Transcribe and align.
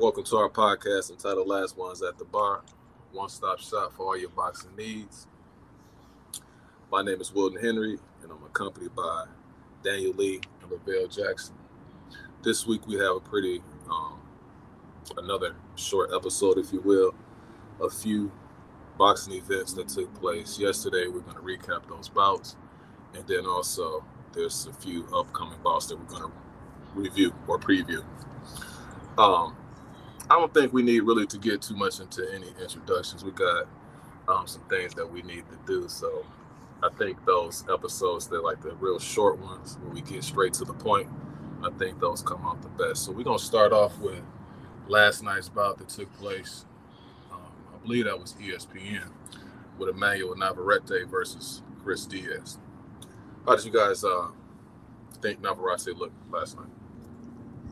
Welcome 0.00 0.24
to 0.24 0.36
our 0.38 0.48
podcast 0.48 1.10
entitled 1.10 1.46
Last 1.46 1.76
Ones 1.76 2.02
at 2.02 2.16
the 2.16 2.24
Bar, 2.24 2.62
one 3.12 3.28
stop 3.28 3.60
shop 3.60 3.92
for 3.92 4.06
all 4.06 4.16
your 4.16 4.30
boxing 4.30 4.74
needs. 4.74 5.26
My 6.90 7.02
name 7.02 7.20
is 7.20 7.34
Wilton 7.34 7.60
Henry, 7.60 7.98
and 8.22 8.32
I'm 8.32 8.42
accompanied 8.44 8.96
by 8.96 9.26
Daniel 9.84 10.14
Lee 10.14 10.40
and 10.62 10.70
Lavelle 10.70 11.06
Jackson. 11.06 11.54
This 12.42 12.66
week 12.66 12.86
we 12.86 12.94
have 12.94 13.16
a 13.16 13.20
pretty, 13.20 13.60
um, 13.90 14.18
another 15.18 15.54
short 15.76 16.08
episode, 16.16 16.56
if 16.56 16.72
you 16.72 16.80
will, 16.80 17.14
a 17.78 17.90
few 17.90 18.32
boxing 18.96 19.34
events 19.34 19.74
that 19.74 19.88
took 19.88 20.14
place 20.14 20.58
yesterday. 20.58 21.08
We're 21.08 21.20
going 21.20 21.36
to 21.36 21.42
recap 21.42 21.86
those 21.90 22.08
bouts, 22.08 22.56
and 23.12 23.28
then 23.28 23.44
also 23.44 24.02
there's 24.32 24.66
a 24.66 24.72
few 24.72 25.06
upcoming 25.14 25.58
bouts 25.62 25.88
that 25.88 25.98
we're 25.98 26.06
going 26.06 26.22
to 26.22 26.32
review 26.94 27.34
or 27.46 27.58
preview. 27.58 28.02
Um, 29.18 29.58
I 30.30 30.34
don't 30.38 30.54
think 30.54 30.72
we 30.72 30.82
need 30.82 31.00
really 31.00 31.26
to 31.26 31.38
get 31.38 31.60
too 31.60 31.74
much 31.74 31.98
into 31.98 32.24
any 32.32 32.46
introductions. 32.62 33.24
We 33.24 33.32
got 33.32 33.66
um, 34.28 34.46
some 34.46 34.62
things 34.68 34.94
that 34.94 35.10
we 35.10 35.22
need 35.22 35.42
to 35.50 35.58
do. 35.66 35.88
So 35.88 36.24
I 36.84 36.88
think 36.98 37.24
those 37.26 37.64
episodes, 37.68 38.28
they're 38.28 38.40
like 38.40 38.62
the 38.62 38.74
real 38.76 39.00
short 39.00 39.40
ones 39.40 39.76
where 39.82 39.92
we 39.92 40.02
get 40.02 40.22
straight 40.22 40.52
to 40.54 40.64
the 40.64 40.72
point. 40.72 41.08
I 41.64 41.70
think 41.78 41.98
those 41.98 42.22
come 42.22 42.46
out 42.46 42.62
the 42.62 42.68
best. 42.68 43.04
So 43.04 43.12
we're 43.12 43.24
going 43.24 43.38
to 43.38 43.44
start 43.44 43.72
off 43.72 43.98
with 43.98 44.22
last 44.86 45.24
night's 45.24 45.48
bout 45.48 45.78
that 45.78 45.88
took 45.88 46.12
place. 46.16 46.64
Um, 47.32 47.40
I 47.74 47.78
believe 47.84 48.04
that 48.04 48.18
was 48.18 48.34
ESPN 48.34 49.10
with 49.78 49.88
Emmanuel 49.88 50.36
Navarrete 50.36 51.08
versus 51.10 51.62
Chris 51.82 52.06
Diaz. 52.06 52.58
How 53.46 53.56
did 53.56 53.64
you 53.64 53.72
guys 53.72 54.04
uh, 54.04 54.28
think 55.20 55.42
Navarrete 55.42 55.96
looked 55.96 56.14
last 56.30 56.56
night? 56.56 56.68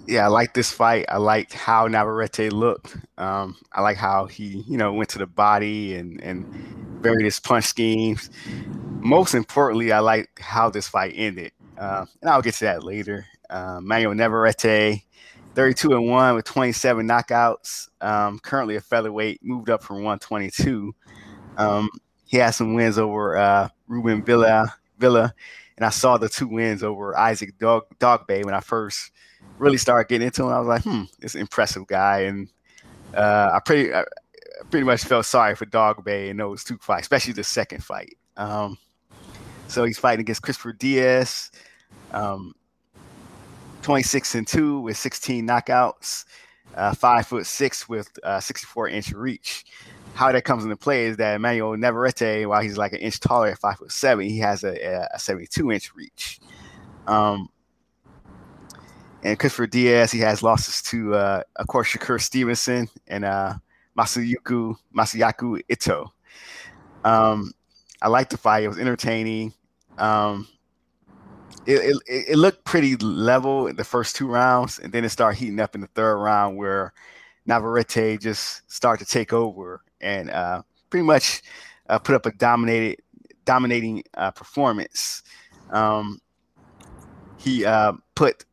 Yeah, 0.08 0.24
I 0.24 0.28
like 0.28 0.54
this 0.54 0.72
fight. 0.72 1.04
I 1.10 1.18
liked 1.18 1.52
how 1.52 1.86
Navarrete 1.86 2.50
looked. 2.50 2.96
Um, 3.18 3.56
I 3.72 3.82
like 3.82 3.98
how 3.98 4.24
he, 4.24 4.64
you 4.66 4.78
know, 4.78 4.92
went 4.92 5.10
to 5.10 5.18
the 5.18 5.26
body 5.26 5.96
and 5.96 6.20
and 6.22 6.46
various 7.02 7.38
punch 7.38 7.66
schemes. 7.66 8.30
Most 9.00 9.34
importantly, 9.34 9.92
I 9.92 9.98
like 9.98 10.40
how 10.40 10.70
this 10.70 10.88
fight 10.88 11.12
ended, 11.14 11.52
uh, 11.76 12.06
and 12.22 12.30
I'll 12.30 12.40
get 12.40 12.54
to 12.54 12.64
that 12.64 12.84
later. 12.84 13.26
Uh, 13.50 13.80
Manuel 13.82 14.14
Navarrete, 14.14 15.02
32 15.54 15.92
and 15.92 16.08
one 16.08 16.34
with 16.34 16.46
27 16.46 17.06
knockouts. 17.06 17.88
Um, 18.00 18.38
currently 18.38 18.76
a 18.76 18.80
featherweight, 18.80 19.40
moved 19.42 19.68
up 19.68 19.82
from 19.82 19.96
122. 19.96 20.94
Um, 21.58 21.90
he 22.24 22.38
has 22.38 22.56
some 22.56 22.74
wins 22.74 22.98
over 22.98 23.36
uh, 23.36 23.68
Ruben 23.86 24.24
Villa, 24.24 24.74
Villa, 24.98 25.34
and 25.76 25.84
I 25.84 25.90
saw 25.90 26.16
the 26.16 26.28
two 26.30 26.48
wins 26.48 26.82
over 26.82 27.16
Isaac 27.16 27.58
Dog 27.58 27.84
Dogboe 27.98 28.44
when 28.44 28.54
I 28.54 28.60
first 28.60 29.10
really 29.58 29.78
started 29.78 30.08
getting 30.08 30.26
into 30.26 30.44
him. 30.44 30.48
I 30.48 30.58
was 30.58 30.68
like, 30.68 30.82
hmm, 30.82 31.04
it's 31.20 31.34
an 31.34 31.40
impressive 31.40 31.86
guy, 31.86 32.20
and 32.20 32.48
uh, 33.14 33.50
I 33.54 33.60
pretty 33.64 33.92
I 33.92 34.04
pretty 34.70 34.84
much 34.84 35.04
felt 35.04 35.26
sorry 35.26 35.54
for 35.54 35.66
Dogboe 35.66 36.30
in 36.30 36.36
those 36.36 36.64
two 36.64 36.78
fights, 36.78 37.02
especially 37.02 37.32
the 37.32 37.44
second 37.44 37.82
fight. 37.84 38.16
Um, 38.36 38.78
so 39.68 39.84
he's 39.84 39.98
fighting 39.98 40.20
against 40.20 40.42
Christopher 40.42 40.72
Diaz, 40.72 41.50
um, 42.12 42.54
26 43.82 44.34
and 44.34 44.46
two 44.46 44.80
with 44.80 44.96
16 44.96 45.46
knockouts, 45.46 46.24
uh, 46.74 46.94
five 46.94 47.26
foot 47.26 47.46
six 47.46 47.88
with 47.88 48.08
uh, 48.22 48.40
64 48.40 48.88
inch 48.88 49.12
reach. 49.12 49.64
How 50.14 50.32
that 50.32 50.44
comes 50.44 50.64
into 50.64 50.76
play 50.76 51.06
is 51.06 51.16
that 51.18 51.36
Emmanuel 51.36 51.76
Navarrete, 51.76 52.48
while 52.48 52.60
he's 52.62 52.76
like 52.76 52.92
an 52.92 52.98
inch 52.98 53.20
taller 53.20 53.48
at 53.48 53.58
five 53.58 53.76
foot 53.76 53.92
seven, 53.92 54.26
he 54.26 54.38
has 54.38 54.64
a, 54.64 55.06
a 55.12 55.18
72 55.18 55.70
inch 55.70 55.94
reach. 55.94 56.40
Um, 57.06 57.48
and 59.22 59.38
Christopher 59.38 59.66
Diaz, 59.66 60.12
he 60.12 60.20
has 60.20 60.42
losses 60.42 60.82
to, 60.82 61.14
uh, 61.14 61.42
of 61.56 61.66
course, 61.66 61.88
Shakur 61.88 62.20
Stevenson 62.20 62.88
and 63.06 63.24
uh, 63.24 63.54
Masayuku 63.96 64.76
Masayaku 64.96 65.60
Ito. 65.68 66.12
Um, 67.04 67.52
I 68.00 68.08
liked 68.08 68.30
the 68.30 68.38
fight; 68.38 68.64
it 68.64 68.68
was 68.68 68.78
entertaining. 68.78 69.54
Um, 69.98 70.46
it, 71.66 71.96
it, 72.06 72.24
it 72.30 72.38
looked 72.38 72.64
pretty 72.64 72.96
level 72.96 73.66
in 73.66 73.76
the 73.76 73.84
first 73.84 74.16
two 74.16 74.28
rounds, 74.28 74.78
and 74.78 74.92
then 74.92 75.04
it 75.04 75.10
started 75.10 75.38
heating 75.38 75.60
up 75.60 75.74
in 75.74 75.80
the 75.80 75.88
third 75.88 76.16
round, 76.16 76.56
where 76.56 76.92
Navarrete 77.46 78.20
just 78.20 78.62
started 78.70 79.04
to 79.04 79.10
take 79.10 79.32
over 79.32 79.82
and 80.00 80.30
uh, 80.30 80.62
pretty 80.90 81.04
much 81.04 81.42
uh, 81.88 81.98
put 81.98 82.14
up 82.14 82.26
a 82.26 82.32
dominated, 82.32 83.02
dominating 83.44 84.04
uh, 84.14 84.30
performance. 84.30 85.22
Um, 85.70 86.20
he 87.36 87.64
uh, 87.64 87.92
put 88.14 88.44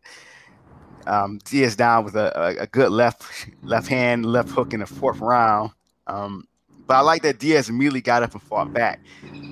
um, 1.08 1.40
Diaz 1.44 1.76
down 1.76 2.04
with 2.04 2.16
a, 2.16 2.62
a, 2.62 2.68
good 2.68 2.92
left 2.92 3.48
left 3.62 3.88
hand 3.88 4.26
left 4.26 4.50
hook 4.50 4.74
in 4.74 4.80
the 4.80 4.86
fourth 4.86 5.20
round. 5.20 5.72
Um, 6.08 6.48
but 6.88 6.96
I 6.96 7.02
like 7.02 7.22
that 7.24 7.40
Diaz 7.40 7.70
immediately 7.70 8.02
got 8.02 8.24
up 8.24 8.34
and 8.34 8.42
fought 8.42 8.74
back. 8.74 9.00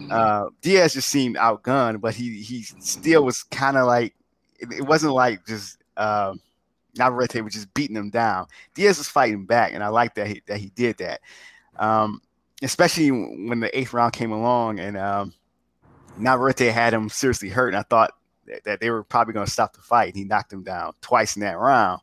Uh, 0.09 0.50
Diaz 0.62 0.94
just 0.94 1.09
seemed 1.09 1.36
outgunned, 1.36 2.02
but 2.02 2.13
he 2.13 2.42
he 2.42 2.63
still 2.63 3.24
was 3.24 3.44
kind 3.44 3.78
of 3.78 3.88
like 3.88 4.13
it, 4.59 4.86
wasn't 4.86 5.13
like 5.13 5.46
just 5.46 5.78
uh, 5.97 6.34
Navarrete 6.96 7.44
was 7.44 7.53
just 7.53 7.74
beating 7.74 7.96
him 7.96 8.09
down. 8.09 8.47
Diaz 8.74 8.97
was 8.97 9.08
fighting 9.08 9.46
back, 9.46 9.74
and 9.74 9.84
I 9.84 9.88
like 9.88 10.16
that 10.16 10.28
he, 10.28 10.42
that 10.47 10.58
he 10.58 10.69
did 10.69 10.97
that. 10.97 11.22
Um, 11.78 12.22
especially 12.62 13.09
when 13.12 13.59
the 13.59 13.78
eighth 13.78 13.94
round 13.94 14.13
came 14.13 14.31
along 14.31 14.80
and 14.80 14.96
um, 14.96 15.34
Navarrete 16.18 16.72
had 16.72 16.94
him 16.94 17.09
seriously 17.09 17.50
hurt, 17.50 17.69
and 17.69 17.78
I 17.78 17.84
thought 17.84 18.13
that 18.66 18.80
they 18.80 18.90
were 18.90 19.04
probably 19.04 19.34
going 19.34 19.46
to 19.46 19.52
stop 19.52 19.74
the 19.74 19.81
fight. 19.81 20.09
And 20.09 20.18
he 20.18 20.24
knocked 20.24 20.52
him 20.52 20.64
down 20.64 20.94
twice 21.02 21.36
in 21.36 21.42
that 21.42 21.58
round. 21.58 22.02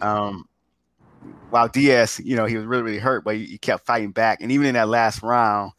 Um, 0.00 0.48
while 1.50 1.68
Diaz, 1.68 2.20
you 2.22 2.36
know, 2.36 2.46
he 2.46 2.56
was 2.56 2.66
really, 2.66 2.82
really 2.82 2.98
hurt, 2.98 3.24
but 3.24 3.36
he, 3.36 3.44
he 3.44 3.58
kept 3.58 3.86
fighting 3.86 4.12
back. 4.12 4.40
And 4.40 4.50
even 4.52 4.66
in 4.66 4.74
that 4.74 4.88
last 4.88 5.22
round, 5.22 5.72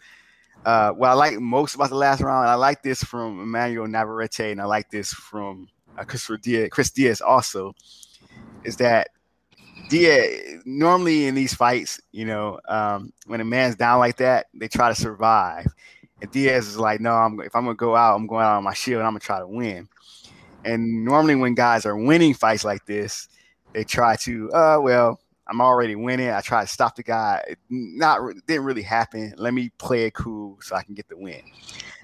uh, 0.66 0.92
what 0.92 1.10
I 1.10 1.14
like 1.14 1.40
most 1.40 1.76
about 1.76 1.90
the 1.90 1.96
last 1.96 2.22
round, 2.22 2.48
I 2.48 2.56
like 2.56 2.84
this 2.84 3.04
from 3.04 3.42
Emmanuel 3.42 3.88
Navarrete, 3.88 4.52
and 4.52 4.62
I 4.62 4.66
like 4.66 4.90
this 4.92 5.12
from 5.12 5.68
uh, 5.98 6.04
Christopher 6.04 6.38
Diaz, 6.38 6.70
Chris 6.72 6.92
Diaz 6.92 7.22
also, 7.22 7.74
is 8.64 8.78
that 8.78 9.10
Diaz 9.90 10.62
normally 10.66 11.26
in 11.26 11.36
these 11.36 11.54
fights, 11.54 12.00
you 12.12 12.26
know, 12.26 12.60
um, 12.68 13.12
when 13.26 13.42
a 13.42 13.46
man's 13.46 13.76
down 13.76 14.00
like 14.00 14.18
that, 14.18 14.48
they 14.54 14.68
try 14.68 14.90
to 14.90 14.96
survive. 14.96 15.66
And 16.22 16.32
Diaz 16.32 16.68
is 16.68 16.78
like, 16.78 17.02
no, 17.02 17.14
I'm 17.14 17.40
if 17.42 17.56
I'm 17.56 17.64
gonna 17.64 17.76
go 17.76 17.96
out, 17.96 18.16
I'm 18.16 18.28
going 18.28 18.44
out 18.44 18.58
on 18.58 18.64
my 18.64 18.74
shield. 18.74 19.02
I'm 19.02 19.12
gonna 19.12 19.20
try 19.20 19.40
to 19.40 19.48
win. 19.48 19.88
And 20.64 21.04
normally 21.04 21.36
when 21.36 21.56
guys 21.56 21.86
are 21.86 21.98
winning 21.98 22.34
fights 22.34 22.64
like 22.64 22.86
this, 22.86 23.28
they 23.74 23.84
try 23.84 24.16
to, 24.18 24.52
uh, 24.52 24.80
well, 24.82 25.20
I'm 25.48 25.60
already 25.60 25.96
winning. 25.96 26.30
I 26.30 26.42
try 26.42 26.62
to 26.62 26.68
stop 26.68 26.96
the 26.96 27.04
guy. 27.04 27.56
Not 27.70 28.22
didn't 28.48 28.64
really 28.64 28.84
happen. 28.84 29.34
Let 29.38 29.54
me 29.54 29.72
play 29.78 30.06
it 30.06 30.14
cool 30.14 30.58
so 30.62 30.76
I 30.76 30.84
can 30.84 30.94
get 30.94 31.10
the 31.10 31.18
win. 31.18 31.42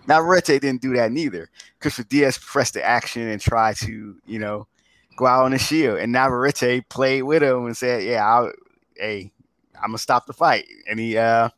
Navarrete 0.08 0.62
didn't 0.62 0.82
do 0.82 0.94
that 0.96 1.12
neither. 1.12 1.50
Christopher 1.80 2.08
Diaz 2.08 2.38
pressed 2.38 2.74
the 2.74 2.84
action 2.84 3.28
and 3.28 3.40
tried 3.40 3.76
to, 3.78 4.16
you 4.26 4.40
know, 4.40 4.68
go 5.16 5.26
out 5.26 5.46
on 5.46 5.52
the 5.52 5.60
shield. 5.60 6.00
And 6.00 6.12
Navarrete 6.12 6.90
played 6.90 7.24
with 7.24 7.44
him 7.44 7.66
and 7.66 7.78
said, 7.78 8.04
"Yeah, 8.04 8.26
I'll, 8.26 8.52
hey, 8.96 9.32
I'm 9.76 9.90
gonna 9.90 9.98
stop 9.98 10.26
the 10.26 10.34
fight." 10.34 10.66
And 10.90 11.00
he 11.00 11.18
uh, 11.18 11.50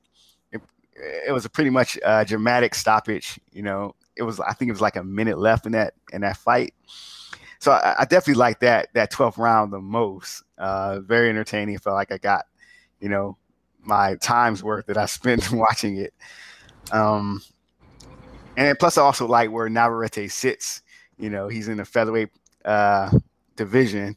it 1.00 1.32
was 1.32 1.46
a 1.46 1.50
pretty 1.50 1.70
much 1.70 1.98
uh, 2.04 2.24
dramatic 2.24 2.76
stoppage. 2.76 3.40
You 3.52 3.64
know, 3.64 3.96
it 4.16 4.24
was 4.24 4.40
I 4.40 4.54
think 4.54 4.70
it 4.70 4.74
was 4.74 4.82
like 4.82 4.96
a 4.96 5.04
minute 5.04 5.38
left 5.38 5.66
in 5.66 5.72
that 5.74 5.94
in 6.12 6.22
that 6.22 6.38
fight. 6.38 6.74
So 7.60 7.72
I, 7.72 7.96
I 8.00 8.06
definitely 8.06 8.36
like 8.36 8.60
that 8.62 8.90
that 8.94 9.12
12th 9.12 9.38
round 9.38 9.74
the 9.74 9.82
most. 9.82 10.44
Uh, 10.58 11.00
very 11.02 11.30
entertaining. 11.30 11.78
Felt 11.78 11.96
like 11.96 12.12
I 12.12 12.18
got, 12.18 12.46
you 13.00 13.10
know, 13.10 13.38
my 13.82 14.16
time's 14.16 14.64
worth 14.64 14.88
that 14.88 14.98
I 14.98 15.06
spent 15.08 15.52
watching 15.52 15.98
it. 15.98 16.14
Um, 16.92 17.42
and 18.58 18.78
plus 18.78 18.98
I 18.98 19.02
also 19.02 19.28
like 19.28 19.52
where 19.52 19.70
Navarrete 19.70 20.32
sits. 20.32 20.82
You 21.18 21.30
know, 21.30 21.48
he's 21.48 21.68
in 21.68 21.78
the 21.78 21.86
featherweight 21.86 22.30
uh, 22.66 23.12
division. 23.56 24.16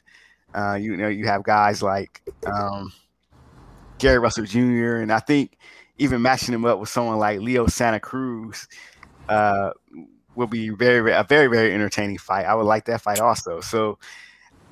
Uh, 0.55 0.75
you 0.75 0.97
know, 0.97 1.09
you 1.09 1.27
have 1.27 1.43
guys 1.43 1.83
like 1.83 2.23
um, 2.47 2.93
Gary 3.99 4.19
Russell 4.19 4.45
Jr. 4.45 4.97
and 4.97 5.13
I 5.13 5.19
think 5.19 5.57
even 5.99 6.23
matching 6.23 6.55
him 6.55 6.65
up 6.65 6.79
with 6.79 6.89
someone 6.89 7.19
like 7.19 7.41
Leo 7.41 7.67
Santa 7.67 8.01
Cruz 8.01 8.67
uh, 9.29 9.71
will 10.35 10.47
be 10.47 10.71
very, 10.71 11.13
a 11.13 11.25
very, 11.25 11.49
very 11.49 11.73
entertaining 11.73 12.19
fight. 12.19 12.47
I 12.47 12.55
would 12.55 12.67
like 12.67 12.85
that 12.87 13.01
fight 13.01 13.21
also. 13.21 13.61
So, 13.61 13.99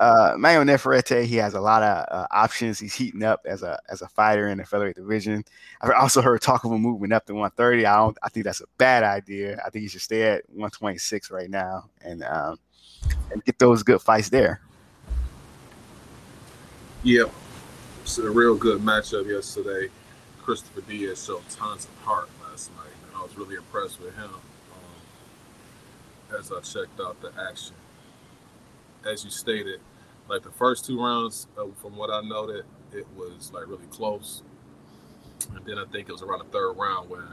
uh, 0.01 0.35
Manuel 0.35 0.65
Navarrete, 0.65 1.25
he 1.25 1.35
has 1.35 1.53
a 1.53 1.61
lot 1.61 1.83
of 1.83 2.05
uh, 2.09 2.27
options. 2.31 2.79
He's 2.79 2.95
heating 2.95 3.21
up 3.21 3.41
as 3.45 3.61
a 3.61 3.79
as 3.87 4.01
a 4.01 4.07
fighter 4.07 4.47
in 4.47 4.57
the 4.57 4.65
featherweight 4.65 4.95
division. 4.95 5.45
I've 5.79 5.91
also 5.91 6.23
heard 6.23 6.41
talk 6.41 6.65
of 6.65 6.71
him 6.71 6.81
moving 6.81 7.11
up 7.11 7.27
to 7.27 7.33
130. 7.33 7.85
I 7.85 7.97
don't. 7.97 8.17
I 8.23 8.29
think 8.29 8.45
that's 8.45 8.61
a 8.61 8.65
bad 8.79 9.03
idea. 9.03 9.61
I 9.63 9.69
think 9.69 9.83
he 9.83 9.89
should 9.89 10.01
stay 10.01 10.23
at 10.23 10.49
126 10.49 11.29
right 11.29 11.51
now 11.51 11.87
and 12.03 12.23
um, 12.23 12.57
and 13.31 13.45
get 13.45 13.59
those 13.59 13.83
good 13.83 14.01
fights 14.01 14.29
there. 14.29 14.61
Yep, 17.03 17.31
it's 18.01 18.17
a 18.17 18.29
real 18.29 18.55
good 18.55 18.81
matchup 18.81 19.29
yesterday. 19.29 19.89
Christopher 20.41 20.81
Diaz 20.81 21.25
showed 21.25 21.47
tons 21.49 21.85
of 21.85 21.95
heart 22.03 22.29
last 22.43 22.71
night, 22.75 22.93
and 23.07 23.15
I 23.15 23.23
was 23.23 23.37
really 23.37 23.55
impressed 23.55 24.01
with 24.01 24.15
him 24.15 24.31
um, 24.33 26.37
as 26.37 26.51
I 26.51 26.59
checked 26.61 26.99
out 26.99 27.21
the 27.21 27.31
action. 27.49 27.75
As 29.05 29.23
you 29.23 29.31
stated, 29.31 29.79
like 30.27 30.43
the 30.43 30.51
first 30.51 30.85
two 30.85 31.01
rounds, 31.01 31.47
uh, 31.57 31.65
from 31.81 31.95
what 31.95 32.09
I 32.09 32.21
noted, 32.21 32.65
it 32.91 33.07
was 33.15 33.51
like 33.53 33.67
really 33.67 33.87
close. 33.91 34.43
And 35.55 35.65
then 35.65 35.77
I 35.77 35.85
think 35.85 36.09
it 36.09 36.11
was 36.11 36.21
around 36.21 36.39
the 36.39 36.51
third 36.51 36.73
round 36.73 37.09
when 37.09 37.23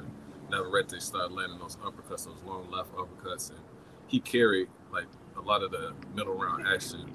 Navarrete 0.50 1.00
started 1.00 1.34
landing 1.34 1.58
those 1.58 1.76
uppercuts, 1.76 2.26
those 2.26 2.42
long 2.46 2.70
left 2.70 2.94
uppercuts, 2.94 3.50
and 3.50 3.58
he 4.06 4.20
carried 4.20 4.68
like 4.92 5.06
a 5.36 5.40
lot 5.40 5.62
of 5.62 5.70
the 5.70 5.92
middle 6.14 6.34
round 6.34 6.66
action 6.66 7.12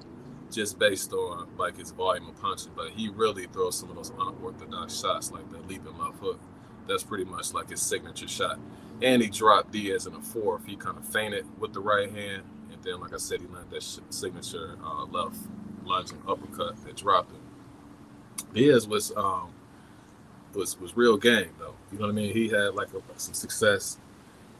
just 0.54 0.78
based 0.78 1.12
on 1.12 1.48
like 1.56 1.76
his 1.76 1.90
volume 1.90 2.28
of 2.28 2.40
punching. 2.40 2.72
But 2.76 2.90
he 2.90 3.08
really 3.08 3.46
throws 3.46 3.78
some 3.78 3.90
of 3.90 3.96
those 3.96 4.10
unorthodox 4.10 5.00
shots, 5.00 5.30
like 5.30 5.50
the 5.50 5.58
leaping 5.58 5.98
left 5.98 6.18
hook. 6.18 6.40
That's 6.86 7.02
pretty 7.02 7.24
much 7.24 7.52
like 7.52 7.70
his 7.70 7.82
signature 7.82 8.28
shot. 8.28 8.58
And 9.02 9.22
he 9.22 9.28
dropped 9.28 9.72
Diaz 9.72 10.06
in 10.06 10.14
a 10.14 10.20
fourth. 10.20 10.66
He 10.66 10.76
kind 10.76 10.96
of 10.96 11.06
feinted 11.08 11.46
with 11.58 11.72
the 11.72 11.80
right 11.80 12.10
hand, 12.10 12.42
and 12.70 12.82
then, 12.82 13.00
like 13.00 13.12
I 13.12 13.16
said, 13.16 13.40
he 13.40 13.46
landed 13.46 13.70
that 13.70 13.82
signature 14.10 14.78
uh, 14.84 15.04
left 15.06 15.36
lunging 15.84 16.22
uppercut 16.26 16.82
that 16.84 16.96
dropped 16.96 17.32
him. 17.32 17.40
Diaz 18.52 18.86
was 18.86 19.12
um, 19.16 19.52
was 20.54 20.78
was 20.80 20.96
real 20.96 21.16
game 21.16 21.50
though. 21.58 21.74
You 21.92 21.98
know 21.98 22.06
what 22.06 22.12
I 22.12 22.14
mean? 22.14 22.32
He 22.32 22.48
had 22.48 22.74
like 22.74 22.88
a, 22.94 23.00
some 23.18 23.34
success. 23.34 23.98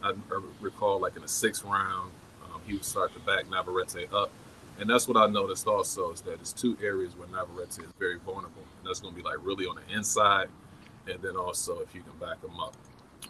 I, 0.03 0.09
I 0.09 0.41
recall 0.61 0.99
like 0.99 1.15
in 1.15 1.21
the 1.21 1.27
sixth 1.27 1.63
round, 1.63 2.11
um, 2.43 2.61
he 2.65 2.73
would 2.73 2.85
start 2.85 3.13
to 3.13 3.19
back 3.21 3.49
Navarrete 3.49 4.09
up, 4.13 4.31
and 4.79 4.89
that's 4.89 5.07
what 5.07 5.17
I 5.17 5.27
noticed 5.27 5.67
also 5.67 6.11
is 6.11 6.21
that 6.21 6.33
it's 6.33 6.53
two 6.53 6.77
areas 6.81 7.15
where 7.15 7.27
Navarrete 7.27 7.69
is 7.69 7.93
very 7.99 8.17
vulnerable, 8.19 8.63
and 8.79 8.87
that's 8.87 8.99
going 8.99 9.13
to 9.13 9.17
be 9.17 9.23
like 9.23 9.37
really 9.41 9.65
on 9.65 9.75
the 9.75 9.95
inside, 9.95 10.47
and 11.07 11.21
then 11.21 11.35
also 11.35 11.79
if 11.79 11.93
you 11.93 12.01
can 12.01 12.17
back 12.19 12.43
him 12.43 12.59
up. 12.59 12.75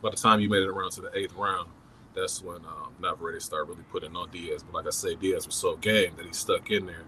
By 0.01 0.12
the 0.12 0.18
time 0.18 0.39
you 0.39 0.50
made 0.50 0.63
it 0.63 0.69
around 0.69 0.92
to 0.92 1.01
the 1.01 1.18
eighth 1.18 1.33
round, 1.36 1.69
that's 2.15 2.42
when 2.42 2.57
um, 2.57 2.94
Navarrete 3.01 3.42
started 3.42 3.69
really 3.69 3.83
putting 3.92 4.15
on 4.15 4.30
Diaz. 4.30 4.63
But 4.63 4.74
like 4.74 4.88
I 4.88 4.92
say, 4.92 5.15
Diaz 5.15 5.45
was 5.45 5.56
so 5.56 5.75
game 5.77 6.13
that 6.18 6.25
he 6.25 6.33
stuck 6.33 6.71
in 6.71 6.86
there, 6.86 7.03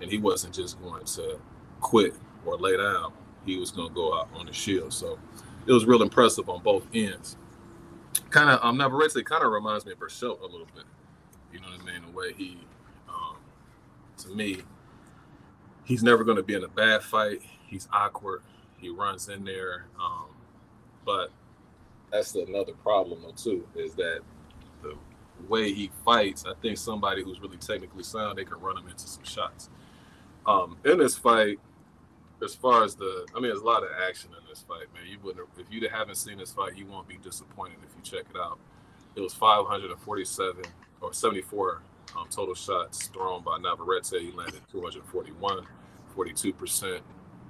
and 0.00 0.10
he 0.10 0.18
wasn't 0.18 0.54
just 0.54 0.80
going 0.82 1.04
to 1.04 1.38
quit 1.80 2.14
or 2.44 2.56
lay 2.56 2.76
down 2.76 3.12
he 3.44 3.56
was 3.56 3.70
going 3.70 3.88
to 3.88 3.94
go 3.94 4.18
out 4.18 4.28
on 4.34 4.46
the 4.46 4.52
shield. 4.52 4.92
So 4.92 5.18
it 5.66 5.72
was 5.72 5.84
real 5.84 6.02
impressive 6.02 6.48
on 6.48 6.62
both 6.62 6.86
ends. 6.94 7.36
Kind 8.30 8.50
of, 8.50 8.60
um, 8.62 8.76
Navarrete 8.76 9.24
kind 9.24 9.44
of 9.44 9.52
reminds 9.52 9.84
me 9.86 9.92
of 9.92 9.98
Berchelt 9.98 10.40
a 10.40 10.46
little 10.46 10.68
bit. 10.74 10.84
You 11.52 11.60
know 11.60 11.68
what 11.68 11.80
I 11.80 11.92
mean? 11.92 12.02
The 12.06 12.16
way 12.16 12.32
he, 12.32 12.58
to 14.18 14.28
me, 14.28 14.58
he's 15.84 16.02
never 16.02 16.24
going 16.24 16.36
to 16.36 16.42
be 16.42 16.54
in 16.54 16.64
a 16.64 16.68
bad 16.68 17.02
fight. 17.02 17.40
He's 17.66 17.88
awkward. 17.92 18.42
He 18.78 18.88
runs 18.88 19.28
in 19.28 19.44
there. 19.44 19.86
Um, 20.00 20.28
but 21.04 21.30
that's 22.10 22.34
another 22.34 22.72
problem, 22.72 23.22
though, 23.22 23.32
too, 23.32 23.66
is 23.74 23.94
that 23.94 24.20
the 24.82 24.96
way 25.48 25.72
he 25.72 25.90
fights, 26.04 26.44
I 26.46 26.52
think 26.60 26.78
somebody 26.78 27.22
who's 27.22 27.40
really 27.40 27.56
technically 27.56 28.02
sound, 28.02 28.38
they 28.38 28.44
can 28.44 28.60
run 28.60 28.76
him 28.76 28.88
into 28.88 29.06
some 29.06 29.24
shots. 29.24 29.70
Um, 30.46 30.76
in 30.84 30.98
this 30.98 31.16
fight, 31.16 31.58
as 32.42 32.54
far 32.54 32.82
as 32.82 32.96
the, 32.96 33.26
I 33.34 33.40
mean, 33.40 33.50
there's 33.50 33.60
a 33.60 33.64
lot 33.64 33.84
of 33.84 33.90
action 34.08 34.30
in 34.30 34.48
this 34.48 34.64
fight, 34.66 34.92
man. 34.92 35.04
You 35.08 35.18
wouldn't, 35.22 35.48
if 35.58 35.66
you 35.70 35.88
haven't 35.88 36.16
seen 36.16 36.38
this 36.38 36.52
fight, 36.52 36.76
you 36.76 36.86
won't 36.86 37.06
be 37.06 37.16
disappointed 37.18 37.78
if 37.82 37.94
you 37.96 38.02
check 38.02 38.26
it 38.30 38.36
out. 38.36 38.58
It 39.14 39.20
was 39.20 39.34
547 39.34 40.64
or 41.00 41.12
74 41.12 41.82
um, 42.16 42.26
total 42.30 42.54
shots 42.54 43.06
thrown 43.08 43.42
by 43.42 43.58
Navarrete. 43.58 44.20
He 44.20 44.32
landed 44.32 44.60
241, 44.70 45.66
42% 46.16 47.00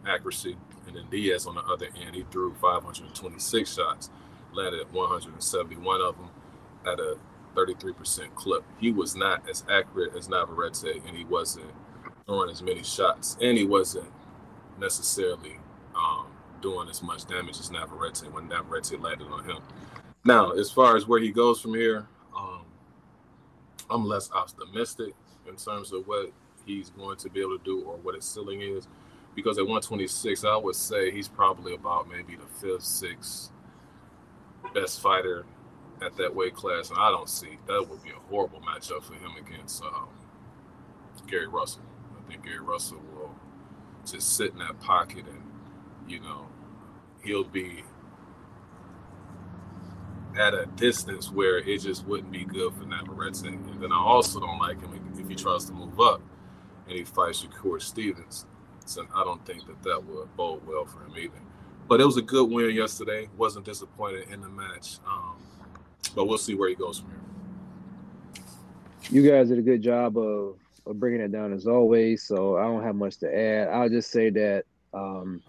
accuracy. 0.07 0.57
And 0.87 0.97
then 0.97 1.07
Diaz 1.11 1.47
on 1.47 1.55
the 1.55 1.63
other 1.63 1.89
end, 2.01 2.15
he 2.15 2.25
threw 2.31 2.55
526 2.55 3.73
shots, 3.73 4.11
landed 4.53 4.93
171 4.93 6.01
of 6.01 6.17
them 6.17 6.31
at 6.87 6.99
a 6.99 7.17
33% 7.55 8.35
clip. 8.35 8.65
He 8.79 8.93
was 8.93 9.15
not 9.15 9.49
as 9.49 9.65
accurate 9.71 10.17
as 10.17 10.29
Navarrete, 10.29 11.03
and 11.07 11.17
he 11.17 11.25
wasn't 11.25 11.71
throwing 12.27 12.51
as 12.51 12.63
many 12.63 12.83
shots, 12.83 13.37
and 13.41 13.57
he 13.57 13.65
wasn't 13.65 14.11
necessarily 14.79 15.59
um, 15.95 16.27
doing 16.61 16.89
as 16.89 17.03
much 17.03 17.27
damage 17.27 17.61
as 17.61 17.71
Navarrete 17.71 18.33
when 18.33 18.49
Navarrete 18.49 19.01
landed 19.01 19.29
on 19.29 19.45
him. 19.45 19.59
Now, 20.25 20.53
as 20.53 20.71
far 20.71 20.97
as 20.97 21.07
where 21.07 21.21
he 21.21 21.31
goes 21.31 21.61
from 21.61 21.75
here, 21.75 22.07
I'm 23.93 24.07
less 24.07 24.31
optimistic 24.33 25.15
in 25.47 25.57
terms 25.57 25.93
of 25.93 26.07
what 26.07 26.33
he's 26.65 26.91
going 26.91 27.17
to 27.19 27.29
be 27.31 27.41
able 27.41 27.59
to 27.59 27.65
do 27.65 27.83
or 27.83 27.97
what 27.99 28.15
his 28.15 28.25
ceiling 28.25 28.63
is. 28.63 28.89
Because 29.35 29.59
at 29.59 29.65
126, 29.65 30.45
I 30.45 30.57
would 30.57 30.75
say 30.75 31.11
he's 31.11 31.29
probably 31.29 31.75
about 31.75 32.09
maybe 32.09 32.37
the 32.37 32.47
fifth, 32.61 32.85
sixth 32.85 33.51
best 34.75 35.01
fighter 35.01 35.45
at 36.05 36.17
that 36.17 36.35
weight 36.35 36.55
class. 36.55 36.91
And 36.91 36.99
I 36.99 37.11
don't 37.11 37.29
see 37.29 37.59
that 37.67 37.89
would 37.89 38.03
be 38.03 38.11
a 38.11 38.29
horrible 38.31 38.61
matchup 38.61 39.03
for 39.05 39.15
him 39.15 39.33
against 39.39 39.83
um, 39.83 40.09
Gary 41.27 41.47
Russell. 41.47 41.83
I 42.19 42.31
think 42.31 42.45
Gary 42.45 42.61
Russell 42.61 43.01
will 43.15 43.35
just 44.07 44.37
sit 44.37 44.53
in 44.53 44.59
that 44.59 44.81
pocket 44.81 45.25
and, 45.27 45.43
you 46.09 46.21
know, 46.21 46.47
he'll 47.23 47.45
be 47.45 47.85
at 50.39 50.55
a 50.55 50.67
distance 50.77 51.31
where 51.31 51.59
it 51.59 51.81
just 51.81 52.07
wouldn't 52.07 52.33
be 52.33 52.45
good 52.45 52.75
for 52.75 52.85
Navarrete. 52.85 53.43
And 53.43 53.83
then 53.83 53.93
I 53.93 53.99
also 53.99 54.41
don't 54.41 54.59
like 54.59 54.81
him 54.81 55.15
if 55.19 55.29
he 55.29 55.35
tries 55.35 55.65
to 55.67 55.73
move 55.73 56.01
up 56.01 56.21
and 56.89 56.97
he 56.97 57.05
fights 57.05 57.45
Shakur 57.45 57.81
Stevens. 57.81 58.47
So 58.85 59.07
I 59.15 59.25
don't 59.25 59.45
think 59.47 59.67
that 59.67 59.83
that 59.83 60.05
would 60.05 60.35
bode 60.37 60.67
well 60.67 60.85
for 60.85 61.05
him 61.05 61.13
either. 61.17 61.41
But 61.89 62.01
it 62.01 62.07
was 62.07 62.17
a 62.17 62.23
good 62.23 62.51
win 62.51 62.75
yesterday. 62.75 63.29
Wasn't 63.37 63.65
disappointed 63.65 64.29
in 64.31 64.41
the 64.41 64.49
match. 64.49 64.99
Um, 65.07 65.37
but 66.15 66.27
we'll 66.27 66.39
see 66.39 66.55
where 66.55 66.69
he 66.69 66.75
goes 66.75 66.99
from 66.99 67.11
here. 67.11 67.19
You 69.11 69.31
guys 69.31 69.49
did 69.49 69.59
a 69.59 69.63
good 69.63 69.83
job 69.83 70.17
of 70.17 70.57
of 70.87 70.99
bringing 70.99 71.21
it 71.21 71.31
down 71.31 71.53
as 71.53 71.67
always. 71.67 72.25
So 72.25 72.57
I 72.57 72.65
don't 72.65 72.83
have 72.83 72.97
much 72.97 73.19
to 73.19 73.33
add. 73.33 73.69
I'll 73.69 73.89
just 73.89 74.11
say 74.11 74.31
that 74.31 74.65
um, 74.93 75.43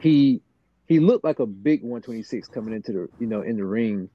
he 0.00 0.42
he 0.88 1.00
looked 1.00 1.22
like 1.22 1.38
a 1.38 1.46
big 1.46 1.82
126 1.82 2.48
coming 2.48 2.74
into 2.74 2.92
the 2.92 3.08
you 3.20 3.26
know 3.26 3.42
in 3.42 3.56
the 3.56 3.64
ring, 3.64 4.08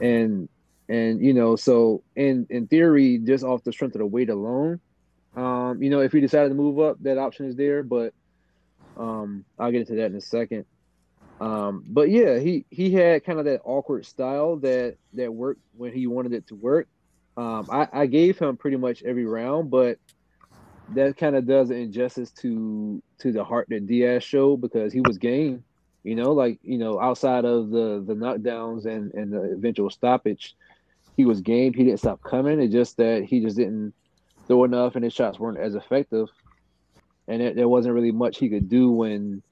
and 0.00 0.48
and 0.88 1.24
you 1.24 1.32
know 1.32 1.54
so 1.56 2.02
in 2.16 2.46
in 2.50 2.66
theory 2.66 3.18
just 3.18 3.44
off 3.44 3.62
the 3.62 3.72
strength 3.72 3.94
of 3.94 4.00
the 4.00 4.06
weight 4.06 4.28
alone, 4.28 4.80
um, 5.36 5.80
you 5.80 5.88
know 5.88 6.00
if 6.00 6.12
he 6.12 6.20
decided 6.20 6.48
to 6.48 6.54
move 6.56 6.80
up, 6.80 6.96
that 7.02 7.18
option 7.18 7.46
is 7.46 7.54
there. 7.54 7.84
But 7.84 8.12
um, 8.96 9.44
I'll 9.58 9.70
get 9.70 9.82
into 9.82 9.94
that 9.94 10.06
in 10.06 10.16
a 10.16 10.20
second. 10.20 10.66
Um, 11.40 11.84
but 11.86 12.10
yeah, 12.10 12.38
he 12.38 12.66
he 12.70 12.90
had 12.90 13.24
kind 13.24 13.38
of 13.38 13.44
that 13.44 13.60
awkward 13.64 14.06
style 14.06 14.56
that 14.56 14.96
that 15.14 15.32
worked 15.32 15.60
when 15.76 15.92
he 15.92 16.08
wanted 16.08 16.32
it 16.32 16.48
to 16.48 16.56
work. 16.56 16.88
Um, 17.36 17.68
I, 17.70 17.86
I 17.92 18.06
gave 18.06 18.38
him 18.38 18.56
pretty 18.56 18.78
much 18.78 19.02
every 19.02 19.26
round, 19.26 19.70
but 19.70 19.98
that 20.94 21.16
kind 21.16 21.36
of 21.36 21.46
does 21.46 21.70
injustice 21.70 22.30
to 22.32 23.02
to 23.18 23.32
the 23.32 23.44
heart 23.44 23.68
that 23.70 23.86
Diaz 23.86 24.24
showed 24.24 24.60
because 24.60 24.92
he 24.92 25.00
was 25.00 25.18
game. 25.18 25.62
You 26.06 26.14
know, 26.14 26.32
like 26.32 26.58
you 26.62 26.78
know, 26.78 27.00
outside 27.00 27.44
of 27.44 27.70
the 27.70 28.02
the 28.06 28.14
knockdowns 28.14 28.86
and 28.86 29.12
and 29.14 29.32
the 29.32 29.54
eventual 29.54 29.90
stoppage, 29.90 30.54
he 31.16 31.24
was 31.24 31.40
game. 31.40 31.72
He 31.72 31.84
didn't 31.84 31.98
stop 31.98 32.22
coming. 32.22 32.60
It's 32.60 32.72
just 32.72 32.96
that 32.98 33.24
he 33.24 33.40
just 33.40 33.56
didn't 33.56 33.92
throw 34.46 34.64
enough, 34.64 34.94
and 34.94 35.02
his 35.02 35.12
shots 35.12 35.38
weren't 35.38 35.58
as 35.58 35.74
effective. 35.74 36.28
And 37.28 37.42
it, 37.42 37.56
there 37.56 37.68
wasn't 37.68 37.94
really 37.94 38.12
much 38.12 38.38
he 38.38 38.48
could 38.48 38.68
do 38.68 38.90
when 38.92 39.42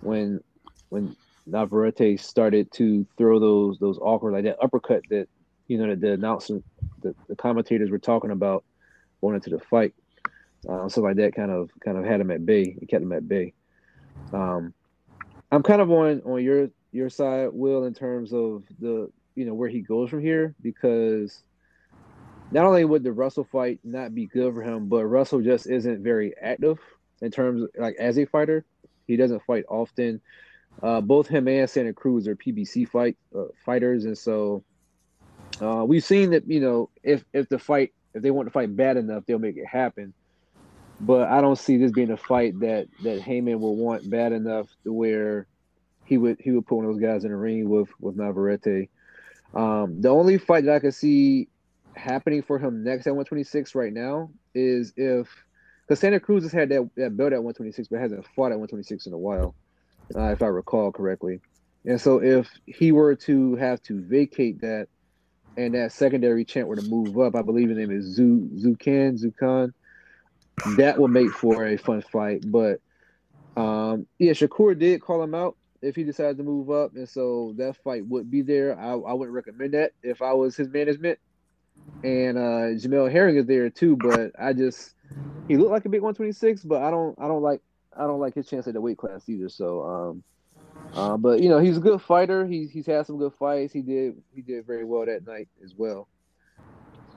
when 0.00 0.42
when 0.88 1.16
Navarrete 1.46 2.18
started 2.18 2.72
to 2.72 3.06
throw 3.16 3.38
those 3.38 3.78
those 3.78 3.98
awkward 3.98 4.32
like 4.32 4.44
that 4.44 4.58
uppercut 4.60 5.02
that 5.10 5.28
you 5.68 5.78
know, 5.78 5.88
the, 5.94 5.96
the 5.96 6.12
announcer, 6.12 6.60
the, 7.02 7.14
the 7.28 7.36
commentators 7.36 7.90
were 7.90 7.98
talking 7.98 8.30
about 8.30 8.64
going 9.20 9.34
into 9.34 9.50
the 9.50 9.58
fight. 9.58 9.94
Uh, 10.68 10.88
like 10.96 11.16
that 11.16 11.34
kind 11.34 11.50
of 11.50 11.70
kind 11.84 11.98
of 11.98 12.04
had 12.04 12.20
him 12.20 12.30
at 12.30 12.44
bay. 12.46 12.76
It 12.80 12.88
kept 12.88 13.02
him 13.02 13.12
at 13.12 13.28
bay. 13.28 13.52
Um, 14.32 14.72
I'm 15.54 15.62
kind 15.62 15.80
of 15.80 15.90
on 15.90 16.20
on 16.24 16.42
your 16.42 16.70
your 16.90 17.08
side, 17.08 17.50
Will, 17.52 17.84
in 17.84 17.94
terms 17.94 18.32
of 18.32 18.64
the 18.80 19.10
you 19.36 19.44
know 19.46 19.54
where 19.54 19.68
he 19.68 19.80
goes 19.80 20.10
from 20.10 20.20
here 20.20 20.54
because 20.60 21.42
not 22.50 22.66
only 22.66 22.84
would 22.84 23.04
the 23.04 23.12
Russell 23.12 23.44
fight 23.44 23.78
not 23.84 24.14
be 24.14 24.26
good 24.26 24.52
for 24.52 24.62
him, 24.62 24.88
but 24.88 25.06
Russell 25.06 25.40
just 25.40 25.68
isn't 25.68 26.02
very 26.02 26.34
active 26.40 26.78
in 27.22 27.30
terms 27.30 27.62
of 27.62 27.70
like 27.78 27.94
as 28.00 28.18
a 28.18 28.24
fighter. 28.24 28.64
He 29.06 29.16
doesn't 29.16 29.44
fight 29.44 29.64
often. 29.68 30.20
Uh, 30.82 31.00
both 31.00 31.28
him 31.28 31.46
and 31.46 31.70
Santa 31.70 31.92
Cruz 31.92 32.26
are 32.26 32.34
PBC 32.34 32.88
fight 32.88 33.16
uh, 33.32 33.44
fighters, 33.64 34.06
and 34.06 34.18
so 34.18 34.64
uh, 35.60 35.84
we've 35.86 36.04
seen 36.04 36.30
that 36.30 36.48
you 36.50 36.60
know 36.60 36.90
if 37.04 37.24
if 37.32 37.48
the 37.48 37.60
fight 37.60 37.92
if 38.12 38.22
they 38.22 38.32
want 38.32 38.48
to 38.48 38.52
fight 38.52 38.74
bad 38.74 38.96
enough, 38.96 39.24
they'll 39.24 39.38
make 39.38 39.56
it 39.56 39.66
happen. 39.66 40.14
But 41.00 41.28
I 41.28 41.40
don't 41.40 41.58
see 41.58 41.76
this 41.76 41.92
being 41.92 42.10
a 42.10 42.16
fight 42.16 42.58
that 42.60 42.86
that 43.02 43.20
Haymon 43.20 43.60
will 43.60 43.76
want 43.76 44.08
bad 44.08 44.32
enough 44.32 44.68
to 44.84 44.92
where 44.92 45.46
he 46.04 46.18
would 46.18 46.38
he 46.40 46.50
would 46.50 46.66
put 46.66 46.76
one 46.76 46.84
of 46.86 46.92
those 46.92 47.02
guys 47.02 47.24
in 47.24 47.30
the 47.30 47.36
ring 47.36 47.68
with 47.68 47.88
with 48.00 48.16
Navarrete. 48.16 48.90
Um, 49.54 50.00
the 50.00 50.08
only 50.08 50.38
fight 50.38 50.64
that 50.64 50.74
I 50.74 50.80
could 50.80 50.94
see 50.94 51.48
happening 51.94 52.42
for 52.42 52.58
him 52.58 52.82
next 52.82 53.06
at 53.06 53.10
126 53.10 53.74
right 53.74 53.92
now 53.92 54.30
is 54.54 54.92
if 54.96 55.28
because 55.86 56.00
Santa 56.00 56.18
Cruz 56.18 56.42
has 56.42 56.52
had 56.52 56.70
that, 56.70 56.88
that 56.96 57.16
belt 57.16 57.32
at 57.32 57.42
126 57.42 57.88
but 57.88 58.00
hasn't 58.00 58.24
fought 58.34 58.52
at 58.52 58.58
126 58.58 59.06
in 59.06 59.12
a 59.12 59.18
while, 59.18 59.54
uh, 60.16 60.30
if 60.30 60.42
I 60.42 60.46
recall 60.46 60.90
correctly. 60.90 61.40
And 61.84 62.00
so 62.00 62.22
if 62.22 62.50
he 62.64 62.92
were 62.92 63.14
to 63.16 63.56
have 63.56 63.82
to 63.82 64.00
vacate 64.00 64.62
that 64.62 64.88
and 65.56 65.74
that 65.74 65.92
secondary 65.92 66.44
champ 66.44 66.68
were 66.68 66.76
to 66.76 66.82
move 66.82 67.18
up, 67.18 67.36
I 67.36 67.42
believe 67.42 67.68
his 67.68 67.78
name 67.78 67.90
is 67.90 68.18
Xu 68.18 68.48
Zukan 68.64 69.22
Xu 69.22 69.36
Can. 69.36 69.74
That 70.76 70.98
will 70.98 71.08
make 71.08 71.30
for 71.30 71.66
a 71.66 71.76
fun 71.76 72.02
fight. 72.02 72.44
But 72.46 72.80
um, 73.56 74.06
yeah, 74.18 74.32
Shakur 74.32 74.78
did 74.78 75.00
call 75.00 75.22
him 75.22 75.34
out 75.34 75.56
if 75.82 75.94
he 75.94 76.04
decides 76.04 76.38
to 76.38 76.44
move 76.44 76.70
up, 76.70 76.94
and 76.94 77.08
so 77.08 77.54
that 77.58 77.76
fight 77.76 78.06
would 78.06 78.30
be 78.30 78.42
there. 78.42 78.78
I, 78.78 78.92
I 78.92 79.12
wouldn't 79.12 79.34
recommend 79.34 79.74
that 79.74 79.92
if 80.02 80.22
I 80.22 80.32
was 80.32 80.56
his 80.56 80.68
management. 80.68 81.18
And 82.02 82.36
uh, 82.36 82.76
Jamel 82.76 83.10
Herring 83.10 83.36
is 83.36 83.46
there 83.46 83.70
too, 83.70 83.96
but 83.96 84.32
I 84.38 84.52
just 84.52 84.94
he 85.48 85.56
looked 85.56 85.70
like 85.70 85.84
a 85.84 85.88
big 85.88 86.02
126, 86.02 86.62
but 86.64 86.82
I 86.82 86.90
don't 86.90 87.18
I 87.18 87.28
don't 87.28 87.42
like 87.42 87.60
I 87.96 88.02
don't 88.02 88.20
like 88.20 88.34
his 88.34 88.46
chance 88.46 88.66
at 88.66 88.74
the 88.74 88.80
weight 88.80 88.98
class 88.98 89.28
either. 89.28 89.48
So 89.48 89.82
um, 89.82 90.24
uh, 90.94 91.16
but 91.16 91.40
you 91.40 91.48
know 91.48 91.58
he's 91.58 91.76
a 91.76 91.80
good 91.80 92.00
fighter. 92.02 92.46
He's 92.46 92.70
he's 92.70 92.86
had 92.86 93.06
some 93.06 93.18
good 93.18 93.32
fights. 93.34 93.72
He 93.72 93.82
did 93.82 94.16
he 94.34 94.42
did 94.42 94.66
very 94.66 94.84
well 94.84 95.06
that 95.06 95.26
night 95.26 95.48
as 95.64 95.74
well. 95.76 96.08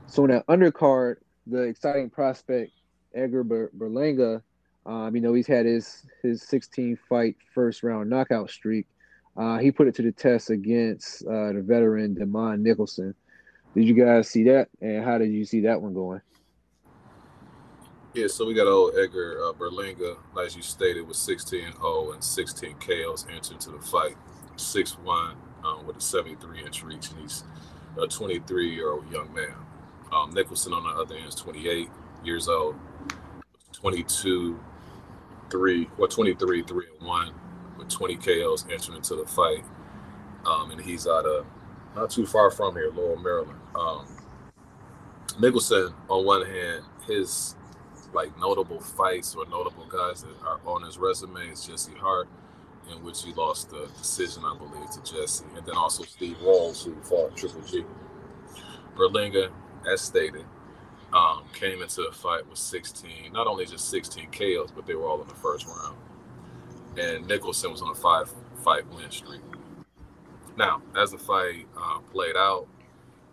So 0.07 0.23
in 0.23 0.31
that 0.31 0.47
undercard, 0.47 1.17
the 1.45 1.63
exciting 1.63 2.09
prospect 2.09 2.71
Edgar 3.13 3.43
Ber- 3.43 3.71
Berlanga, 3.77 4.41
um, 4.85 5.15
you 5.15 5.21
know 5.21 5.33
he's 5.33 5.47
had 5.47 5.65
his 5.65 6.05
his 6.21 6.41
16 6.43 6.97
fight 7.09 7.35
first 7.53 7.83
round 7.83 8.09
knockout 8.09 8.49
streak. 8.49 8.87
Uh, 9.35 9.57
he 9.57 9.71
put 9.71 9.87
it 9.87 9.95
to 9.95 10.01
the 10.01 10.11
test 10.11 10.49
against 10.49 11.23
uh, 11.25 11.53
the 11.53 11.61
veteran 11.61 12.15
Demond 12.15 12.61
Nicholson. 12.61 13.13
Did 13.75 13.85
you 13.85 13.93
guys 13.93 14.27
see 14.29 14.43
that? 14.45 14.69
And 14.81 15.05
how 15.05 15.17
did 15.17 15.31
you 15.31 15.45
see 15.45 15.61
that 15.61 15.79
one 15.79 15.93
going? 15.93 16.21
Yeah, 18.15 18.25
so 18.25 18.47
we 18.47 18.55
got 18.55 18.65
old 18.65 18.95
Edgar 18.97 19.37
uh, 19.43 19.53
Berlanga, 19.53 20.17
as 20.43 20.55
you 20.55 20.63
stated, 20.63 21.07
with 21.07 21.17
16-0 21.17 22.13
and 22.13 22.23
16 22.23 22.75
KOs 22.79 23.27
entered 23.31 23.51
into 23.53 23.69
the 23.69 23.79
fight. 23.79 24.15
6-1 24.55 25.35
um, 25.63 25.85
with 25.85 25.97
a 25.97 25.99
73-inch 25.99 26.83
reach, 26.83 27.11
and 27.11 27.19
he's 27.19 27.43
a 27.97 28.07
23-year-old 28.07 29.11
young 29.11 29.31
man. 29.35 29.53
Um, 30.11 30.31
Nicholson 30.33 30.73
on 30.73 30.83
the 30.83 30.99
other 30.99 31.15
end 31.15 31.27
is 31.27 31.35
28 31.35 31.89
years 32.23 32.47
old, 32.47 32.75
22, 33.79 34.59
3, 35.49 35.89
well, 35.97 36.07
23, 36.07 36.63
3 36.63 36.85
and 36.99 37.07
1 37.07 37.33
with 37.77 37.89
20 37.89 38.15
KOs 38.17 38.65
entering 38.71 38.97
into 38.97 39.15
the 39.15 39.25
fight. 39.25 39.63
Um, 40.45 40.71
and 40.71 40.81
he's 40.81 41.07
out 41.07 41.25
of 41.25 41.45
not 41.95 42.09
too 42.09 42.25
far 42.25 42.49
from 42.49 42.75
here, 42.75 42.91
Laurel, 42.91 43.17
Maryland. 43.17 43.59
Um, 43.75 44.07
Nicholson, 45.39 45.93
on 46.09 46.25
one 46.25 46.45
hand, 46.45 46.83
his 47.05 47.55
like 48.13 48.37
notable 48.39 48.79
fights 48.79 49.35
or 49.35 49.45
notable 49.47 49.85
guys 49.85 50.23
that 50.23 50.33
are 50.45 50.59
on 50.65 50.83
his 50.83 50.97
resume 50.97 51.49
is 51.51 51.65
Jesse 51.65 51.93
Hart, 51.93 52.27
in 52.89 53.03
which 53.03 53.23
he 53.23 53.33
lost 53.33 53.69
the 53.69 53.87
decision, 53.97 54.43
I 54.45 54.57
believe, 54.57 54.89
to 54.91 55.01
Jesse, 55.03 55.45
and 55.55 55.65
then 55.65 55.75
also 55.75 56.03
Steve 56.03 56.37
Rolls, 56.41 56.83
who 56.83 56.95
fought 57.03 57.35
Triple 57.35 57.61
G. 57.61 57.83
Berlanga, 58.95 59.51
as 59.91 60.01
stated, 60.01 60.45
um, 61.17 61.43
came 61.51 61.81
into 61.81 62.03
the 62.03 62.11
fight 62.11 62.47
with 62.47 62.59
16, 62.59 63.33
not 63.33 63.47
only 63.47 63.65
just 63.65 63.89
16 63.89 64.29
KOs, 64.31 64.71
but 64.71 64.85
they 64.85 64.93
were 64.93 65.07
all 65.07 65.19
in 65.19 65.27
the 65.27 65.33
first 65.33 65.65
round. 65.65 65.97
And 66.97 67.27
Nicholson 67.27 67.71
was 67.71 67.81
on 67.81 67.89
a 67.89 67.95
five 67.95 68.31
fight 68.63 68.87
win 68.93 69.09
streak. 69.09 69.41
Now, 70.57 70.81
as 70.95 71.11
the 71.11 71.17
fight 71.17 71.67
uh, 71.75 71.99
played 72.11 72.35
out, 72.35 72.67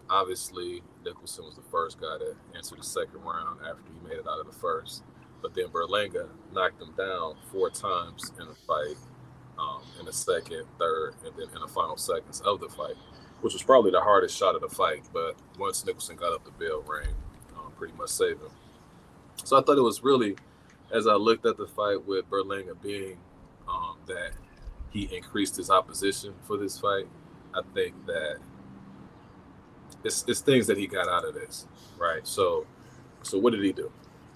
obviously 0.09 0.83
Nicholson 1.05 1.45
was 1.45 1.57
the 1.57 1.63
first 1.71 2.01
guy 2.01 2.17
to 2.19 2.35
enter 2.57 2.77
the 2.77 2.83
second 2.83 3.21
round 3.23 3.61
after 3.61 3.83
he 3.93 4.09
made 4.09 4.19
it 4.19 4.27
out 4.27 4.41
of 4.41 4.47
the 4.47 4.59
first. 4.59 5.03
But 5.43 5.55
then 5.55 5.69
Berlanga 5.69 6.29
knocked 6.55 6.81
him 6.81 6.95
down 6.97 7.37
four 7.53 7.69
times 7.69 8.33
in 8.41 8.49
the 8.49 8.55
fight, 8.55 8.97
um, 9.59 9.83
in 10.01 10.07
the 10.07 10.13
second, 10.13 10.65
third, 10.79 11.17
and 11.25 11.35
then 11.37 11.49
in 11.55 11.61
the 11.61 11.69
final 11.69 11.99
seconds 11.99 12.41
of 12.41 12.61
the 12.61 12.69
fight, 12.69 12.97
which 13.43 13.53
was 13.53 13.63
probably 13.63 13.91
the 13.91 14.01
hardest 14.01 14.39
shot 14.39 14.55
of 14.55 14.63
the 14.63 14.75
fight. 14.75 15.03
But 15.13 15.37
once 15.59 15.85
Nicholson 15.85 16.17
got 16.17 16.33
up 16.33 16.45
the 16.47 16.51
bell 16.53 16.83
ring, 16.87 17.09
um, 17.09 17.24
pretty 17.77 17.95
much 17.95 18.11
save 18.11 18.39
him. 18.39 18.51
So 19.45 19.59
I 19.59 19.63
thought 19.63 19.79
it 19.79 19.83
was 19.83 20.03
really, 20.03 20.37
as 20.93 21.07
I 21.07 21.15
looked 21.15 21.47
at 21.47 21.57
the 21.57 21.67
fight 21.67 22.07
with 22.07 22.29
Berlanga 22.31 22.81
being 22.83 23.19
um, 23.69 23.97
that 24.07 24.33
he 24.91 25.05
increased 25.15 25.57
his 25.57 25.71
opposition 25.71 26.35
for 26.47 26.57
this 26.57 26.79
fight, 26.79 27.07
I 27.55 27.61
think 27.75 27.95
that 28.07 28.37
it's, 30.05 30.25
it's 30.29 30.41
things 30.41 30.67
that 30.67 30.77
he 30.77 30.87
got 30.87 31.09
out 31.09 31.25
of 31.27 31.35
this, 31.35 31.67
right? 31.99 32.27
So, 32.27 32.67
so 33.23 33.39
what 33.39 33.53
did 33.53 33.63
he 33.63 33.73
do, 33.73 33.91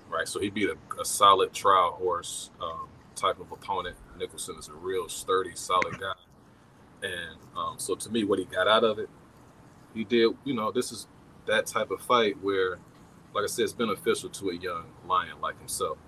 right? 0.08 0.26
So 0.26 0.40
he 0.40 0.50
beat 0.50 0.70
a, 0.70 1.00
a 1.00 1.04
solid 1.04 1.52
trial 1.52 1.92
horse 1.92 2.50
um, 2.60 2.88
type 3.14 3.38
of 3.40 3.52
opponent. 3.52 3.96
Nicholson 4.18 4.56
is 4.58 4.68
a 4.68 4.72
real 4.72 5.08
sturdy, 5.08 5.52
solid 5.54 5.98
guy, 6.00 6.14
and 7.02 7.36
um, 7.56 7.74
so 7.78 7.94
to 7.94 8.10
me, 8.10 8.24
what 8.24 8.38
he 8.38 8.44
got 8.46 8.66
out 8.66 8.84
of 8.84 8.98
it, 8.98 9.08
he 9.94 10.04
did. 10.04 10.34
You 10.44 10.54
know, 10.54 10.72
this 10.72 10.90
is 10.90 11.06
that 11.46 11.66
type 11.66 11.90
of 11.90 12.00
fight 12.00 12.42
where, 12.42 12.78
like 13.34 13.44
I 13.44 13.46
said, 13.46 13.64
it's 13.64 13.72
beneficial 13.72 14.28
to 14.30 14.50
a 14.50 14.56
young 14.56 14.84
lion 15.06 15.40
like 15.40 15.58
himself. 15.58 15.98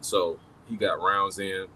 So 0.00 0.38
he 0.68 0.76
got 0.76 1.00
rounds 1.00 1.38
in. 1.38 1.66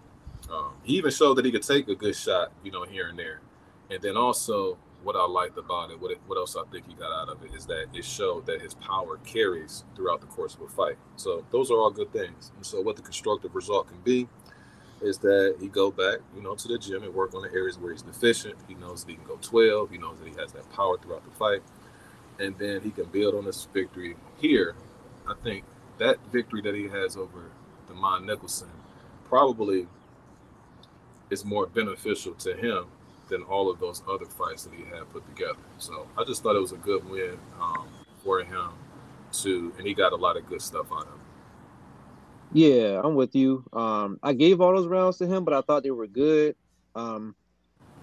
Um, 0.51 0.73
he 0.83 0.95
even 0.97 1.11
showed 1.11 1.35
that 1.35 1.45
he 1.45 1.51
could 1.51 1.63
take 1.63 1.87
a 1.87 1.95
good 1.95 2.15
shot, 2.15 2.51
you 2.63 2.71
know, 2.71 2.83
here 2.83 3.07
and 3.07 3.17
there. 3.17 3.41
And 3.89 4.01
then 4.01 4.17
also 4.17 4.77
what 5.03 5.15
I 5.15 5.25
liked 5.25 5.57
about 5.57 5.91
it, 5.91 5.99
what 5.99 6.11
it, 6.11 6.19
what 6.27 6.37
else 6.37 6.55
I 6.55 6.63
think 6.71 6.87
he 6.87 6.93
got 6.93 7.11
out 7.11 7.29
of 7.29 7.43
it 7.43 7.53
is 7.53 7.65
that 7.65 7.87
it 7.93 8.05
showed 8.05 8.45
that 8.45 8.61
his 8.61 8.73
power 8.75 9.17
carries 9.17 9.83
throughout 9.95 10.21
the 10.21 10.27
course 10.27 10.55
of 10.55 10.61
a 10.61 10.67
fight. 10.67 10.97
So 11.17 11.45
those 11.51 11.69
are 11.69 11.75
all 11.75 11.91
good 11.91 12.11
things. 12.13 12.51
And 12.55 12.65
so 12.65 12.81
what 12.81 12.95
the 12.95 13.01
constructive 13.01 13.53
result 13.53 13.87
can 13.87 13.99
be 13.99 14.27
is 15.01 15.17
that 15.19 15.57
he 15.59 15.67
go 15.67 15.91
back, 15.91 16.19
you 16.35 16.41
know, 16.41 16.55
to 16.55 16.67
the 16.67 16.77
gym 16.77 17.03
and 17.03 17.13
work 17.13 17.33
on 17.35 17.41
the 17.41 17.51
areas 17.51 17.77
where 17.77 17.91
he's 17.91 18.01
deficient. 18.01 18.55
He 18.67 18.75
knows 18.75 19.03
that 19.03 19.11
he 19.11 19.17
can 19.17 19.25
go 19.25 19.37
12. 19.41 19.91
He 19.91 19.97
knows 19.97 20.17
that 20.19 20.27
he 20.27 20.39
has 20.39 20.53
that 20.53 20.69
power 20.71 20.97
throughout 20.97 21.25
the 21.25 21.31
fight. 21.31 21.61
And 22.39 22.57
then 22.57 22.81
he 22.81 22.89
can 22.89 23.05
build 23.05 23.35
on 23.35 23.45
this 23.45 23.67
victory 23.73 24.15
here. 24.37 24.75
I 25.27 25.33
think 25.43 25.63
that 25.97 26.17
victory 26.31 26.61
that 26.61 26.75
he 26.75 26.87
has 26.87 27.15
over 27.17 27.51
Demond 27.89 28.25
Nicholson 28.25 28.69
probably 29.25 29.87
is 31.29 31.45
more 31.45 31.65
beneficial 31.67 32.33
to 32.35 32.55
him 32.55 32.85
than 33.29 33.43
all 33.43 33.69
of 33.69 33.79
those 33.79 34.03
other 34.09 34.25
fights 34.25 34.63
that 34.65 34.73
he 34.73 34.83
had 34.83 35.09
put 35.11 35.25
together. 35.35 35.59
So 35.77 36.07
I 36.17 36.23
just 36.23 36.43
thought 36.43 36.55
it 36.55 36.61
was 36.61 36.73
a 36.73 36.77
good 36.77 37.09
win 37.09 37.37
um, 37.59 37.87
for 38.23 38.41
him 38.41 38.69
to, 39.31 39.73
and 39.77 39.87
he 39.87 39.93
got 39.93 40.13
a 40.13 40.15
lot 40.15 40.37
of 40.37 40.47
good 40.47 40.61
stuff 40.61 40.87
out 40.91 41.03
of 41.03 41.07
it. 41.07 41.19
Yeah, 42.53 43.01
I'm 43.03 43.15
with 43.15 43.33
you. 43.33 43.63
Um, 43.73 44.19
I 44.21 44.33
gave 44.33 44.61
all 44.61 44.75
those 44.75 44.87
rounds 44.87 45.17
to 45.17 45.25
him, 45.25 45.43
but 45.43 45.55
I 45.55 45.61
thought 45.61 45.81
they 45.81 45.91
were 45.91 46.05
good. 46.05 46.55
Um, 46.93 47.35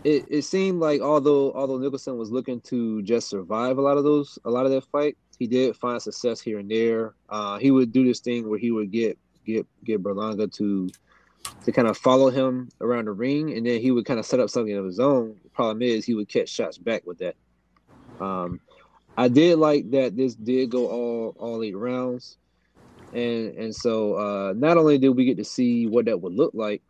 it, 0.03 0.25
it 0.29 0.43
seemed 0.43 0.81
like 0.81 1.01
although 1.01 1.53
although 1.53 1.79
Nicholson 1.79 2.17
was 2.17 2.31
looking 2.31 2.61
to 2.63 3.03
just 3.03 3.29
survive 3.29 3.79
a 3.79 3.81
lot 3.83 3.99
of 3.99 4.05
those 4.05 4.39
a 4.45 4.51
lot 4.51 4.65
of 4.65 4.73
that 4.73 4.85
fight, 4.91 5.17
he 5.41 5.47
did 5.47 5.75
find 5.75 6.01
success 6.01 6.39
here 6.39 6.59
and 6.59 6.71
there. 6.71 7.15
Uh, 7.31 7.59
he 7.59 7.71
would 7.71 7.93
do 7.93 8.05
this 8.05 8.21
thing 8.21 8.49
where 8.49 8.59
he 8.59 8.71
would 8.71 8.93
get 8.93 9.19
get 9.47 9.67
get 9.85 10.03
Berlanga 10.03 10.53
to 10.53 10.91
to 11.65 11.73
kind 11.73 11.89
of 11.89 11.97
follow 11.97 12.29
him 12.29 12.69
around 12.83 13.07
the 13.07 13.13
ring, 13.13 13.57
and 13.57 13.67
then 13.67 13.81
he 13.81 13.91
would 13.91 14.05
kind 14.05 14.21
of 14.21 14.27
set 14.27 14.39
up 14.39 14.51
something 14.51 14.77
of 14.77 14.85
his 14.85 15.01
own. 15.01 15.41
The 15.43 15.49
problem 15.49 15.81
is 15.81 16.05
he 16.05 16.15
would 16.15 16.29
catch 16.29 16.51
shots 16.51 16.77
back 16.77 17.07
with 17.07 17.19
that. 17.19 17.37
Um, 18.21 18.61
I 19.17 19.29
did 19.29 19.59
like 19.59 19.91
that 19.93 20.15
this 20.15 20.35
did 20.35 20.69
go 20.69 20.89
all 20.89 21.35
all 21.39 21.63
eight 21.63 21.77
rounds, 21.77 22.37
and 23.15 23.57
and 23.57 23.75
so 23.75 24.17
uh, 24.17 24.53
not 24.55 24.77
only 24.77 24.99
did 24.99 25.17
we 25.17 25.25
get 25.25 25.39
to 25.39 25.45
see 25.45 25.87
what 25.87 26.05
that 26.05 26.21
would 26.21 26.35
look 26.35 26.53
like, 26.53 26.83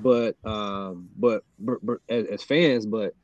but 0.00 0.36
um, 0.44 1.08
but, 1.16 1.44
but, 1.58 1.78
but 1.82 1.98
as, 2.10 2.26
as, 2.26 2.42
fans, 2.42 2.84
but 2.84 3.14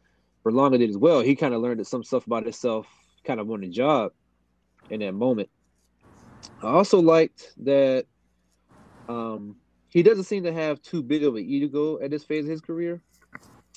Berlanga 0.47 0.79
did 0.79 0.89
as 0.89 0.97
well. 0.97 1.21
He 1.21 1.37
kind 1.37 1.53
of 1.53 1.61
learned 1.61 1.87
some 1.87 2.03
stuff 2.03 2.27
about 2.27 2.45
himself, 2.45 2.87
kind 3.23 3.39
of 3.39 3.51
on 3.51 3.61
the 3.61 3.69
job, 3.69 4.13
in 4.91 5.01
that 5.01 5.13
moment. 5.13 5.49
I 6.63 6.69
also 6.69 7.01
liked 7.01 7.53
that 7.65 8.07
um, 9.09 9.57
he 9.89 10.03
doesn't 10.03 10.25
seem 10.25 10.45
to 10.45 10.53
have 10.53 10.81
too 10.83 11.03
big 11.03 11.25
of 11.25 11.35
an 11.35 11.45
ego 11.45 12.01
at 12.01 12.11
this 12.11 12.25
phase 12.25 12.45
of 12.45 12.51
his 12.51 12.61
career. 12.61 13.03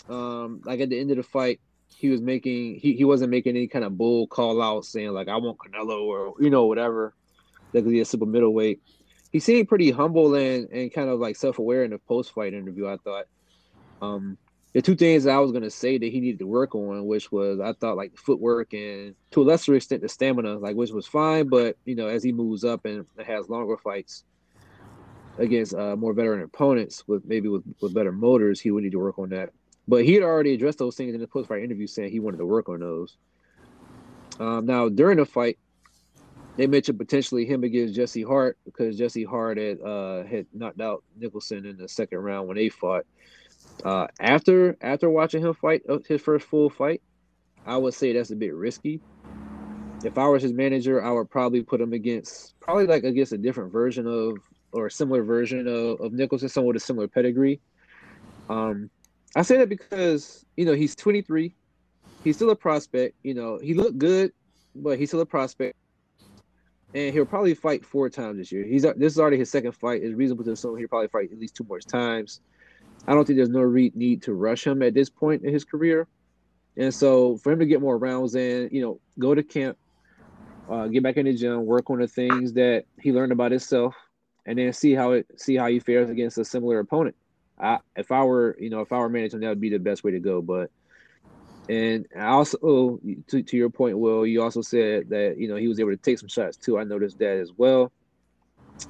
Um, 0.09 0.61
like 0.63 0.79
at 0.79 0.89
the 0.89 0.99
end 0.99 1.11
of 1.11 1.17
the 1.17 1.23
fight, 1.23 1.59
he 1.87 2.09
was 2.09 2.21
making 2.21 2.75
he, 2.75 2.93
he 2.93 3.05
wasn't 3.05 3.31
making 3.31 3.55
any 3.55 3.67
kind 3.67 3.85
of 3.85 3.97
bull 3.97 4.27
call 4.27 4.61
out 4.61 4.85
saying 4.85 5.09
like 5.09 5.27
I 5.27 5.37
want 5.37 5.57
Canelo 5.57 6.01
or 6.03 6.33
you 6.39 6.49
know 6.49 6.65
whatever 6.65 7.13
because 7.71 7.91
he's 7.91 8.01
a 8.01 8.05
super 8.05 8.25
middleweight. 8.25 8.81
He 9.31 9.39
seemed 9.39 9.67
pretty 9.67 9.91
humble 9.91 10.35
and 10.35 10.69
and 10.69 10.93
kind 10.93 11.09
of 11.09 11.19
like 11.19 11.35
self 11.35 11.59
aware 11.59 11.83
in 11.83 11.91
the 11.91 11.99
post 11.99 12.33
fight 12.33 12.53
interview. 12.53 12.87
I 12.87 12.97
thought. 12.97 13.25
Um, 14.01 14.37
the 14.75 14.81
two 14.81 14.95
things 14.95 15.25
I 15.25 15.37
was 15.37 15.53
gonna 15.53 15.71
say 15.71 15.97
that 15.97 16.11
he 16.11 16.19
needed 16.19 16.39
to 16.39 16.47
work 16.47 16.75
on, 16.75 17.05
which 17.05 17.31
was 17.31 17.61
I 17.61 17.71
thought 17.71 17.95
like 17.95 18.11
the 18.11 18.17
footwork 18.17 18.73
and 18.73 19.15
to 19.31 19.41
a 19.41 19.43
lesser 19.43 19.73
extent 19.73 20.01
the 20.01 20.09
stamina, 20.09 20.57
like 20.57 20.75
which 20.75 20.91
was 20.91 21.07
fine, 21.07 21.47
but 21.47 21.77
you 21.85 21.95
know 21.95 22.07
as 22.07 22.21
he 22.21 22.33
moves 22.33 22.65
up 22.65 22.83
and 22.83 23.05
has 23.25 23.47
longer 23.47 23.77
fights, 23.77 24.25
against 25.37 25.73
uh, 25.73 25.95
more 25.95 26.11
veteran 26.13 26.43
opponents 26.43 27.07
with 27.07 27.23
maybe 27.25 27.47
with, 27.47 27.63
with 27.81 27.93
better 27.93 28.11
motors, 28.11 28.59
he 28.59 28.69
would 28.69 28.83
need 28.83 28.91
to 28.91 28.99
work 28.99 29.17
on 29.17 29.29
that. 29.29 29.51
But 29.87 30.03
he 30.03 30.13
had 30.13 30.23
already 30.23 30.53
addressed 30.53 30.79
those 30.79 30.97
things 30.97 31.13
in 31.13 31.21
the 31.21 31.27
post 31.27 31.47
fight 31.47 31.63
interview, 31.63 31.87
saying 31.87 32.11
he 32.11 32.19
wanted 32.19 32.37
to 32.37 32.45
work 32.45 32.67
on 32.67 32.81
those. 32.81 33.15
Um, 34.41 34.65
now 34.65 34.89
during 34.89 35.17
the 35.17 35.25
fight, 35.25 35.57
they 36.57 36.67
mentioned 36.67 36.97
potentially 36.97 37.45
him 37.45 37.63
against 37.63 37.95
Jesse 37.95 38.23
Hart 38.23 38.57
because 38.65 38.97
Jesse 38.97 39.23
Hart 39.23 39.57
had 39.57 39.79
uh, 39.81 40.23
had 40.23 40.47
knocked 40.53 40.81
out 40.81 41.03
Nicholson 41.17 41.65
in 41.65 41.77
the 41.77 41.87
second 41.87 42.19
round 42.19 42.47
when 42.47 42.57
they 42.57 42.67
fought. 42.67 43.05
Uh, 43.83 44.07
after 44.19 44.77
after 44.81 45.09
watching 45.09 45.41
him 45.41 45.53
fight 45.53 45.81
uh, 45.89 45.99
his 46.07 46.21
first 46.21 46.47
full 46.47 46.69
fight, 46.69 47.01
I 47.65 47.77
would 47.77 47.93
say 47.93 48.13
that's 48.13 48.31
a 48.31 48.35
bit 48.35 48.53
risky. 48.53 49.01
If 50.03 50.17
I 50.17 50.27
was 50.27 50.43
his 50.43 50.53
manager, 50.53 51.03
I 51.03 51.11
would 51.11 51.29
probably 51.29 51.63
put 51.63 51.81
him 51.81 51.93
against 51.93 52.59
probably 52.59 52.85
like 52.85 53.03
against 53.03 53.31
a 53.31 53.37
different 53.37 53.71
version 53.71 54.07
of 54.07 54.37
or 54.71 54.87
a 54.87 54.91
similar 54.91 55.23
version 55.23 55.67
of, 55.67 56.01
of 56.01 56.13
Nicholson, 56.13 56.49
someone 56.49 56.73
with 56.73 56.83
a 56.83 56.85
similar 56.85 57.07
pedigree. 57.07 57.61
Um, 58.49 58.89
I 59.35 59.41
say 59.41 59.57
that 59.57 59.69
because 59.69 60.45
you 60.55 60.65
know 60.65 60.73
he's 60.73 60.95
23, 60.95 61.55
he's 62.23 62.35
still 62.35 62.49
a 62.49 62.55
prospect. 62.55 63.15
You 63.23 63.33
know 63.33 63.59
he 63.61 63.73
looked 63.73 63.97
good, 63.97 64.31
but 64.75 64.99
he's 64.99 65.09
still 65.09 65.21
a 65.21 65.25
prospect, 65.25 65.75
and 66.93 67.13
he'll 67.13 67.25
probably 67.25 67.53
fight 67.53 67.85
four 67.85 68.09
times 68.09 68.37
this 68.37 68.51
year. 68.51 68.63
He's 68.63 68.83
this 68.83 69.13
is 69.13 69.19
already 69.19 69.37
his 69.37 69.49
second 69.49 69.73
fight. 69.73 70.03
It's 70.03 70.15
reasonable 70.15 70.43
to 70.45 70.51
assume 70.51 70.77
he'll 70.77 70.87
probably 70.87 71.07
fight 71.07 71.31
at 71.31 71.39
least 71.39 71.55
two 71.55 71.65
more 71.67 71.79
times. 71.79 72.41
I 73.07 73.13
don't 73.13 73.25
think 73.25 73.37
there's 73.37 73.49
no 73.49 73.61
re- 73.61 73.91
need 73.95 74.23
to 74.23 74.33
rush 74.33 74.65
him 74.65 74.81
at 74.81 74.93
this 74.93 75.09
point 75.09 75.43
in 75.43 75.53
his 75.53 75.63
career. 75.63 76.07
And 76.77 76.93
so 76.93 77.37
for 77.37 77.51
him 77.51 77.59
to 77.59 77.65
get 77.65 77.81
more 77.81 77.97
rounds 77.97 78.35
in, 78.35 78.69
you 78.71 78.81
know, 78.81 78.99
go 79.17 79.33
to 79.33 79.43
camp, 79.43 79.77
uh, 80.69 80.87
get 80.87 81.03
back 81.03 81.17
in 81.17 81.25
the 81.25 81.33
gym, 81.33 81.65
work 81.65 81.89
on 81.89 81.99
the 81.99 82.07
things 82.07 82.53
that 82.53 82.85
he 82.99 83.11
learned 83.11 83.31
about 83.31 83.51
himself, 83.51 83.95
and 84.45 84.57
then 84.57 84.73
see 84.73 84.93
how 84.93 85.11
it 85.11 85.27
see 85.37 85.55
how 85.55 85.67
he 85.67 85.79
fares 85.79 86.09
against 86.09 86.37
a 86.37 86.45
similar 86.45 86.79
opponent. 86.79 87.15
I, 87.59 87.79
if 87.95 88.11
I 88.11 88.23
were, 88.23 88.57
you 88.59 88.69
know, 88.69 88.81
if 88.81 88.91
I 88.91 88.97
were 88.97 89.09
managing, 89.09 89.39
that 89.41 89.49
would 89.49 89.61
be 89.61 89.69
the 89.69 89.79
best 89.79 90.03
way 90.03 90.11
to 90.11 90.19
go. 90.19 90.41
But 90.41 90.69
and 91.69 92.05
I 92.15 92.25
also, 92.25 92.99
to, 93.27 93.41
to 93.41 93.57
your 93.57 93.69
point, 93.69 93.97
Will, 93.97 94.25
you 94.25 94.43
also 94.43 94.61
said 94.61 95.09
that 95.09 95.37
you 95.37 95.47
know 95.47 95.55
he 95.55 95.67
was 95.67 95.79
able 95.79 95.91
to 95.91 95.97
take 95.97 96.19
some 96.19 96.29
shots 96.29 96.57
too. 96.57 96.77
I 96.77 96.83
noticed 96.83 97.19
that 97.19 97.37
as 97.37 97.51
well. 97.55 97.91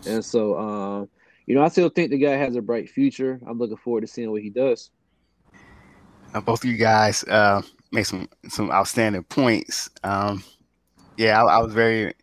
And 0.08 0.26
so, 0.26 0.58
um, 0.58 1.10
you 1.46 1.56
know, 1.56 1.64
I 1.64 1.70
still 1.70 1.90
think 1.90 2.10
the 2.10 2.18
guy 2.18 2.36
has 2.36 2.56
a 2.56 2.62
bright 2.62 2.90
future. 2.90 3.40
I'm 3.48 3.58
looking 3.58 3.78
forward 3.78 4.02
to 4.02 4.08
seeing 4.08 4.32
what 4.32 4.42
he 4.42 4.50
does. 4.50 4.90
Uh, 6.34 6.42
both 6.42 6.64
of 6.64 6.70
you 6.70 6.78
guys 6.78 7.24
uh, 7.26 7.62
made 7.92 8.04
some 8.04 8.28
some 8.50 8.72
outstanding 8.72 9.24
points. 9.24 9.90
Um, 10.04 10.44
yeah, 11.18 11.42
I, 11.42 11.58
I, 11.58 11.58
was 11.60 11.74
very 11.74 12.14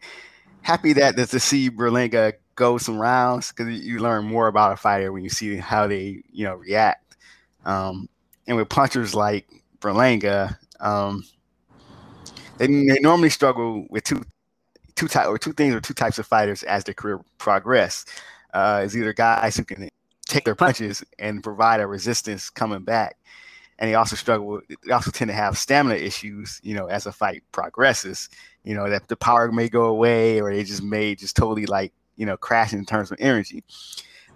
happy 0.61 0.93
that 0.95 1.17
to 1.17 1.41
see 1.41 1.71
Berlanga 1.71 2.35
go 2.57 2.79
some 2.79 2.99
rounds 2.99 3.53
because 3.53 3.81
you 3.81 3.99
learn 4.01 4.25
more 4.25 4.49
about 4.49 4.73
a 4.73 4.77
fighter 4.77 5.13
when 5.13 5.25
you 5.25 5.31
see 5.31 5.57
how 5.57 5.87
they 5.87 6.23
you 6.31 6.45
know 6.45 6.57
react. 6.57 7.17
Um, 7.65 8.09
and 8.47 8.57
with 8.57 8.69
punchers 8.69 9.15
like 9.15 9.47
Berlanga, 9.79 10.59
um, 10.81 11.25
they, 12.59 12.67
they 12.67 12.99
normally 13.01 13.31
struggle 13.31 13.87
with 13.89 14.05
two 14.05 14.23
two 14.95 15.09
type 15.09 15.29
or 15.29 15.39
two 15.39 15.53
things 15.53 15.75
or 15.75 15.81
two 15.81 15.95
types 15.95 16.19
of 16.19 16.27
fighters 16.27 16.63
as 16.65 16.85
their 16.85 16.95
career 16.95 17.21
progress. 17.39 18.05
Uh, 18.53 18.83
is 18.85 18.97
either 18.97 19.13
guys 19.13 19.57
who 19.57 19.65
can 19.65 19.89
take 20.27 20.45
their 20.45 20.55
punches 20.55 21.03
and 21.19 21.43
provide 21.43 21.81
a 21.81 21.87
resistance 21.87 22.51
coming 22.51 22.83
back, 22.85 23.17
and 23.79 23.89
they 23.89 23.95
also 23.95 24.17
struggle. 24.17 24.61
They 24.87 24.93
also 24.93 25.11
tend 25.11 25.29
to 25.31 25.35
have 25.35 25.59
stamina 25.59 25.97
issues, 25.97 26.61
you 26.63 26.75
know, 26.75 26.87
as 26.87 27.07
a 27.07 27.13
fight 27.13 27.43
progresses. 27.53 28.29
You 28.65 28.75
know 28.75 28.89
that 28.91 29.09
the 29.09 29.17
power 29.17 29.51
may 29.51 29.69
go 29.69 29.85
away, 29.87 30.41
or 30.41 30.53
they 30.53 30.65
just 30.65 30.83
may 30.83 31.15
just 31.15 31.37
totally 31.37 31.67
like 31.67 31.93
you 32.17 32.27
know 32.27 32.37
crash 32.37 32.73
in 32.73 32.85
terms 32.85 33.11
of 33.11 33.19
energy. 33.21 33.65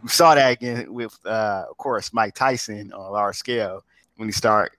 We 0.03 0.09
saw 0.09 0.35
that 0.35 0.53
again 0.53 0.93
with, 0.93 1.19
uh, 1.25 1.65
of 1.71 1.77
course, 1.79 2.13
Mike 2.13 2.35
Tyson 2.35 2.93
on 2.93 3.07
a 3.07 3.11
large 3.11 3.37
scale 3.37 3.85
when 4.17 4.29
he 4.29 4.33
start, 4.33 4.77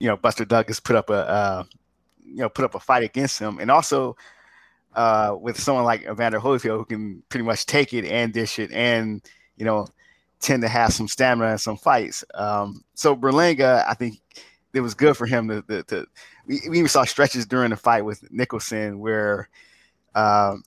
you 0.00 0.08
know, 0.08 0.16
Buster 0.16 0.44
Douglas 0.44 0.80
put 0.80 0.96
up 0.96 1.08
a, 1.08 1.14
uh, 1.14 1.64
you 2.24 2.36
know, 2.36 2.48
put 2.48 2.64
up 2.64 2.74
a 2.74 2.80
fight 2.80 3.04
against 3.04 3.38
him, 3.38 3.58
and 3.58 3.70
also 3.70 4.16
uh, 4.96 5.36
with 5.38 5.60
someone 5.60 5.84
like 5.84 6.02
Evander 6.02 6.40
Holyfield 6.40 6.78
who 6.78 6.84
can 6.84 7.22
pretty 7.28 7.44
much 7.44 7.66
take 7.66 7.92
it 7.92 8.04
and 8.06 8.32
dish 8.32 8.58
it, 8.58 8.72
and 8.72 9.22
you 9.56 9.64
know, 9.64 9.86
tend 10.40 10.62
to 10.62 10.68
have 10.68 10.92
some 10.92 11.06
stamina 11.06 11.52
in 11.52 11.58
some 11.58 11.76
fights. 11.76 12.24
Um, 12.34 12.82
so 12.94 13.14
Berlanga, 13.14 13.84
I 13.86 13.94
think 13.94 14.20
it 14.74 14.80
was 14.80 14.94
good 14.94 15.16
for 15.16 15.26
him 15.26 15.48
to, 15.48 15.62
to, 15.62 15.82
to 15.84 16.06
we, 16.46 16.60
we, 16.68 16.78
even 16.78 16.88
saw 16.88 17.04
stretches 17.04 17.46
during 17.46 17.70
the 17.70 17.76
fight 17.76 18.04
with 18.04 18.30
Nicholson 18.30 18.98
where 18.98 19.48
um, 20.14 20.62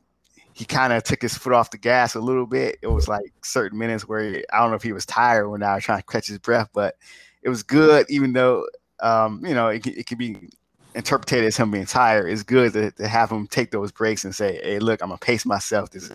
he 0.54 0.66
kind 0.66 0.94
of 0.94 1.04
took 1.04 1.22
his 1.22 1.38
foot 1.38 1.54
off 1.54 1.72
the 1.72 1.78
gas 1.78 2.16
a 2.16 2.20
little 2.20 2.48
bit. 2.48 2.78
It 2.82 2.88
was 2.88 3.08
like 3.08 3.32
certain 3.44 3.78
minutes 3.78 4.08
where 4.08 4.22
he, 4.22 4.46
I 4.52 4.60
don't 4.60 4.72
know 4.72 4.76
if 4.76 4.84
he 4.84 4.94
was 4.94 5.06
tired 5.06 5.46
or 5.46 5.58
not, 5.58 5.82
trying 5.82 6.00
to 6.00 6.06
catch 6.06 6.28
his 6.28 6.40
breath, 6.40 6.70
but 6.74 6.96
it 7.44 7.50
was 7.50 7.64
good, 7.64 8.06
even 8.10 8.34
though 8.34 8.66
um, 9.02 9.44
you 9.46 9.54
know 9.54 9.70
it, 9.70 9.86
it 9.88 10.08
could 10.08 10.18
be 10.18 10.50
interpreted 10.96 11.44
as 11.44 11.58
him 11.58 11.72
being 11.72 11.86
tired. 11.86 12.30
It's 12.30 12.44
good 12.44 12.74
to, 12.74 12.92
to 12.92 13.08
have 13.08 13.32
him 13.32 13.48
take 13.48 13.72
those 13.72 13.92
breaks 13.92 14.24
and 14.24 14.34
say, 14.34 14.60
"Hey, 14.64 14.80
look, 14.80 15.02
I'm 15.02 15.10
gonna 15.10 15.20
pace 15.20 15.46
myself. 15.46 15.92
This 15.92 16.12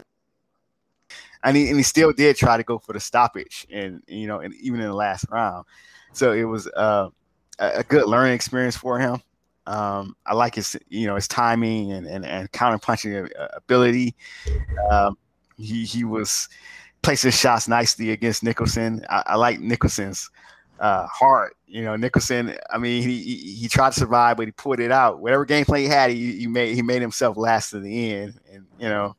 and 1.45 1.57
he, 1.57 1.69
and 1.69 1.77
he 1.77 1.83
still 1.83 2.13
did 2.13 2.37
try 2.37 2.57
to 2.57 2.63
go 2.63 2.79
for 2.79 2.93
the 2.93 3.01
stoppage, 3.01 3.67
and 3.71 4.03
you 4.09 4.27
know, 4.27 4.41
and 4.41 4.55
even 4.55 4.81
in 4.81 4.87
the 4.87 4.95
last 4.95 5.27
round. 5.31 5.67
So 6.13 6.33
it 6.33 6.45
was 6.45 6.67
uh, 6.69 7.11
a 7.59 7.85
good 7.85 8.07
learning 8.07 8.35
experience 8.35 8.77
for 8.77 8.99
him. 8.99 9.21
Um, 9.67 10.17
I 10.27 10.35
like 10.35 10.55
his, 10.55 10.77
you 10.89 11.07
know, 11.07 11.15
his 11.15 11.29
timing 11.29 11.93
and 11.93 12.07
and, 12.07 12.25
and 12.25 12.51
counter 12.53 12.79
punching 12.79 13.29
ability. 13.55 14.15
Um, 14.91 15.17
he 15.57 15.85
he 15.85 16.05
was 16.05 16.49
placing 17.03 17.31
shots 17.33 17.69
nicely 17.69 18.11
against 18.11 18.43
Nicholson. 18.43 19.05
I, 19.11 19.23
I 19.27 19.37
like 19.37 19.61
Nicholson's 19.61 20.31
uh. 20.85 21.47
You 21.67 21.83
know, 21.83 21.97
Nicholson. 21.97 22.55
I 22.71 22.79
mean, 22.79 23.03
he, 23.03 23.23
he, 23.23 23.37
he 23.55 23.69
tried 23.69 23.95
to 23.95 23.99
survive, 23.99 24.37
but 24.37 24.47
he 24.47 24.53
put 24.53 24.81
it 24.81 24.93
out. 24.93 25.21
Whatever 25.21 25.47
gameplay 25.47 25.81
he 25.81 25.87
had, 25.87 26.11
he, 26.11 26.33
he 26.41 26.47
made 26.47 26.75
he 26.75 26.83
made 26.83 27.01
himself 27.01 27.37
last 27.37 27.71
to 27.71 27.81
the 27.81 28.13
end, 28.13 28.39
and 28.53 28.67
you 28.79 28.89
know, 28.89 29.17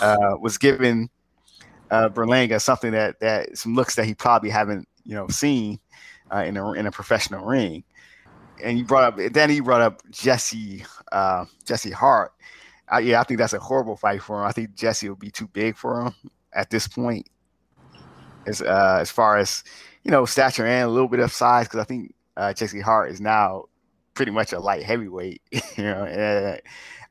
uh, 0.00 0.36
was 0.40 0.56
given 0.56 1.10
uh, 1.90 2.08
Berlanga 2.08 2.60
something 2.60 2.92
that 2.92 3.18
that 3.20 3.58
some 3.58 3.74
looks 3.74 3.96
that 3.96 4.04
he 4.04 4.14
probably 4.14 4.50
haven't 4.50 4.88
you 5.04 5.14
know 5.14 5.28
seen 5.28 5.80
uh, 6.32 6.44
in 6.46 6.56
a 6.56 6.72
in 6.72 6.86
a 6.86 6.92
professional 6.92 7.44
ring. 7.44 7.84
And 8.62 8.78
you 8.78 8.84
brought 8.84 9.04
up 9.04 9.32
then 9.32 9.50
he 9.50 9.60
brought 9.60 9.80
up 9.80 10.00
Jesse 10.10 10.84
uh, 11.12 11.44
Jesse 11.64 11.90
Hart. 11.90 12.32
Uh, 12.92 12.98
yeah, 12.98 13.20
I 13.20 13.24
think 13.24 13.38
that's 13.38 13.52
a 13.52 13.58
horrible 13.58 13.96
fight 13.96 14.22
for 14.22 14.40
him. 14.40 14.46
I 14.46 14.52
think 14.52 14.74
Jesse 14.74 15.08
will 15.08 15.16
be 15.16 15.30
too 15.30 15.48
big 15.48 15.76
for 15.76 16.02
him 16.02 16.14
at 16.52 16.70
this 16.70 16.86
point. 16.86 17.28
As 18.46 18.62
uh, 18.62 18.98
as 19.00 19.10
far 19.10 19.38
as 19.38 19.64
you 20.04 20.10
know, 20.10 20.24
stature 20.24 20.66
and 20.66 20.84
a 20.88 20.92
little 20.92 21.08
bit 21.08 21.20
of 21.20 21.32
size, 21.32 21.66
because 21.66 21.80
I 21.80 21.84
think 21.84 22.14
uh, 22.36 22.52
Jesse 22.52 22.80
Hart 22.80 23.10
is 23.10 23.20
now 23.20 23.64
pretty 24.14 24.30
much 24.32 24.52
a 24.52 24.60
light 24.60 24.82
heavyweight. 24.84 25.42
you 25.52 25.84
know, 25.84 26.58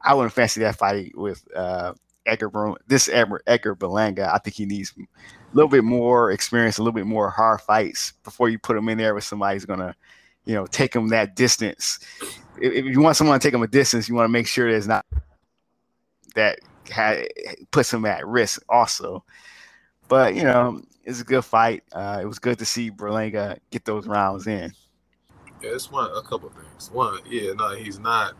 I 0.01 0.13
wouldn't 0.13 0.33
fancy 0.33 0.61
that 0.61 0.77
fight 0.77 1.17
with 1.17 1.43
uh, 1.55 1.93
Edgar 2.25 2.51
this 2.87 3.09
Edgar, 3.09 3.41
Edgar 3.47 3.75
Berlanga, 3.75 4.33
I 4.33 4.37
think 4.37 4.55
he 4.55 4.65
needs 4.65 4.93
a 4.97 5.55
little 5.55 5.69
bit 5.69 5.83
more 5.83 6.31
experience, 6.31 6.77
a 6.77 6.81
little 6.81 6.93
bit 6.93 7.05
more 7.05 7.29
hard 7.29 7.61
fights 7.61 8.13
before 8.23 8.49
you 8.49 8.57
put 8.59 8.77
him 8.77 8.89
in 8.89 8.97
there 8.97 9.13
with 9.13 9.23
somebody 9.23 9.55
who's 9.55 9.65
gonna, 9.65 9.95
you 10.45 10.53
know, 10.53 10.65
take 10.65 10.95
him 10.95 11.09
that 11.09 11.35
distance. 11.35 11.99
If, 12.61 12.73
if 12.73 12.85
you 12.85 13.01
want 13.01 13.17
someone 13.17 13.39
to 13.39 13.45
take 13.45 13.53
him 13.53 13.63
a 13.63 13.67
distance, 13.67 14.07
you 14.07 14.15
want 14.15 14.25
to 14.25 14.31
make 14.31 14.47
sure 14.47 14.71
there's 14.71 14.87
not 14.87 15.05
that 16.35 16.59
ha- 16.91 17.23
puts 17.71 17.93
him 17.93 18.05
at 18.05 18.25
risk 18.25 18.63
also. 18.69 19.23
But 20.07 20.35
you 20.35 20.43
know, 20.43 20.81
it's 21.03 21.21
a 21.21 21.23
good 21.23 21.43
fight. 21.43 21.83
Uh, 21.91 22.19
it 22.21 22.25
was 22.25 22.39
good 22.39 22.59
to 22.59 22.65
see 22.65 22.89
Berlanga 22.91 23.57
get 23.71 23.85
those 23.85 24.07
rounds 24.07 24.47
in. 24.47 24.73
Yeah, 25.61 25.71
it's 25.71 25.91
one 25.91 26.09
a 26.15 26.21
couple 26.21 26.49
things. 26.49 26.91
One, 26.91 27.19
yeah, 27.29 27.53
no, 27.53 27.75
he's 27.75 27.99
not 27.99 28.33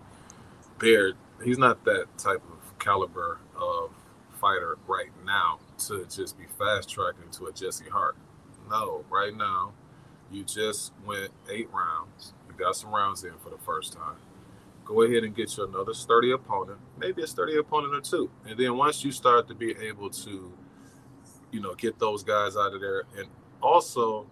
bared. 0.80 1.16
He's 1.44 1.58
not 1.58 1.84
that 1.86 2.18
type 2.18 2.42
of 2.52 2.80
caliber 2.80 3.40
of 3.56 3.92
fighter 4.40 4.78
right 4.88 5.12
now 5.26 5.60
to 5.88 6.06
just 6.06 6.38
be 6.38 6.46
fast 6.60 6.90
tracking 6.90 7.30
to 7.32 7.46
a 7.46 7.54
Jesse 7.54 7.90
Hart. 7.90 8.16
No, 8.70 9.06
right 9.10 9.36
now, 9.36 9.74
you 10.32 10.44
just 10.44 10.92
went 11.06 11.32
eight 11.50 11.70
rounds. 11.72 12.34
You 12.48 12.56
got 12.58 12.76
some 12.76 12.94
rounds 12.94 13.24
in 13.24 13.34
for 13.42 13.50
the 13.50 13.58
first 13.58 13.94
time. 13.94 14.18
Go 14.86 15.02
ahead 15.04 15.24
and 15.24 15.34
get 15.34 15.56
you 15.56 15.66
another 15.66 15.94
sturdy 15.94 16.32
opponent, 16.32 16.80
maybe 16.98 17.24
a 17.24 17.28
sturdy 17.28 17.58
opponent 17.58 17.94
or 17.94 18.02
two. 18.02 18.30
And 18.46 18.60
then 18.60 18.76
once 18.76 19.04
you 19.04 19.12
start 19.12 19.48
to 19.48 19.56
be 19.56 19.72
able 19.72 20.10
to, 20.10 20.52
you 21.54 21.62
know, 21.62 21.74
get 21.76 22.00
those 22.00 22.24
guys 22.24 22.58
out 22.58 22.74
of 22.74 22.82
there 22.82 23.04
and 23.18 23.28
also 23.62 24.26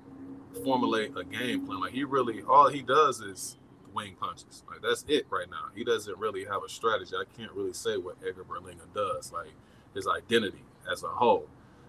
formulate 0.63 1.15
a 1.15 1.23
game 1.23 1.65
plan. 1.65 1.79
Like 1.79 1.93
he 1.93 2.03
really, 2.03 2.41
all 2.41 2.67
he 2.67 2.81
does 2.81 3.21
is 3.21 3.57
wing 3.93 4.15
punches. 4.19 4.63
Like 4.69 4.81
that's 4.81 5.05
it 5.07 5.27
right 5.29 5.49
now. 5.49 5.65
He 5.75 5.83
doesn't 5.83 6.17
really 6.17 6.43
have 6.45 6.63
a 6.65 6.69
strategy. 6.69 7.13
I 7.15 7.23
can't 7.37 7.51
really 7.51 7.73
say 7.73 7.97
what 7.97 8.17
Edgar 8.27 8.43
Berlanga 8.43 8.91
does, 8.93 9.31
like 9.31 9.51
his 9.93 10.07
identity 10.07 10.63
as 10.91 11.03
a 11.03 11.07
whole. 11.07 11.47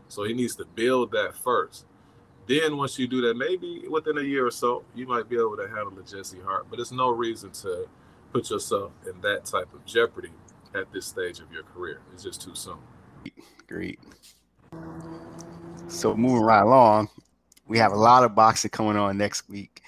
So 0.09 0.25
he 0.25 0.35
needs 0.35 0.55
to 0.57 0.65
build 0.65 1.13
that 1.13 1.35
first. 1.35 1.87
Then 2.47 2.77
once 2.77 2.99
you 2.99 3.07
do 3.07 3.21
that, 3.23 3.37
maybe 3.37 3.85
within 3.89 4.19
a 4.19 4.23
year 4.23 4.47
or 4.47 4.51
so, 4.51 4.85
you 4.95 5.07
might 5.07 5.29
be 5.29 5.37
able 5.37 5.57
to 5.57 5.69
handle 5.69 5.93
the 5.93 6.03
Jesse 6.03 6.41
Hart. 6.45 6.67
But 6.69 6.81
it's 6.81 6.93
no 6.93 7.09
reason 7.11 7.53
to 7.63 7.89
put 8.33 8.51
yourself 8.51 8.93
in 9.07 9.21
that 9.23 9.45
type 9.47 9.73
of 9.73 9.85
jeopardy 9.87 10.33
at 10.75 10.93
this 10.93 11.07
stage 11.07 11.41
of 11.41 11.51
your 11.53 11.63
career. 11.63 12.01
It's 12.13 12.25
just 12.25 12.43
too 12.43 12.55
soon. 12.55 12.79
Great. 13.67 14.01
So 15.89 16.17
moving 16.17 16.43
right 16.43 16.63
along, 16.63 17.11
we 17.69 17.79
have 17.79 17.93
a 17.93 17.97
lot 17.97 18.25
of 18.25 18.35
boxing 18.35 18.71
coming 18.71 18.97
on 18.97 19.17
next 19.19 19.49
week. 19.49 19.83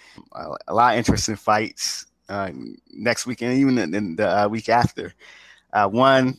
A 0.67 0.73
lot 0.73 0.93
of 0.93 0.99
interesting 0.99 1.35
fights 1.37 2.07
uh, 2.29 2.51
next 2.93 3.27
week 3.27 3.43
and 3.43 3.53
even 3.53 3.79
in 3.95 4.17
the 4.17 4.45
uh, 4.45 4.49
week 4.49 4.69
after. 4.69 5.13
Uh, 5.73 5.89
one 5.89 6.39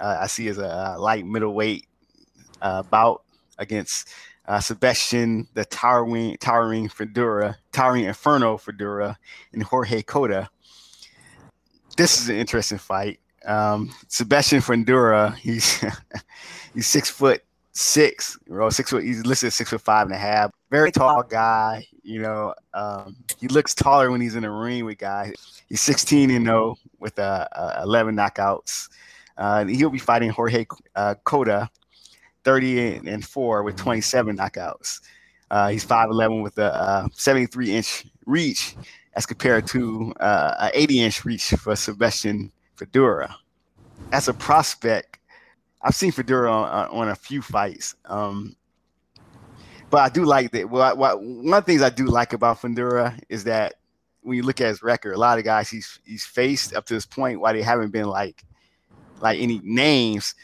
uh, 0.00 0.18
I 0.20 0.26
see 0.26 0.48
as 0.48 0.58
a 0.58 0.96
light 0.98 1.26
middleweight 1.26 1.86
uh, 2.62 2.82
bout 2.84 3.22
against 3.58 4.08
Sebastian, 4.60 5.46
the 5.54 5.64
towering, 5.64 6.36
towering 6.38 6.88
Fundora, 6.88 7.56
towering 7.72 8.04
Inferno 8.04 8.56
Fundora, 8.56 9.16
and 9.52 9.62
Jorge 9.62 10.02
Cota. 10.02 10.48
This 11.96 12.20
is 12.20 12.28
an 12.28 12.36
interesting 12.36 12.78
fight. 12.78 13.20
Um, 13.44 13.94
Sebastian 14.08 14.60
Fundora, 14.60 15.36
he's 15.36 15.84
he's 16.74 16.86
six 16.86 17.10
foot 17.10 17.44
six, 17.80 18.38
well, 18.46 18.70
six 18.70 18.90
foot. 18.90 19.02
He's 19.02 19.24
listed 19.24 19.52
six 19.52 19.70
foot 19.70 19.80
five 19.80 20.06
and 20.06 20.14
a 20.14 20.18
half. 20.18 20.50
Very 20.70 20.92
tall 20.92 21.22
guy. 21.22 21.86
You 22.02 22.20
know, 22.20 22.54
um, 22.74 23.16
he 23.38 23.48
looks 23.48 23.74
taller 23.74 24.10
when 24.10 24.20
he's 24.20 24.34
in 24.34 24.42
the 24.42 24.50
ring 24.50 24.84
with 24.84 24.98
guys. 24.98 25.62
He's 25.68 25.80
16 25.80 26.30
and 26.30 26.44
0 26.44 26.76
with 26.98 27.18
uh, 27.18 27.48
uh, 27.52 27.80
11 27.82 28.14
knockouts. 28.16 28.88
Uh, 29.38 29.64
he'll 29.64 29.90
be 29.90 29.98
fighting 29.98 30.30
Jorge 30.30 30.66
uh, 30.94 31.14
Cota, 31.24 31.70
30 32.44 33.08
and 33.08 33.24
4 33.24 33.62
with 33.62 33.76
27 33.76 34.36
knockouts. 34.36 35.00
Uh, 35.50 35.68
he's 35.68 35.84
5'11 35.84 36.42
with 36.42 36.58
a 36.58 36.74
uh, 36.74 37.08
73 37.14 37.72
inch 37.72 38.06
reach 38.26 38.76
as 39.14 39.26
compared 39.26 39.66
to 39.68 40.12
uh, 40.20 40.54
an 40.60 40.70
80 40.74 41.00
inch 41.00 41.24
reach 41.24 41.50
for 41.50 41.74
Sebastian 41.74 42.52
Fundora. 42.76 43.32
As 44.12 44.28
a 44.28 44.34
prospect, 44.34 45.19
I've 45.82 45.94
seen 45.94 46.12
Fundora 46.12 46.50
on, 46.50 46.88
on 46.88 47.08
a 47.08 47.14
few 47.14 47.42
fights. 47.42 47.94
Um, 48.04 48.56
but 49.88 49.98
I 49.98 50.08
do 50.08 50.24
like 50.24 50.52
that. 50.52 50.70
Well, 50.70 50.82
I, 50.82 50.92
well, 50.92 51.18
one 51.18 51.58
of 51.58 51.64
the 51.64 51.72
things 51.72 51.82
I 51.82 51.90
do 51.90 52.06
like 52.06 52.32
about 52.32 52.60
Fundora 52.60 53.18
is 53.28 53.44
that 53.44 53.74
when 54.22 54.36
you 54.36 54.42
look 54.42 54.60
at 54.60 54.68
his 54.68 54.82
record, 54.82 55.14
a 55.14 55.18
lot 55.18 55.38
of 55.38 55.44
guys 55.44 55.68
he's 55.68 55.98
he's 56.04 56.24
faced 56.24 56.74
up 56.74 56.86
to 56.86 56.94
this 56.94 57.06
point, 57.06 57.40
why 57.40 57.52
they 57.52 57.62
haven't 57.62 57.90
been 57.90 58.06
like 58.06 58.44
like 59.20 59.40
any 59.40 59.60
names, 59.64 60.34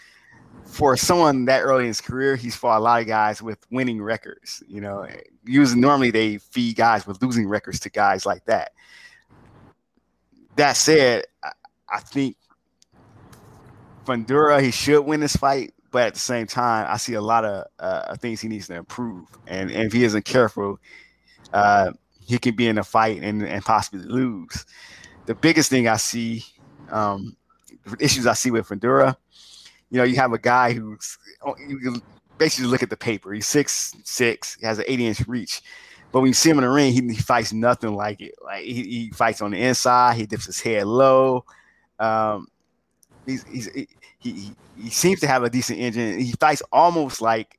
for 0.64 0.96
someone 0.96 1.44
that 1.46 1.61
early 1.61 1.83
in 1.83 1.88
his 1.88 2.01
career, 2.01 2.37
he's 2.37 2.57
fought 2.57 2.79
a 2.79 2.81
lot 2.81 3.01
of 3.01 3.07
guys 3.07 3.40
with 3.40 3.59
winning 3.70 4.03
records. 4.03 4.62
You 4.66 4.81
know, 4.81 5.07
usually 5.44 5.81
normally 5.81 6.11
they 6.11 6.38
feed 6.38 6.77
guys 6.77 7.07
with 7.07 7.22
losing 7.22 7.49
records 7.49 7.81
to 7.81 7.90
guys 7.90 8.27
like 8.27 8.44
that. 8.46 8.72
That 10.57 10.72
said, 10.72 11.25
I, 11.42 11.53
I 11.88 12.01
think 12.01 12.37
Fundora 14.07 14.62
he 14.62 14.71
should 14.71 15.03
win 15.03 15.21
this 15.21 15.37
fight, 15.37 15.75
but 15.90 16.07
at 16.07 16.14
the 16.14 16.21
same 16.21 16.47
time, 16.47 16.87
I 16.88 16.97
see 16.97 17.14
a 17.14 17.21
lot 17.21 17.45
of 17.45 17.66
uh, 17.79 18.16
things 18.16 18.40
he 18.40 18.49
needs 18.49 18.69
to 18.69 18.75
improve, 18.75 19.27
and, 19.47 19.71
and 19.71 19.83
if 19.83 19.92
he 19.92 20.05
isn't 20.05 20.25
careful, 20.25 20.79
uh, 21.53 21.92
he 22.21 22.38
can 22.38 22.57
be 22.57 22.66
in 22.69 22.79
a 22.79 22.85
fight 22.85 23.23
and, 23.23 23.42
and 23.42 23.64
possibly 23.64 24.01
lose. 24.01 24.64
The 25.27 25.35
biggest 25.35 25.71
thing 25.71 25.88
I 25.88 25.97
see, 25.97 26.45
um, 26.90 27.37
issues 28.01 28.27
I 28.27 28.35
see 28.35 28.51
with 28.51 28.69
Fundora 28.69 29.16
you 29.90 29.99
know, 29.99 30.05
you 30.05 30.16
have 30.16 30.33
a 30.33 30.38
guy 30.38 30.73
who's 30.73 31.19
oh, 31.45 31.55
you 31.59 32.01
basically 32.38 32.69
look 32.69 32.83
at 32.83 32.90
the 32.90 32.97
paper. 32.97 33.33
He's 33.33 33.47
six 33.47 33.95
six, 34.05 34.57
he 34.57 34.66
has 34.66 34.79
an 34.79 34.85
80 34.87 35.07
inch 35.07 35.29
reach. 35.29 35.62
But 36.12 36.21
when 36.21 36.29
you 36.29 36.35
see 36.35 36.51
him 36.51 36.59
in 36.59 36.64
the 36.64 36.71
ring, 36.71 36.92
he, 36.92 37.01
he 37.14 37.21
fights 37.21 37.53
nothing 37.53 37.95
like 37.95 38.21
it. 38.21 38.35
Like 38.42 38.64
he, 38.64 38.83
he, 38.83 39.11
fights 39.11 39.42
on 39.42 39.51
the 39.51 39.61
inside, 39.61 40.16
he 40.16 40.27
dips 40.27 40.47
his 40.47 40.61
head 40.61 40.87
low. 40.87 41.45
Um, 41.99 42.47
he's, 43.27 43.45
he's 43.45 43.66
he, 43.73 43.88
he 44.33 44.57
he 44.83 44.91
seems 44.91 45.21
to 45.21 45.27
have 45.27 45.43
a 45.43 45.51
decent 45.51 45.79
engine. 45.79 46.19
He 46.19 46.33
fights 46.33 46.62
almost 46.73 47.21
like 47.21 47.59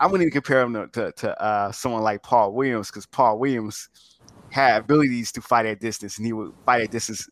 I 0.00 0.06
wouldn't 0.06 0.22
even 0.22 0.32
compare 0.32 0.62
him 0.62 0.74
to 0.74 0.88
to, 0.88 1.12
to 1.12 1.42
uh, 1.42 1.72
someone 1.72 2.02
like 2.02 2.22
Paul 2.22 2.52
Williams 2.52 2.88
because 2.88 3.06
Paul 3.06 3.38
Williams 3.38 3.88
had 4.50 4.80
abilities 4.80 5.32
to 5.32 5.40
fight 5.40 5.66
at 5.66 5.80
distance, 5.80 6.16
and 6.16 6.26
he 6.26 6.32
would 6.32 6.52
fight 6.64 6.82
at 6.82 6.90
distance 6.90 7.28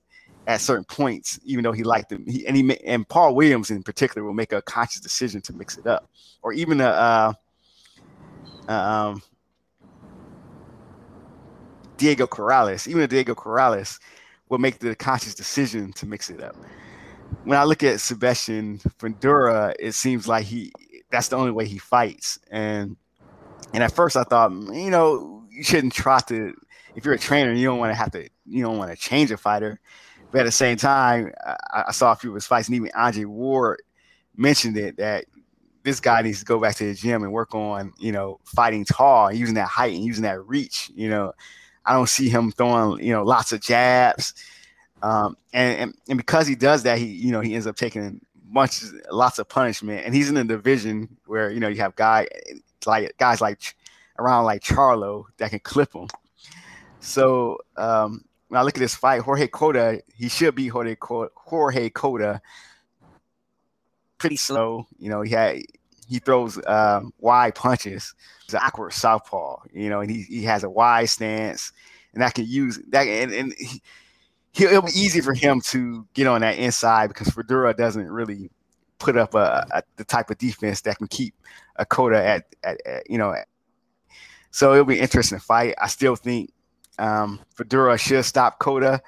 at 0.46 0.60
certain 0.60 0.84
points, 0.84 1.40
even 1.44 1.64
though 1.64 1.72
he 1.72 1.82
liked 1.82 2.08
them. 2.10 2.24
He, 2.26 2.46
and 2.46 2.56
he 2.56 2.78
and 2.84 3.08
Paul 3.08 3.34
Williams 3.34 3.70
in 3.70 3.82
particular 3.82 4.24
will 4.26 4.34
make 4.34 4.52
a 4.52 4.62
conscious 4.62 5.00
decision 5.00 5.40
to 5.42 5.52
mix 5.52 5.78
it 5.78 5.86
up, 5.86 6.08
or 6.42 6.52
even 6.52 6.80
a 6.80 7.34
uh, 8.68 8.72
um, 8.72 9.22
Diego 11.96 12.26
Corrales, 12.26 12.86
even 12.86 13.02
a 13.02 13.08
Diego 13.08 13.34
Corrales 13.34 13.98
will 14.48 14.58
make 14.58 14.78
the 14.78 14.94
conscious 14.94 15.34
decision 15.34 15.92
to 15.94 16.06
mix 16.06 16.30
it 16.30 16.42
up. 16.42 16.56
When 17.44 17.58
I 17.58 17.64
look 17.64 17.82
at 17.82 18.00
Sebastian 18.00 18.78
Fundora, 18.78 19.74
it 19.78 19.92
seems 19.92 20.26
like 20.26 20.44
he 20.44 20.72
that's 21.10 21.28
the 21.28 21.36
only 21.36 21.52
way 21.52 21.66
he 21.66 21.78
fights. 21.78 22.38
And 22.50 22.96
and 23.72 23.82
at 23.82 23.92
first 23.92 24.16
I 24.16 24.24
thought, 24.24 24.52
you 24.52 24.90
know, 24.90 25.44
you 25.50 25.62
shouldn't 25.62 25.92
try 25.92 26.20
to 26.28 26.54
if 26.94 27.04
you're 27.04 27.14
a 27.14 27.18
trainer, 27.18 27.52
you 27.52 27.66
don't 27.66 27.78
want 27.78 27.90
to 27.90 27.94
have 27.94 28.10
to 28.12 28.28
you 28.46 28.62
don't 28.62 28.78
want 28.78 28.90
to 28.90 28.96
change 28.96 29.30
a 29.30 29.36
fighter. 29.36 29.80
But 30.32 30.40
at 30.40 30.44
the 30.46 30.52
same 30.52 30.76
time, 30.76 31.32
I, 31.44 31.84
I 31.88 31.92
saw 31.92 32.12
a 32.12 32.16
few 32.16 32.30
of 32.30 32.34
his 32.34 32.46
fights, 32.46 32.68
and 32.68 32.74
even 32.74 32.90
Andre 32.96 33.24
Ward 33.24 33.82
mentioned 34.36 34.76
it 34.76 34.96
that 34.96 35.26
this 35.82 36.00
guy 36.00 36.20
needs 36.20 36.40
to 36.40 36.44
go 36.44 36.58
back 36.58 36.74
to 36.76 36.84
the 36.84 36.94
gym 36.94 37.22
and 37.22 37.32
work 37.32 37.54
on, 37.54 37.92
you 37.98 38.10
know, 38.10 38.40
fighting 38.44 38.84
tall 38.84 39.32
using 39.32 39.54
that 39.54 39.68
height 39.68 39.94
and 39.94 40.04
using 40.04 40.24
that 40.24 40.44
reach. 40.44 40.90
You 40.94 41.08
know, 41.08 41.32
I 41.84 41.92
don't 41.92 42.08
see 42.08 42.28
him 42.28 42.50
throwing, 42.50 43.02
you 43.04 43.12
know, 43.12 43.22
lots 43.22 43.52
of 43.52 43.60
jabs. 43.60 44.34
Um, 45.06 45.36
and, 45.52 45.78
and, 45.78 45.94
and 46.08 46.16
because 46.18 46.48
he 46.48 46.56
does 46.56 46.82
that, 46.82 46.98
he, 46.98 47.04
you 47.06 47.30
know, 47.30 47.40
he 47.40 47.54
ends 47.54 47.68
up 47.68 47.76
taking 47.76 48.20
much, 48.48 48.82
lots 49.12 49.38
of 49.38 49.48
punishment. 49.48 50.04
And 50.04 50.12
he's 50.12 50.28
in 50.28 50.36
a 50.36 50.42
division 50.42 51.16
where, 51.26 51.48
you 51.52 51.60
know, 51.60 51.68
you 51.68 51.76
have 51.76 51.94
guy 51.94 52.26
like 52.86 53.16
guys 53.16 53.40
like 53.40 53.76
around 54.18 54.46
like 54.46 54.62
Charlo 54.62 55.26
that 55.36 55.50
can 55.50 55.60
clip 55.60 55.92
him. 55.92 56.08
So 56.98 57.58
um, 57.76 58.24
when 58.48 58.58
I 58.58 58.64
look 58.64 58.76
at 58.76 58.80
this 58.80 58.96
fight, 58.96 59.22
Jorge 59.22 59.46
Cota, 59.46 60.02
he 60.16 60.28
should 60.28 60.56
be 60.56 60.66
Jorge 60.66 60.96
Jorge 61.00 61.88
Cota. 61.90 62.40
Pretty 64.18 64.36
slow, 64.36 64.88
you 64.98 65.08
know. 65.08 65.22
He 65.22 65.30
had 65.30 65.58
he 66.08 66.18
throws 66.18 66.58
um, 66.66 67.12
wide 67.20 67.54
punches. 67.54 68.12
He's 68.44 68.54
an 68.54 68.60
awkward 68.60 68.92
southpaw, 68.92 69.58
you 69.72 69.88
know, 69.88 70.00
and 70.00 70.10
he, 70.10 70.22
he 70.22 70.42
has 70.44 70.64
a 70.64 70.70
wide 70.70 71.10
stance, 71.10 71.70
and 72.12 72.22
that 72.22 72.34
can 72.34 72.46
use 72.46 72.80
that, 72.88 73.06
and, 73.06 73.32
and 73.32 73.54
he, 73.56 73.82
it'll 74.58 74.82
be 74.82 74.92
easy 74.98 75.20
for 75.20 75.34
him 75.34 75.60
to 75.60 76.06
get 76.14 76.26
on 76.26 76.40
that 76.40 76.58
inside 76.58 77.08
because 77.08 77.28
Fedora 77.28 77.74
doesn't 77.74 78.10
really 78.10 78.50
put 78.98 79.16
up 79.16 79.34
a, 79.34 79.66
a, 79.70 79.82
the 79.96 80.04
type 80.04 80.30
of 80.30 80.38
defense 80.38 80.80
that 80.82 80.98
can 80.98 81.08
keep 81.08 81.34
a 81.76 81.84
Cota 81.84 82.24
at, 82.24 82.44
at, 82.64 82.80
at 82.86 83.10
you 83.10 83.18
know. 83.18 83.34
so 84.50 84.72
it'll 84.72 84.84
be 84.84 84.98
interesting 84.98 85.38
fight. 85.38 85.74
I 85.78 85.88
still 85.88 86.16
think 86.16 86.50
um, 86.98 87.40
Fundora 87.54 87.98
should 87.98 88.24
stop 88.24 88.58
Cota. 88.58 89.02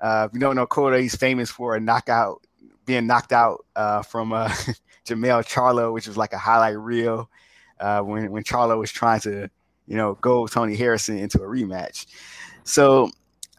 Uh, 0.00 0.26
if 0.28 0.34
you 0.34 0.40
don't 0.40 0.56
know 0.56 0.66
Cota, 0.66 1.00
he's 1.00 1.14
famous 1.14 1.50
for 1.50 1.76
a 1.76 1.80
knockout, 1.80 2.44
being 2.86 3.06
knocked 3.06 3.32
out 3.32 3.64
uh, 3.76 4.02
from 4.02 4.32
uh, 4.32 4.48
Jermell 5.06 5.44
Charlo, 5.46 5.92
which 5.92 6.06
was 6.06 6.16
like 6.16 6.32
a 6.32 6.38
highlight 6.38 6.78
reel 6.78 7.30
uh, 7.80 8.00
when 8.00 8.30
when 8.30 8.44
Charlo 8.44 8.78
was 8.78 8.90
trying 8.90 9.20
to, 9.20 9.50
you 9.86 9.96
know, 9.96 10.14
go 10.20 10.46
Tony 10.46 10.76
Harrison 10.76 11.18
into 11.18 11.38
a 11.38 11.46
rematch. 11.46 12.06
So 12.64 13.10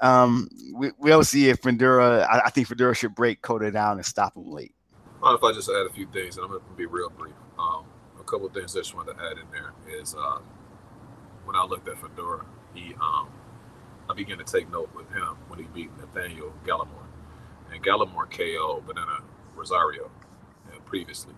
um, 0.01 0.49
we, 0.73 0.91
we'll 0.97 1.23
see 1.23 1.49
if 1.49 1.61
Fundora. 1.61 2.25
I, 2.27 2.41
I, 2.45 2.49
think 2.49 2.67
Fundora 2.67 2.95
should 2.95 3.15
break 3.15 3.41
Cota 3.41 3.71
down 3.71 3.97
and 3.97 4.05
stop 4.05 4.35
him 4.35 4.51
late. 4.51 4.73
Well, 5.21 5.35
if 5.35 5.43
I 5.43 5.51
just 5.53 5.69
add 5.69 5.85
a 5.85 5.93
few 5.93 6.07
things, 6.07 6.37
and 6.37 6.45
I'm 6.45 6.51
going 6.51 6.63
to 6.63 6.75
be 6.75 6.87
real 6.87 7.09
brief. 7.09 7.35
Um, 7.59 7.85
a 8.19 8.23
couple 8.23 8.47
of 8.47 8.53
things 8.53 8.75
I 8.75 8.79
just 8.79 8.95
wanted 8.95 9.17
to 9.17 9.23
add 9.23 9.37
in 9.37 9.45
there 9.51 9.73
is 9.99 10.15
uh, 10.15 10.39
when 11.45 11.55
I 11.55 11.63
looked 11.63 11.87
at 11.87 11.95
Fundora, 11.95 12.43
he 12.73 12.95
um, 12.95 13.29
I 14.09 14.13
began 14.13 14.39
to 14.39 14.43
take 14.43 14.69
note 14.71 14.89
with 14.95 15.09
him 15.11 15.37
when 15.47 15.59
he 15.59 15.65
beat 15.73 15.89
Nathaniel 15.97 16.53
Gallimore. 16.65 17.07
And 17.71 17.83
Gallimore 17.83 18.29
KO 18.29 18.83
Banana 18.85 19.19
Rosario 19.55 20.09
uh, 20.67 20.79
previously. 20.85 21.35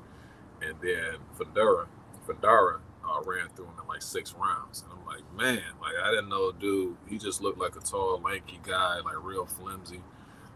And 0.62 0.76
then 0.82 1.18
Fundora, 1.38 1.88
Fundora 2.28 2.80
uh, 3.08 3.22
ran 3.26 3.50
through 3.50 3.66
him 3.66 3.74
in 3.82 3.88
like 3.88 4.02
six 4.02 4.34
rounds. 4.34 4.84
And 4.84 4.92
I'm 4.92 5.06
like, 5.06 5.24
man, 5.36 5.64
like 5.82 5.94
I 6.04 6.10
didn't 6.12 6.30
know, 6.30 6.52
dude, 6.52 6.98
he 7.08 7.18
just 7.18 7.42
looked 7.42 7.60
like 7.60 7.76
a 7.76 7.80
tall, 7.80 8.22
lanky 8.22 8.60
guy, 8.64 9.00
like 9.00 9.22
real 9.22 9.46
flimsy. 9.46 10.02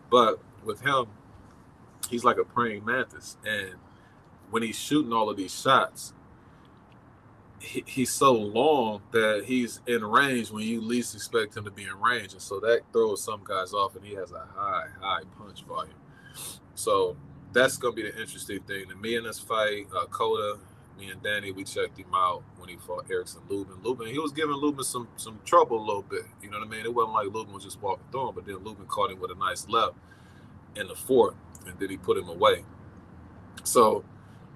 But 0.10 0.40
with 0.64 0.82
him, 0.82 1.08
he's 2.10 2.24
like 2.24 2.38
a 2.38 2.46
praying 2.46 2.86
mantis. 2.86 3.38
And 3.46 3.76
when 4.50 4.64
he's 4.64 4.80
shooting 4.80 5.14
all 5.14 5.30
of 5.30 5.38
these 5.38 5.54
shots, 5.54 6.14
he, 7.60 7.84
he's 7.86 8.12
so 8.12 8.34
long 8.34 9.02
that 9.12 9.44
he's 9.46 9.82
in 9.88 10.04
range 10.04 10.52
when 10.52 10.64
you 10.64 10.82
least 10.82 11.16
expect 11.16 11.58
him 11.58 11.66
to 11.66 11.72
be 11.72 11.84
in 11.84 12.00
range, 12.00 12.34
and 12.34 12.42
so 12.42 12.60
that 12.60 12.82
throws 12.94 13.24
some 13.24 13.42
guys 13.44 13.74
off, 13.74 13.96
and 13.96 14.06
he 14.06 14.14
has 14.14 14.32
a 14.32 14.48
high, 14.56 14.88
high 15.02 15.24
punch 15.38 15.64
volume. 15.64 15.96
So 16.76 17.18
that's 17.54 17.78
gonna 17.78 17.96
be 17.96 18.04
the 18.04 18.20
interesting 18.20 18.62
thing. 18.62 18.92
And 18.92 19.02
me 19.02 19.16
in 19.16 19.24
this 19.24 19.40
fight, 19.40 19.88
uh, 19.96 20.06
Cota, 20.06 20.60
me 20.98 21.10
and 21.10 21.22
Danny, 21.22 21.52
we 21.52 21.64
checked 21.64 21.98
him 21.98 22.14
out 22.14 22.44
when 22.58 22.70
he 22.70 22.76
fought 22.78 23.06
Erickson 23.10 23.42
Lubin. 23.50 23.76
Lubin, 23.84 24.08
he 24.08 24.20
was 24.20 24.32
giving 24.32 24.56
Lubin 24.56 24.84
some 24.84 25.08
some 25.16 25.40
trouble 25.46 25.80
a 25.80 25.86
little 25.86 26.02
bit. 26.04 26.24
You 26.42 26.50
know 26.50 26.60
what 26.60 26.68
I 26.68 26.70
mean? 26.70 26.86
It 26.86 26.94
wasn't 26.94 27.14
like 27.14 27.28
Lubin 27.28 27.54
was 27.54 27.64
just 27.64 27.82
walking 27.82 28.06
through 28.12 28.30
him, 28.30 28.36
but 28.36 28.46
then 28.46 28.58
Lubin 28.58 28.86
caught 28.88 29.12
him 29.12 29.20
with 29.20 29.32
a 29.32 29.36
nice 29.36 29.68
left 29.68 29.96
in 30.76 30.88
the 30.88 30.96
fourth, 30.96 31.36
and 31.66 31.78
then 31.80 31.90
he 31.90 31.98
put 31.98 32.18
him 32.18 32.30
away. 32.30 32.64
So 33.64 34.04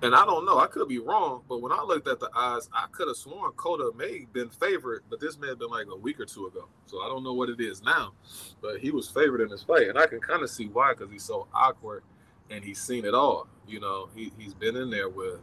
and 0.03 0.15
I 0.15 0.25
don't 0.25 0.45
know, 0.45 0.57
I 0.57 0.65
could 0.65 0.87
be 0.87 0.97
wrong, 0.97 1.43
but 1.47 1.61
when 1.61 1.71
I 1.71 1.83
looked 1.83 2.07
at 2.07 2.19
the 2.19 2.29
odds, 2.33 2.67
I 2.73 2.87
could 2.91 3.07
have 3.07 3.17
sworn 3.17 3.51
Cota 3.51 3.91
may 3.95 4.21
have 4.21 4.33
been 4.33 4.49
favored, 4.49 5.03
but 5.09 5.19
this 5.19 5.37
may 5.37 5.47
have 5.47 5.59
been 5.59 5.69
like 5.69 5.85
a 5.91 5.95
week 5.95 6.19
or 6.19 6.25
two 6.25 6.47
ago. 6.47 6.67
So 6.87 7.01
I 7.01 7.07
don't 7.07 7.23
know 7.23 7.33
what 7.33 7.49
it 7.49 7.59
is 7.61 7.83
now, 7.83 8.13
but 8.61 8.79
he 8.79 8.89
was 8.89 9.07
favored 9.07 9.41
in 9.41 9.49
this 9.49 9.61
fight, 9.61 9.89
and 9.89 9.99
I 9.99 10.07
can 10.07 10.19
kind 10.19 10.41
of 10.41 10.49
see 10.49 10.67
why 10.67 10.93
because 10.93 11.11
he's 11.11 11.23
so 11.23 11.47
awkward 11.53 12.03
and 12.49 12.63
he's 12.63 12.81
seen 12.81 13.05
it 13.05 13.13
all. 13.13 13.47
You 13.67 13.79
know, 13.79 14.09
he 14.15 14.31
he's 14.39 14.55
been 14.55 14.75
in 14.75 14.89
there 14.89 15.07
with 15.07 15.39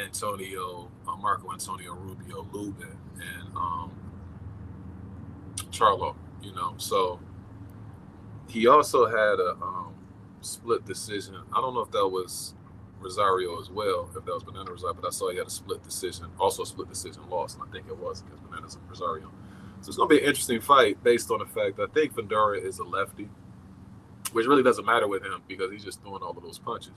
Antonio, 0.00 0.90
uh, 1.06 1.16
Marco 1.16 1.52
Antonio 1.52 1.94
Rubio, 1.94 2.46
Lubin, 2.52 2.96
and 3.16 3.56
um, 3.56 3.92
Charlo. 5.70 6.14
You 6.42 6.54
know, 6.54 6.74
so 6.78 7.20
he 8.48 8.66
also 8.66 9.06
had 9.06 9.38
a 9.38 9.56
um, 9.62 9.94
split 10.40 10.84
decision. 10.84 11.36
I 11.52 11.60
don't 11.60 11.74
know 11.74 11.80
if 11.80 11.90
that 11.90 12.08
was 12.08 12.54
Rosario 13.00 13.60
as 13.60 13.70
well, 13.70 14.08
if 14.16 14.24
that 14.24 14.34
was 14.34 14.42
Banana 14.42 14.70
Rosario, 14.70 14.94
but 14.94 15.06
I 15.06 15.10
saw 15.10 15.30
he 15.30 15.38
had 15.38 15.46
a 15.46 15.50
split 15.50 15.82
decision, 15.82 16.26
also 16.38 16.62
a 16.62 16.66
split 16.66 16.88
decision 16.88 17.28
loss, 17.30 17.54
and 17.54 17.62
I 17.62 17.66
think 17.72 17.86
it 17.88 17.96
was 17.96 18.22
against 18.22 18.48
Bananas 18.48 18.74
and 18.74 18.88
Rosario. 18.88 19.30
So 19.80 19.88
it's 19.88 19.96
going 19.96 20.08
to 20.10 20.14
be 20.14 20.20
an 20.20 20.28
interesting 20.28 20.60
fight 20.60 21.02
based 21.02 21.30
on 21.30 21.38
the 21.38 21.46
fact 21.46 21.76
that 21.78 21.90
I 21.90 21.92
think 21.92 22.14
Fundora 22.14 22.62
is 22.62 22.78
a 22.78 22.84
lefty, 22.84 23.30
which 24.32 24.46
really 24.46 24.62
doesn't 24.62 24.84
matter 24.84 25.08
with 25.08 25.22
him 25.22 25.42
because 25.48 25.70
he's 25.72 25.84
just 25.84 26.02
throwing 26.02 26.22
all 26.22 26.36
of 26.36 26.42
those 26.42 26.58
punches. 26.58 26.92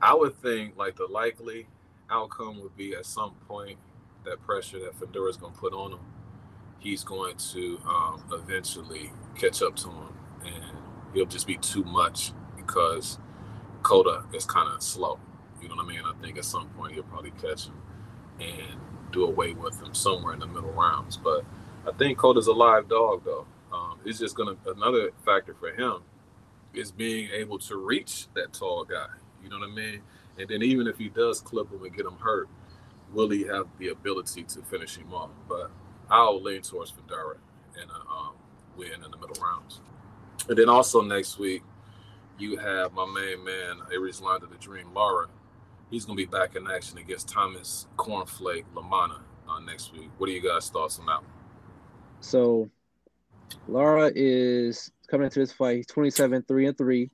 I 0.00 0.14
would 0.14 0.40
think 0.42 0.76
like 0.76 0.96
the 0.96 1.06
likely 1.06 1.66
outcome 2.10 2.60
would 2.62 2.76
be 2.76 2.94
at 2.94 3.06
some 3.06 3.34
point 3.46 3.78
that 4.24 4.40
pressure 4.42 4.78
that 4.80 4.98
Fundora 4.98 5.30
is 5.30 5.36
going 5.36 5.52
to 5.52 5.58
put 5.58 5.72
on 5.72 5.92
him, 5.92 6.00
he's 6.78 7.04
going 7.04 7.36
to 7.52 7.80
um, 7.86 8.22
eventually 8.32 9.12
catch 9.34 9.62
up 9.62 9.76
to 9.76 9.88
him, 9.88 10.14
and 10.44 10.78
he'll 11.14 11.26
just 11.26 11.46
be 11.46 11.56
too 11.56 11.84
much 11.84 12.32
because 12.56 13.18
Cota 13.82 14.24
is 14.32 14.44
kind 14.44 14.68
of 14.68 14.82
slow. 14.82 15.18
You 15.60 15.68
know 15.68 15.76
what 15.76 15.86
I 15.86 15.88
mean? 15.88 16.00
I 16.04 16.12
think 16.22 16.38
at 16.38 16.44
some 16.44 16.68
point 16.70 16.94
he'll 16.94 17.02
probably 17.04 17.32
catch 17.32 17.66
him 17.66 17.74
and 18.40 18.78
do 19.12 19.24
away 19.24 19.52
with 19.52 19.80
him 19.80 19.94
somewhere 19.94 20.34
in 20.34 20.40
the 20.40 20.46
middle 20.46 20.72
rounds. 20.72 21.16
But 21.16 21.44
I 21.86 21.92
think 21.92 22.18
Cota's 22.18 22.46
a 22.46 22.52
live 22.52 22.88
dog, 22.88 23.24
though. 23.24 23.46
Um, 23.72 23.98
it's 24.04 24.18
just 24.18 24.36
gonna 24.36 24.56
another 24.66 25.10
factor 25.24 25.54
for 25.54 25.70
him 25.72 26.02
is 26.74 26.92
being 26.92 27.30
able 27.32 27.58
to 27.58 27.76
reach 27.76 28.28
that 28.34 28.52
tall 28.52 28.84
guy. 28.84 29.08
You 29.42 29.48
know 29.48 29.58
what 29.58 29.70
I 29.70 29.74
mean? 29.74 30.02
And 30.38 30.48
then 30.48 30.62
even 30.62 30.86
if 30.86 30.98
he 30.98 31.08
does 31.08 31.40
clip 31.40 31.70
him 31.70 31.82
and 31.82 31.94
get 31.94 32.06
him 32.06 32.16
hurt, 32.18 32.48
will 33.12 33.28
he 33.30 33.44
have 33.44 33.66
the 33.78 33.88
ability 33.88 34.44
to 34.44 34.62
finish 34.62 34.96
him 34.96 35.12
off? 35.12 35.30
But 35.48 35.70
I'll 36.10 36.42
lean 36.42 36.62
towards 36.62 36.92
Fundora 36.92 37.36
and 37.80 37.90
a 37.90 38.12
um, 38.12 38.32
win 38.76 38.92
in 38.92 39.10
the 39.10 39.16
middle 39.16 39.42
rounds. 39.42 39.80
And 40.48 40.56
then 40.56 40.68
also 40.68 41.02
next 41.02 41.38
week, 41.38 41.62
you 42.38 42.56
have 42.56 42.92
my 42.92 43.04
main 43.04 43.44
man, 43.44 43.78
Aries 43.92 44.20
Land 44.20 44.44
of 44.44 44.50
the 44.50 44.56
Dream, 44.56 44.94
Lara. 44.94 45.26
He's 45.90 46.04
going 46.04 46.16
to 46.16 46.24
be 46.24 46.30
back 46.30 46.54
in 46.54 46.70
action 46.70 46.98
against 46.98 47.28
Thomas 47.28 47.86
Cornflake 47.96 48.64
LaManna 48.74 49.20
uh, 49.48 49.58
next 49.60 49.92
week. 49.92 50.10
What 50.18 50.28
are 50.28 50.32
you 50.32 50.42
guys' 50.42 50.70
thoughts 50.70 50.98
on 50.98 51.06
that? 51.06 51.20
So, 52.20 52.70
Lara 53.66 54.12
is 54.14 54.92
coming 55.08 55.24
into 55.24 55.40
this 55.40 55.52
fight. 55.52 55.76
He's 55.78 55.86
27, 55.86 56.42
3 56.42 56.66
and 56.66 56.78
3, 56.78 57.10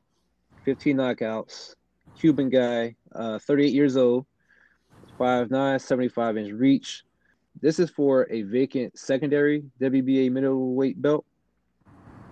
15 0.64 0.96
knockouts. 0.96 1.74
Cuban 2.18 2.48
guy, 2.48 2.94
uh, 3.14 3.38
38 3.38 3.72
years 3.72 3.96
old, 3.96 4.26
5'9, 5.18 5.80
75 5.80 6.36
inch 6.36 6.52
reach. 6.52 7.04
This 7.60 7.78
is 7.78 7.90
for 7.90 8.26
a 8.30 8.42
vacant 8.42 8.98
secondary 8.98 9.64
WBA 9.80 10.30
middleweight 10.30 11.00
belt. 11.00 11.24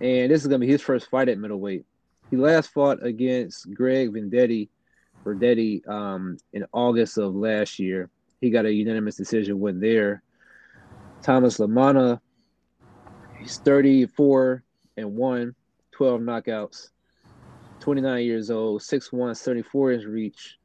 And 0.01 0.31
this 0.31 0.40
is 0.40 0.49
going 0.49 0.61
to 0.61 0.66
be 0.66 0.73
his 0.73 0.83
first 0.83 1.09
fight 1.09 1.29
at 1.29 1.38
middleweight. 1.38 1.85
He 2.31 2.37
last 2.37 2.73
fought 2.73 3.05
against 3.05 3.73
Greg 3.73 4.12
Vendetti, 4.12 4.68
Verdetti 5.25 5.87
um, 5.88 6.38
in 6.53 6.64
August 6.73 7.18
of 7.18 7.35
last 7.35 7.79
year. 7.79 8.11
He 8.40 8.51
got 8.51 8.66
a 8.66 8.73
unanimous 8.73 9.16
decision 9.16 9.61
win 9.61 9.79
there. 9.79 10.23
Thomas 11.23 11.59
LaManna, 11.59 12.21
he's 13.38 13.59
34 13.59 14.64
and 14.97 15.14
1, 15.14 15.55
12 15.92 16.21
knockouts, 16.21 16.90
29 17.79 18.25
years 18.25 18.51
old, 18.51 18.81
6'1, 18.81 19.37
74 19.37 19.92
inch 19.92 20.05
reach. 20.05 20.59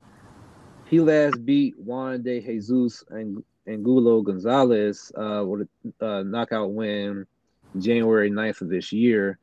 He 0.89 1.00
last 1.00 1.45
beat 1.45 1.78
Juan 1.78 2.23
de 2.23 2.39
Jesus 2.39 3.04
and 3.10 3.43
Angulo 3.67 4.21
Gonzalez 4.21 5.12
uh, 5.15 5.43
with 5.45 5.67
a 6.00 6.06
uh, 6.06 6.23
knockout 6.23 6.71
win 6.71 7.26
January 7.78 8.32
9th 8.32 8.62
of 8.62 8.69
this 8.69 8.93
year. 8.93 9.38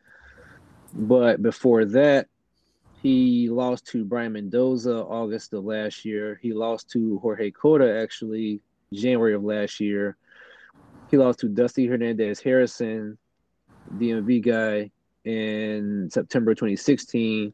But 0.95 1.43
before 1.43 1.85
that, 1.87 2.29
he 3.03 3.51
lost 3.51 3.87
to 3.89 4.05
Brian 4.05 4.33
Mendoza 4.33 4.97
August 4.97 5.53
of 5.53 5.65
last 5.65 6.07
year. 6.07 6.39
He 6.41 6.55
lost 6.55 6.89
to 6.93 7.19
Jorge 7.19 7.51
Cota 7.51 8.01
actually 8.01 8.61
January 8.93 9.35
of 9.35 9.45
last 9.45 9.81
year. 9.81 10.17
He 11.11 11.19
lost 11.19 11.41
to 11.41 11.49
Dusty 11.49 11.87
Hernandez 11.87 12.41
Harrison, 12.41 13.19
DMV 13.99 14.43
guy, 14.43 14.91
in 15.25 16.09
September 16.11 16.55
2016. 16.55 17.53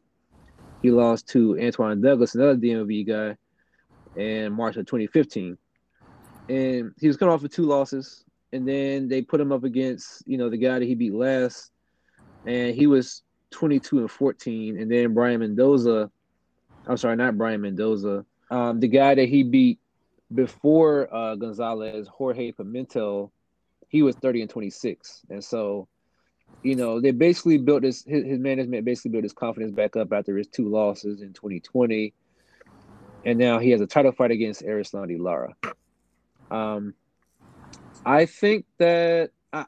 He 0.81 0.91
lost 0.91 1.27
to 1.29 1.59
Antoine 1.59 2.01
Douglas, 2.01 2.35
another 2.35 2.55
DMV 2.55 3.07
guy, 3.07 3.37
in 4.15 4.53
March 4.53 4.77
of 4.77 4.85
2015 4.85 5.57
and 6.51 6.93
he 6.99 7.07
was 7.07 7.17
cut 7.17 7.29
off 7.29 7.41
with 7.41 7.53
two 7.53 7.65
losses. 7.65 8.23
And 8.53 8.67
then 8.67 9.07
they 9.07 9.21
put 9.21 9.39
him 9.39 9.51
up 9.51 9.63
against 9.63 10.23
you 10.27 10.37
know 10.37 10.49
the 10.49 10.57
guy 10.57 10.79
that 10.79 10.85
he 10.85 10.95
beat 10.95 11.13
last, 11.13 11.71
and 12.45 12.75
he 12.75 12.85
was 12.85 13.23
22 13.51 13.99
and 13.99 14.11
14. 14.11 14.77
And 14.77 14.91
then 14.91 15.13
Brian 15.13 15.39
Mendoza, 15.39 16.11
I'm 16.85 16.97
sorry, 16.97 17.15
not 17.15 17.37
Brian 17.37 17.61
Mendoza, 17.61 18.25
um, 18.49 18.81
the 18.81 18.89
guy 18.89 19.15
that 19.15 19.29
he 19.29 19.43
beat 19.43 19.79
before 20.33 21.13
uh, 21.13 21.35
Gonzalez, 21.35 22.07
Jorge 22.07 22.51
Pimentel, 22.51 23.31
he 23.87 24.03
was 24.03 24.15
30 24.17 24.41
and 24.41 24.49
26. 24.49 25.21
And 25.29 25.43
so, 25.43 25.87
you 26.61 26.75
know, 26.75 26.99
they 26.99 27.11
basically 27.11 27.57
built 27.57 27.83
his, 27.83 28.03
his 28.03 28.39
management 28.39 28.83
basically 28.83 29.11
built 29.11 29.23
his 29.23 29.33
confidence 29.33 29.71
back 29.73 29.95
up 29.95 30.11
after 30.11 30.37
his 30.37 30.47
two 30.47 30.67
losses 30.67 31.21
in 31.21 31.31
2020. 31.33 32.13
And 33.25 33.37
now 33.37 33.59
he 33.59 33.71
has 33.71 33.81
a 33.81 33.87
title 33.87 34.11
fight 34.11 34.31
against 34.31 34.63
Erislandy 34.63 35.19
Lara. 35.19 35.55
Um, 36.49 36.95
I 38.05 38.25
think 38.25 38.65
that 38.79 39.31
I, 39.53 39.65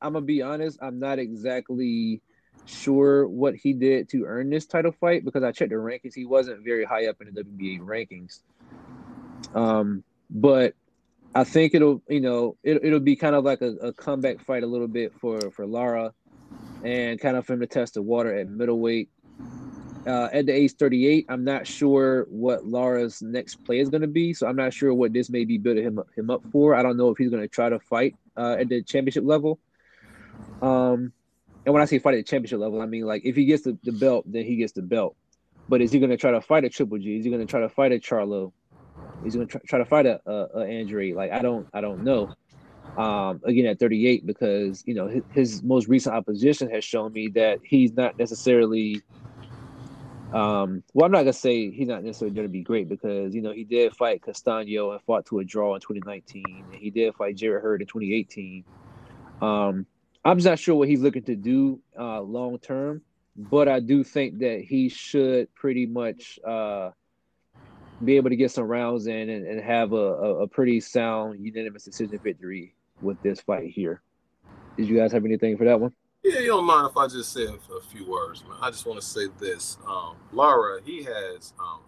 I'm 0.00 0.14
gonna 0.14 0.24
be 0.24 0.42
honest. 0.42 0.78
I'm 0.82 0.98
not 0.98 1.18
exactly 1.18 2.20
sure 2.64 3.28
what 3.28 3.54
he 3.54 3.72
did 3.72 4.08
to 4.10 4.24
earn 4.24 4.50
this 4.50 4.66
title 4.66 4.92
fight 4.92 5.24
because 5.24 5.44
I 5.44 5.52
checked 5.52 5.70
the 5.70 5.76
rankings. 5.76 6.14
He 6.14 6.24
wasn't 6.24 6.64
very 6.64 6.84
high 6.84 7.06
up 7.06 7.16
in 7.20 7.32
the 7.32 7.42
WBA 7.42 7.80
rankings. 7.80 8.40
Um, 9.54 10.02
but 10.28 10.74
I 11.34 11.44
think 11.44 11.74
it'll, 11.74 12.02
you 12.08 12.20
know, 12.20 12.56
it, 12.62 12.84
it'll 12.84 13.00
be 13.00 13.16
kind 13.16 13.36
of 13.36 13.44
like 13.44 13.62
a, 13.62 13.72
a 13.76 13.92
comeback 13.92 14.40
fight 14.40 14.62
a 14.62 14.66
little 14.66 14.88
bit 14.88 15.12
for 15.20 15.38
for 15.50 15.66
Lara, 15.66 16.12
and 16.82 17.20
kind 17.20 17.36
of 17.36 17.46
for 17.46 17.54
him 17.54 17.60
to 17.60 17.66
test 17.66 17.94
the 17.94 18.02
water 18.02 18.34
at 18.34 18.48
middleweight. 18.48 19.10
Uh, 20.06 20.28
at 20.32 20.46
the 20.46 20.52
age 20.52 20.72
38, 20.74 21.26
I'm 21.28 21.42
not 21.42 21.66
sure 21.66 22.26
what 22.30 22.64
Lara's 22.64 23.22
next 23.22 23.56
play 23.64 23.80
is 23.80 23.88
going 23.88 24.02
to 24.02 24.06
be. 24.06 24.32
So 24.32 24.46
I'm 24.46 24.54
not 24.54 24.72
sure 24.72 24.94
what 24.94 25.12
this 25.12 25.28
may 25.28 25.44
be 25.44 25.58
building 25.58 25.84
him 25.84 25.98
up, 25.98 26.06
him 26.16 26.30
up 26.30 26.42
for. 26.52 26.76
I 26.76 26.82
don't 26.82 26.96
know 26.96 27.10
if 27.10 27.18
he's 27.18 27.30
going 27.30 27.42
to 27.42 27.48
try 27.48 27.68
to 27.68 27.80
fight 27.80 28.14
uh, 28.36 28.56
at 28.60 28.68
the 28.68 28.82
championship 28.82 29.24
level. 29.26 29.58
Um, 30.62 31.12
and 31.64 31.72
when 31.72 31.82
I 31.82 31.86
say 31.86 31.98
fight 31.98 32.14
at 32.14 32.18
the 32.18 32.22
championship 32.22 32.60
level, 32.60 32.80
I 32.80 32.86
mean 32.86 33.02
like 33.02 33.24
if 33.24 33.34
he 33.34 33.44
gets 33.46 33.64
the, 33.64 33.76
the 33.82 33.90
belt, 33.90 34.24
then 34.30 34.44
he 34.44 34.54
gets 34.54 34.72
the 34.72 34.82
belt. 34.82 35.16
But 35.68 35.82
is 35.82 35.90
he 35.90 35.98
going 35.98 36.10
to 36.10 36.16
try 36.16 36.30
to 36.30 36.40
fight 36.40 36.64
a 36.64 36.68
Triple 36.68 36.98
G? 36.98 37.16
Is 37.16 37.24
he 37.24 37.30
going 37.30 37.44
to 37.44 37.50
try 37.50 37.60
to 37.60 37.68
fight 37.68 37.90
a 37.90 37.96
Charlo? 37.96 38.52
Is 39.24 39.34
he 39.34 39.38
going 39.38 39.48
to 39.48 39.52
try, 39.52 39.60
try 39.66 39.78
to 39.80 39.84
fight 39.84 40.06
a, 40.06 40.20
a, 40.24 40.60
a 40.60 40.80
Andre? 40.80 41.12
Like 41.14 41.32
I 41.32 41.40
don't 41.40 41.66
I 41.74 41.80
don't 41.80 42.04
know. 42.04 42.32
Um, 42.96 43.42
again 43.44 43.66
at 43.66 43.78
38 43.78 44.24
because 44.24 44.82
you 44.86 44.94
know 44.94 45.08
his, 45.08 45.22
his 45.30 45.62
most 45.62 45.88
recent 45.88 46.14
opposition 46.14 46.70
has 46.70 46.82
shown 46.84 47.12
me 47.12 47.28
that 47.34 47.58
he's 47.62 47.92
not 47.92 48.18
necessarily 48.18 49.02
um, 50.32 50.82
well, 50.92 51.06
I'm 51.06 51.12
not 51.12 51.20
gonna 51.20 51.32
say 51.32 51.70
he's 51.70 51.88
not 51.88 52.02
necessarily 52.02 52.34
gonna 52.34 52.48
be 52.48 52.62
great 52.62 52.88
because 52.88 53.34
you 53.34 53.42
know 53.42 53.52
he 53.52 53.64
did 53.64 53.94
fight 53.94 54.22
Castaño 54.22 54.92
and 54.92 55.02
fought 55.02 55.26
to 55.26 55.38
a 55.38 55.44
draw 55.44 55.74
in 55.74 55.80
2019, 55.80 56.44
and 56.72 56.80
he 56.80 56.90
did 56.90 57.14
fight 57.14 57.36
Jarrett 57.36 57.62
Hurd 57.62 57.80
in 57.80 57.86
2018. 57.86 58.64
Um, 59.40 59.86
I'm 60.24 60.38
just 60.38 60.46
not 60.46 60.58
sure 60.58 60.74
what 60.74 60.88
he's 60.88 61.00
looking 61.00 61.22
to 61.24 61.36
do 61.36 61.80
uh, 61.98 62.20
long 62.20 62.58
term, 62.58 63.02
but 63.36 63.68
I 63.68 63.80
do 63.80 64.02
think 64.02 64.40
that 64.40 64.62
he 64.62 64.88
should 64.88 65.54
pretty 65.54 65.86
much 65.86 66.40
uh, 66.44 66.90
be 68.04 68.16
able 68.16 68.30
to 68.30 68.36
get 68.36 68.50
some 68.50 68.64
rounds 68.64 69.06
in 69.06 69.30
and, 69.30 69.46
and 69.46 69.60
have 69.60 69.92
a, 69.92 69.96
a, 69.96 70.42
a 70.42 70.48
pretty 70.48 70.80
sound 70.80 71.44
unanimous 71.44 71.84
decision 71.84 72.18
victory 72.18 72.74
with 73.00 73.20
this 73.22 73.40
fight 73.40 73.70
here. 73.70 74.02
Did 74.76 74.88
you 74.88 74.96
guys 74.96 75.12
have 75.12 75.24
anything 75.24 75.56
for 75.56 75.64
that 75.64 75.80
one? 75.80 75.92
Yeah, 76.28 76.40
you 76.40 76.48
don't 76.48 76.64
mind 76.64 76.88
if 76.90 76.96
I 76.96 77.06
just 77.06 77.32
say 77.32 77.44
a, 77.44 77.80
few 77.92 78.04
words, 78.04 78.42
man. 78.42 78.58
I 78.60 78.68
just 78.70 78.84
want 78.84 79.00
to 79.00 79.06
say 79.06 79.28
this. 79.38 79.78
Um, 79.86 80.16
Lara, 80.32 80.80
he 80.84 81.04
has 81.04 81.54
um, 81.60 81.78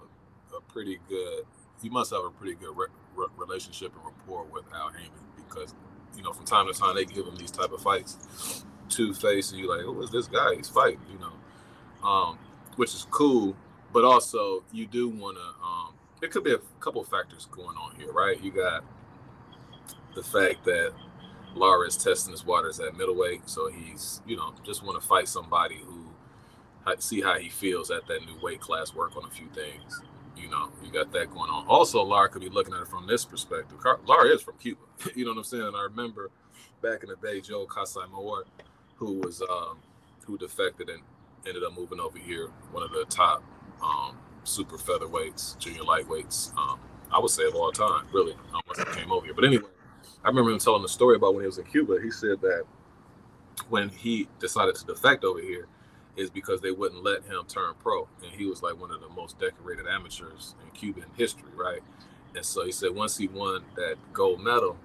a, 0.53 0.59
a, 0.59 0.61
pretty 0.61 1.01
good, 1.09 1.45
he 1.83 1.89
must 1.89 2.13
have 2.13 2.25
a 2.25 2.31
pretty 2.31 2.55
good 2.55 2.77
re- 2.77 2.87
re- 3.17 3.27
relationship 3.37 3.93
and 3.97 4.05
rapport 4.05 4.45
with 4.45 4.63
Al 4.73 4.91
Haymon 4.91 5.11
because, 5.37 5.75
you 6.17 6.23
know, 6.23 6.33
from 6.33 6.45
time 6.45 6.73
to 6.73 6.73
time 6.73 6.95
they 6.95 7.05
give 7.05 7.27
him 7.27 7.35
these 7.35 7.51
type 7.51 7.73
of 7.73 7.83
fights. 7.83 8.65
Two 8.89 9.13
face, 9.13 9.51
and 9.51 9.59
you're 9.61 9.77
like, 9.77 9.85
who 9.85 10.01
is 10.03 10.11
this 10.11 10.29
guy? 10.29 10.55
He's 10.55 10.69
fighting, 10.69 11.01
you 11.11 11.19
know, 11.19 12.09
um, 12.09 12.39
which 12.77 12.95
is 12.95 13.09
cool. 13.11 13.57
But 13.93 14.05
also, 14.05 14.63
you 14.73 14.87
do 14.87 15.09
want 15.09 15.37
to, 15.37 16.25
it 16.25 16.31
could 16.31 16.45
be 16.45 16.53
a 16.53 16.59
couple 16.79 17.03
factors 17.03 17.49
going 17.51 17.77
on 17.77 17.97
here, 17.97 18.13
right? 18.13 18.41
You 18.41 18.53
got 18.53 18.85
the 20.15 20.23
fact 20.23 20.65
that 20.65 20.93
Lara 21.55 21.87
is 21.87 21.97
testing 21.97 22.33
his 22.33 22.45
waters 22.45 22.81
at 22.81 22.97
middleweight, 22.97 23.49
so 23.49 23.69
he's 23.71 24.21
you 24.27 24.37
know 24.37 24.55
just 24.65 24.85
want 24.85 25.01
to 25.01 25.07
fight 25.07 25.29
somebody 25.29 25.77
who 25.87 26.05
see 26.99 27.21
how 27.21 27.39
he 27.39 27.51
feels 27.51 27.91
at 27.91 28.07
that 28.07 28.25
new 28.25 28.39
weight 28.43 28.61
class, 28.61 28.95
work 28.95 29.15
on 29.17 29.25
a 29.25 29.31
few 29.31 29.47
things. 29.49 30.01
You 30.35 30.49
know, 30.49 30.71
you 30.83 30.91
got 30.91 31.13
that 31.13 31.31
going 31.31 31.51
on. 31.51 31.67
Also, 31.67 32.03
Lara 32.03 32.31
could 32.31 32.41
be 32.41 32.49
looking 32.49 32.73
at 32.73 32.81
it 32.81 32.89
from 32.89 33.07
this 33.07 33.27
perspective. 33.27 33.79
Lara 34.07 34.29
is 34.29 34.41
from 34.41 34.55
Cuba. 34.57 34.81
you 35.15 35.25
know 35.25 35.33
what 35.33 35.39
I'm 35.39 35.45
saying? 35.45 35.73
I 35.75 35.83
remember 35.83 36.31
back 36.81 37.03
in 37.03 37.11
the 37.11 37.17
day, 37.17 37.41
Joel 37.43 37.67
Casamayor 37.67 38.45
who 38.99 39.15
was 39.21 39.43
um, 39.43 39.79
who 40.27 40.37
defected 40.37 40.89
and 40.89 41.03
ended 41.47 41.63
up 41.63 41.75
moving 41.77 42.01
over 42.01 42.19
here, 42.19 42.49
one 42.73 42.83
of 42.83 42.91
the 42.91 43.05
top 43.09 43.43
um, 43.83 44.17
super 44.45 44.77
featherweights, 44.77 45.59
junior 45.59 45.83
lightweights. 45.83 46.55
Um, 46.57 46.79
I 47.11 47.19
would 47.19 47.31
say 47.31 47.47
of 47.47 47.55
all 47.55 47.73
time, 47.73 48.07
really, 48.13 48.35
um, 48.53 48.61
once 48.67 48.79
he 48.79 49.01
came 49.01 49.11
over 49.11 49.25
here. 49.25 49.35
But 49.35 49.45
anyway, 49.45 49.69
I 50.25 50.29
remember 50.29 50.51
him 50.51 50.59
telling 50.59 50.83
the 50.83 50.89
story 50.89 51.17
about 51.17 51.35
when 51.35 51.43
he 51.43 51.47
was 51.47 51.59
in 51.59 51.65
Cuba. 51.65 51.99
He 52.03 52.11
said 52.11 52.41
that 52.41 52.65
when 53.69 53.89
he 53.89 54.29
decided 54.41 54.75
to 54.77 54.87
defect 54.87 55.25
over 55.25 55.41
here, 55.41 55.67
is 56.17 56.31
because 56.31 56.61
they 56.61 56.73
wouldn't 56.73 57.05
let 57.05 57.23
him 57.25 57.45
turn 57.47 57.75
pro, 57.79 58.09
and 58.25 58.33
he 58.33 58.47
was 58.47 58.61
like 58.61 58.79
one 58.81 58.91
of 58.91 59.01
the 59.01 59.09
most 59.09 59.39
decorated 59.39 59.87
amateurs 59.87 60.57
in 60.65 60.71
Cuban 60.73 61.05
history, 61.17 61.51
right? 61.55 61.81
And 62.35 62.45
so 62.45 62.67
he 62.67 62.73
said 62.73 62.95
once 62.95 63.17
he 63.17 63.29
won 63.29 63.65
that 63.77 63.97
gold 64.13 64.41
medal, 64.41 64.77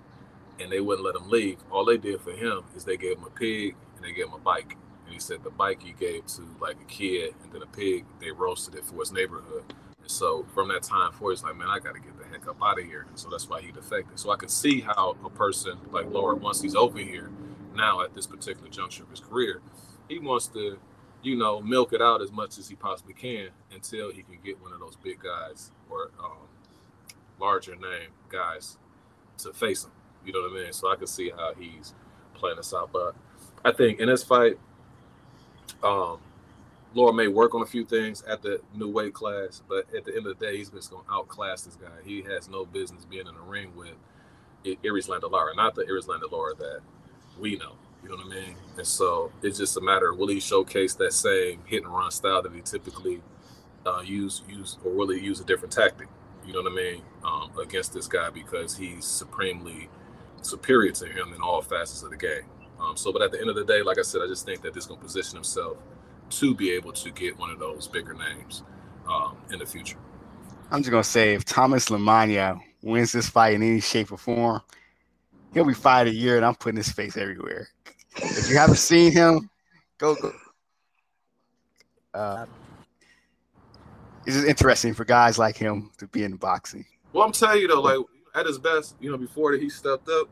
and 0.60 0.72
they 0.72 0.80
wouldn't 0.80 1.06
let 1.06 1.16
him 1.16 1.30
leave, 1.30 1.58
all 1.72 1.86
they 1.86 1.98
did 1.98 2.22
for 2.22 2.32
him 2.32 2.62
is 2.76 2.86
they 2.86 2.98
gave 2.98 3.18
him 3.18 3.24
a 3.24 3.30
pig 3.32 3.76
and 3.96 4.06
they 4.06 4.12
gave 4.12 4.28
him 4.28 4.34
a 4.34 4.40
bike. 4.40 4.78
And 5.06 5.14
he 5.14 5.20
said 5.20 5.44
the 5.44 5.50
bike 5.50 5.82
he 5.82 5.94
gave 5.94 6.28
to 6.28 6.48
like 6.62 6.78
a 6.80 6.86
kid, 6.86 7.34
and 7.44 7.52
then 7.52 7.64
a 7.64 7.68
pig 7.68 8.06
they 8.20 8.32
roasted 8.32 8.76
it 8.76 8.86
for 8.86 9.00
his 9.00 9.12
neighborhood. 9.12 9.64
And 10.02 10.12
so 10.12 10.46
from 10.54 10.68
that 10.68 10.84
time 10.84 11.12
forward, 11.14 11.34
he's 11.34 11.44
like, 11.44 11.56
man, 11.56 11.70
I 11.70 11.80
got 11.80 11.96
to 11.96 12.00
get 12.00 12.18
the 12.18 12.23
up 12.48 12.58
out 12.64 12.80
of 12.80 12.86
here. 12.86 13.06
So 13.16 13.30
that's 13.30 13.48
why 13.50 13.62
he 13.62 13.72
defected. 13.72 14.20
So 14.20 14.32
I 14.32 14.36
could 14.36 14.52
see 14.52 14.82
how 14.82 15.16
a 15.24 15.30
person 15.30 15.78
like 15.92 16.10
Lara, 16.10 16.36
once 16.36 16.62
he's 16.62 16.76
over 16.76 16.98
here, 16.98 17.32
now 17.76 18.02
at 18.02 18.14
this 18.14 18.28
particular 18.28 18.70
juncture 18.70 19.04
of 19.04 19.10
his 19.10 19.20
career, 19.20 19.62
he 20.10 20.20
wants 20.20 20.48
to, 20.48 20.78
you 21.24 21.36
know, 21.36 21.62
milk 21.62 21.94
it 21.94 22.02
out 22.02 22.22
as 22.22 22.32
much 22.32 22.58
as 22.58 22.68
he 22.68 22.76
possibly 22.76 23.14
can 23.14 23.50
until 23.74 24.12
he 24.12 24.24
can 24.24 24.38
get 24.44 24.62
one 24.62 24.74
of 24.74 24.80
those 24.80 24.96
big 24.98 25.20
guys 25.22 25.72
or 25.90 26.12
um, 26.20 26.48
larger 27.40 27.76
name 27.76 28.10
guys 28.30 28.78
to 29.40 29.54
face 29.54 29.86
him. 29.86 29.92
You 30.26 30.34
know 30.34 30.42
what 30.42 30.60
I 30.60 30.64
mean? 30.64 30.74
So 30.74 30.92
I 30.92 30.96
can 30.96 31.08
see 31.08 31.30
how 31.30 31.54
he's 31.58 31.94
playing 32.34 32.58
this 32.58 32.74
out. 32.74 32.92
But 32.92 33.16
I 33.66 33.72
think 33.72 34.00
in 34.00 34.08
this 34.08 34.24
fight, 34.24 34.58
um, 35.84 36.20
Lara 36.96 37.14
may 37.14 37.28
work 37.28 37.56
on 37.56 37.62
a 37.62 37.66
few 37.66 37.86
things 37.86 38.22
at 38.24 38.42
the 38.42 38.62
new 38.76 38.90
weight 38.90 39.14
class, 39.14 39.62
but 39.68 39.86
at 39.96 40.06
the 40.06 40.16
end 40.16 40.28
of 40.28 40.38
the 40.38 40.46
day, 40.46 40.58
he's 40.58 40.70
just 40.70 40.92
going 40.92 41.04
to 41.06 41.12
outclass 41.12 41.64
this 41.64 41.76
guy. 41.76 41.88
He 42.04 42.22
has 42.24 42.50
no 42.50 42.66
business 42.66 43.06
being 43.06 43.28
in 43.28 43.34
the 43.34 43.42
ring 43.42 43.76
with 43.76 43.96
Erislandy 44.84 45.30
Lara, 45.30 45.56
not 45.56 45.76
the 45.76 45.84
Erislandy 45.84 46.32
Lara 46.32 46.54
that 46.56 46.82
we 47.40 47.56
know. 47.58 47.74
You 48.04 48.10
know 48.10 48.18
what 48.18 48.26
I 48.26 48.30
mean? 48.30 48.56
And 48.78 48.86
so 48.86 49.32
it's 49.42 49.58
just 49.58 49.78
a 49.78 49.82
matter 49.82 50.12
of 50.12 50.18
will 50.18 50.28
he 50.28 50.40
showcase 50.40 50.94
that 50.96 51.14
same 51.14 51.62
hit 51.66 51.84
and 51.84 51.94
run 51.94 52.12
style 52.12 52.42
that 52.42 52.54
he 52.54 52.62
typically 52.62 53.22
uh, 53.86 54.02
use 54.02 54.42
use 54.48 54.78
or 54.84 54.92
will 54.92 55.10
he 55.10 55.20
use 55.20 55.40
a 55.40 55.46
different 55.46 55.74
tactic? 55.74 56.10
You 56.46 56.54
know 56.54 56.62
what 56.62 56.74
I 56.74 56.76
mean? 56.76 57.02
Um, 57.24 57.52
against 57.58 57.94
this 57.94 58.08
guy 58.08 58.30
because 58.30 58.76
he's 58.76 59.06
supremely 59.06 59.90
superior 60.42 60.92
to 60.92 61.06
him 61.06 61.34
in 61.34 61.42
all 61.42 61.62
facets 61.62 62.04
of 62.04 62.10
the 62.10 62.18
game. 62.18 62.44
Um, 62.80 62.98
so, 62.98 63.14
but 63.14 63.22
at 63.22 63.32
the 63.32 63.40
end 63.40 63.50
of 63.50 63.56
the 63.56 63.64
day, 63.64 63.82
like 63.82 63.98
I 63.98 64.02
said, 64.02 64.22
I 64.22 64.28
just 64.28 64.46
think 64.46 64.62
that 64.64 64.74
this 64.74 64.88
going 64.88 65.00
to 65.00 65.06
position 65.06 65.38
himself 65.38 65.78
to 66.40 66.56
be 66.56 66.72
able 66.72 66.92
to 66.94 67.12
get 67.12 67.38
one 67.38 67.50
of 67.50 67.60
those 67.60 67.88
bigger 67.88 68.14
names 68.14 68.64
um, 69.08 69.38
in 69.52 69.60
the 69.60 69.66
future. 69.66 69.98
I'm 70.72 70.82
just 70.82 70.92
gonna 70.92 71.04
say 71.04 71.34
if 71.34 71.46
Thomas 71.46 71.90
LaManna 71.90 72.60
wins 72.82 73.12
this 73.12 73.30
fight 73.30 73.54
in 73.54 73.64
any 73.64 73.80
shape 73.80 74.12
or 74.12 74.18
form, 74.18 74.62
he'll 75.54 75.66
be 75.66 75.74
fired 75.74 76.08
a 76.08 76.14
year, 76.14 76.38
and 76.38 76.46
I'm 76.46 76.56
putting 76.56 76.78
his 76.78 76.92
face 76.92 77.18
everywhere. 77.18 77.68
If 78.16 78.50
you 78.50 78.58
haven't 78.58 78.78
seen 78.78 79.12
him, 79.12 79.50
go 79.98 80.16
go. 80.16 80.32
Uh, 82.14 82.46
it's 84.26 84.36
just 84.36 84.48
interesting 84.48 84.94
for 84.94 85.04
guys 85.04 85.38
like 85.38 85.58
him 85.58 85.92
to 85.98 86.08
be 86.08 86.24
in 86.24 86.36
boxing. 86.36 86.86
Well, 87.12 87.24
I'm 87.24 87.32
telling 87.32 87.62
you 87.62 87.68
though, 87.68 87.82
like 87.82 88.00
at 88.36 88.46
his 88.46 88.58
best, 88.58 88.96
you 89.00 89.12
know, 89.12 89.18
before 89.18 89.52
that 89.52 89.62
he 89.62 89.70
stepped 89.70 90.10
up, 90.10 90.30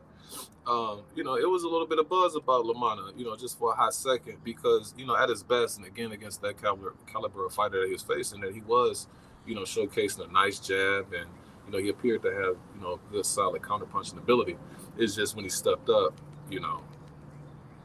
um, 0.66 1.02
you 1.16 1.24
know, 1.24 1.34
it 1.34 1.48
was 1.48 1.64
a 1.64 1.68
little 1.68 1.86
bit 1.86 1.98
of 1.98 2.08
buzz 2.08 2.36
about 2.36 2.64
LaManna, 2.64 3.18
you 3.18 3.24
know, 3.24 3.36
just 3.36 3.58
for 3.58 3.72
a 3.72 3.74
hot 3.74 3.94
second, 3.94 4.38
because 4.44 4.94
you 4.96 5.04
know, 5.06 5.16
at 5.16 5.28
his 5.28 5.42
best, 5.42 5.78
and 5.78 5.86
again 5.86 6.12
against 6.12 6.40
that 6.42 6.60
caliber 6.60 6.94
caliber 7.10 7.46
of 7.46 7.52
fighter 7.52 7.80
that 7.80 7.86
he 7.86 7.92
was 7.92 8.02
facing, 8.02 8.40
that 8.40 8.54
he 8.54 8.60
was, 8.60 9.08
you 9.46 9.54
know, 9.54 9.62
showcasing 9.62 10.28
a 10.28 10.32
nice 10.32 10.60
jab, 10.60 11.12
and 11.12 11.28
you 11.66 11.72
know, 11.72 11.78
he 11.78 11.88
appeared 11.88 12.22
to 12.22 12.28
have, 12.28 12.56
you 12.74 12.80
know, 12.80 13.00
good 13.10 13.26
solid 13.26 13.62
counterpunching 13.62 14.18
ability. 14.18 14.56
It's 14.96 15.16
just 15.16 15.34
when 15.34 15.44
he 15.44 15.50
stepped 15.50 15.88
up, 15.88 16.20
you 16.48 16.60
know, 16.60 16.82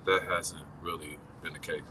that 0.06 0.24
hasn't 0.24 0.64
really 0.82 1.18
been 1.42 1.54
the 1.54 1.60
case. 1.60 1.82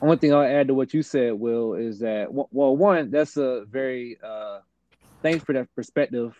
One 0.00 0.18
thing 0.18 0.32
I'll 0.32 0.42
add 0.42 0.68
to 0.68 0.74
what 0.74 0.94
you 0.94 1.02
said, 1.02 1.32
Will, 1.32 1.74
is 1.74 2.00
that 2.00 2.28
well, 2.30 2.76
one, 2.76 3.10
that's 3.10 3.36
a 3.36 3.64
very 3.64 4.18
uh, 4.22 4.60
thanks 5.22 5.44
for 5.44 5.54
that 5.54 5.74
perspective 5.74 6.36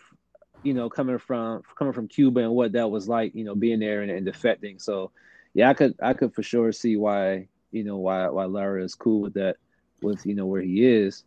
you 0.63 0.73
know, 0.73 0.89
coming 0.89 1.17
from 1.17 1.63
coming 1.75 1.93
from 1.93 2.07
Cuba 2.07 2.41
and 2.41 2.51
what 2.51 2.73
that 2.73 2.91
was 2.91 3.07
like, 3.07 3.35
you 3.35 3.43
know, 3.43 3.55
being 3.55 3.79
there 3.79 4.01
and, 4.01 4.11
and 4.11 4.27
defecting. 4.27 4.81
So, 4.81 5.11
yeah, 5.53 5.69
I 5.69 5.73
could 5.73 5.95
I 6.01 6.13
could 6.13 6.33
for 6.33 6.43
sure 6.43 6.71
see 6.71 6.97
why 6.97 7.47
you 7.71 7.83
know 7.83 7.97
why 7.97 8.27
why 8.29 8.45
Lara 8.45 8.83
is 8.83 8.95
cool 8.95 9.21
with 9.21 9.35
that, 9.35 9.57
with 10.01 10.25
you 10.25 10.35
know 10.35 10.45
where 10.45 10.61
he 10.61 10.85
is. 10.85 11.23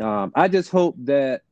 Um, 0.00 0.32
I 0.34 0.48
just 0.48 0.70
hope 0.70 0.96
that 1.04 1.42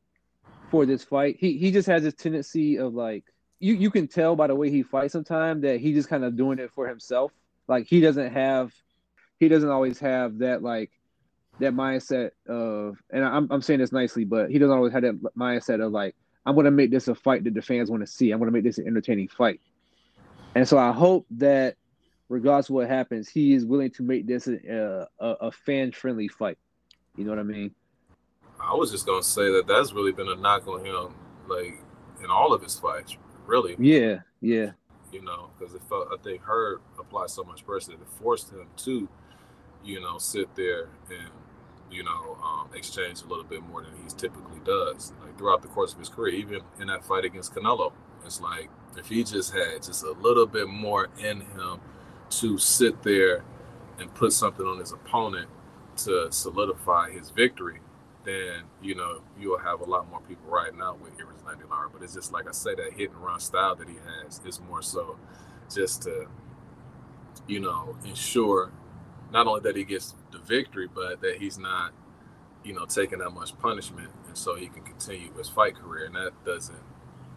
for 0.69 0.85
this 0.85 1.03
fight, 1.03 1.37
he 1.39 1.57
he 1.57 1.71
just 1.71 1.87
has 1.87 2.03
this 2.03 2.13
tendency 2.13 2.77
of 2.77 2.93
like 2.93 3.23
you 3.59 3.73
you 3.75 3.89
can 3.89 4.07
tell 4.07 4.35
by 4.35 4.47
the 4.47 4.55
way 4.55 4.69
he 4.69 4.83
fights 4.83 5.13
sometimes 5.13 5.61
that 5.61 5.79
he 5.79 5.93
just 5.93 6.09
kind 6.09 6.23
of 6.23 6.35
doing 6.35 6.59
it 6.59 6.71
for 6.71 6.87
himself. 6.87 7.31
Like 7.67 7.87
he 7.87 8.01
doesn't 8.01 8.33
have, 8.33 8.73
he 9.39 9.47
doesn't 9.47 9.69
always 9.69 9.99
have 9.99 10.39
that 10.39 10.61
like 10.61 10.91
that 11.59 11.73
mindset 11.73 12.31
of, 12.47 12.97
and 13.09 13.23
I'm 13.23 13.47
I'm 13.49 13.61
saying 13.61 13.79
this 13.79 13.91
nicely, 13.91 14.25
but 14.25 14.51
he 14.51 14.59
doesn't 14.59 14.75
always 14.75 14.93
have 14.93 15.03
that 15.03 15.21
mindset 15.37 15.83
of 15.83 15.91
like 15.91 16.15
I'm 16.45 16.55
going 16.55 16.65
to 16.65 16.71
make 16.71 16.91
this 16.91 17.07
a 17.07 17.15
fight 17.15 17.43
that 17.45 17.53
the 17.53 17.61
fans 17.61 17.89
want 17.89 18.01
to 18.03 18.07
see. 18.07 18.31
I'm 18.31 18.39
going 18.39 18.51
to 18.51 18.53
make 18.53 18.63
this 18.63 18.77
an 18.77 18.87
entertaining 18.87 19.27
fight. 19.27 19.61
And 20.55 20.67
so 20.67 20.77
I 20.77 20.91
hope 20.91 21.25
that, 21.31 21.75
regardless 22.29 22.69
of 22.69 22.75
what 22.75 22.87
happens, 22.87 23.29
he 23.29 23.53
is 23.53 23.65
willing 23.65 23.91
to 23.91 24.03
make 24.03 24.27
this 24.27 24.47
a, 24.47 25.07
a, 25.19 25.27
a 25.27 25.51
fan 25.51 25.91
friendly 25.91 26.27
fight. 26.27 26.57
You 27.15 27.23
know 27.23 27.31
what 27.31 27.39
I 27.39 27.43
mean? 27.43 27.73
I 28.59 28.73
was 28.73 28.91
just 28.91 29.05
going 29.05 29.21
to 29.21 29.27
say 29.27 29.51
that 29.51 29.67
that's 29.67 29.93
really 29.93 30.11
been 30.11 30.29
a 30.29 30.35
knock 30.35 30.67
on 30.67 30.85
him, 30.85 31.15
like 31.47 31.79
in 32.23 32.29
all 32.29 32.53
of 32.53 32.61
his 32.61 32.77
fights, 32.77 33.17
really. 33.45 33.75
Yeah, 33.79 34.19
yeah. 34.41 34.71
You 35.11 35.21
know, 35.21 35.49
because 35.57 35.75
it 35.75 35.81
felt, 35.89 36.07
I 36.11 36.17
think 36.23 36.41
Hurd 36.41 36.81
applied 36.99 37.29
so 37.29 37.43
much 37.43 37.65
pressure 37.65 37.91
that 37.91 38.01
it 38.01 38.07
forced 38.21 38.51
him 38.51 38.67
to, 38.77 39.07
you 39.83 40.01
know, 40.01 40.17
sit 40.17 40.53
there 40.55 40.89
and 41.09 41.29
you 41.93 42.03
know, 42.03 42.37
um, 42.43 42.69
exchange 42.75 43.21
a 43.21 43.27
little 43.27 43.43
bit 43.43 43.61
more 43.63 43.81
than 43.81 43.91
he 43.95 44.09
typically 44.09 44.59
does. 44.65 45.13
Like 45.21 45.37
throughout 45.37 45.61
the 45.61 45.67
course 45.67 45.93
of 45.93 45.99
his 45.99 46.09
career, 46.09 46.33
even 46.33 46.61
in 46.79 46.87
that 46.87 47.05
fight 47.05 47.25
against 47.25 47.53
Canelo, 47.53 47.93
it's 48.25 48.41
like 48.41 48.69
if 48.97 49.07
he 49.07 49.23
just 49.23 49.53
had 49.53 49.83
just 49.83 50.03
a 50.03 50.11
little 50.11 50.45
bit 50.45 50.67
more 50.67 51.09
in 51.19 51.41
him 51.41 51.79
to 52.29 52.57
sit 52.57 53.03
there 53.03 53.43
and 53.99 54.13
put 54.15 54.33
something 54.33 54.65
on 54.65 54.79
his 54.79 54.91
opponent 54.91 55.49
to 55.97 56.31
solidify 56.31 57.11
his 57.11 57.29
victory, 57.29 57.79
then 58.25 58.63
you 58.81 58.95
know 58.95 59.21
you'll 59.39 59.59
have 59.59 59.81
a 59.81 59.85
lot 59.85 60.09
more 60.09 60.21
people 60.21 60.49
riding 60.49 60.81
out 60.81 60.99
with 61.01 61.11
Erislandy 61.17 61.69
Lara. 61.69 61.89
But 61.91 62.01
it's 62.01 62.13
just 62.13 62.31
like 62.31 62.47
I 62.47 62.51
say, 62.51 62.75
that 62.75 62.93
hit 62.93 63.11
and 63.11 63.23
run 63.23 63.39
style 63.39 63.75
that 63.75 63.87
he 63.87 63.95
has 64.23 64.41
is 64.45 64.59
more 64.61 64.81
so 64.81 65.17
just 65.73 66.03
to, 66.03 66.27
you 67.47 67.59
know, 67.59 67.95
ensure 68.05 68.71
not 69.33 69.47
only 69.47 69.61
that 69.61 69.75
he 69.75 69.83
gets 69.83 70.13
the 70.31 70.37
victory, 70.37 70.87
but 70.93 71.19
that 71.21 71.37
he's 71.37 71.57
not, 71.57 71.91
you 72.63 72.73
know, 72.73 72.85
taking 72.85 73.19
that 73.19 73.31
much 73.31 73.57
punishment, 73.59 74.09
and 74.27 74.37
so 74.37 74.55
he 74.55 74.67
can 74.67 74.83
continue 74.83 75.33
his 75.35 75.49
fight 75.49 75.75
career. 75.75 76.05
And 76.05 76.15
that 76.15 76.31
doesn't 76.45 76.79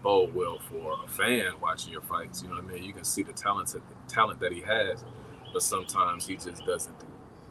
bode 0.02 0.34
well 0.34 0.60
for 0.70 0.98
a 1.04 1.08
fan 1.08 1.52
watching 1.60 1.92
your 1.92 2.02
fights. 2.02 2.42
You 2.42 2.48
know 2.48 2.56
what 2.56 2.64
I 2.64 2.74
mean? 2.74 2.84
You 2.84 2.92
can 2.92 3.04
see 3.04 3.22
the 3.22 3.32
talent, 3.32 3.68
the 3.68 3.80
talent 4.06 4.38
that 4.40 4.52
he 4.52 4.60
has, 4.60 5.04
but 5.52 5.62
sometimes 5.62 6.26
he 6.26 6.36
just 6.36 6.64
doesn't 6.66 6.98
do 7.00 7.06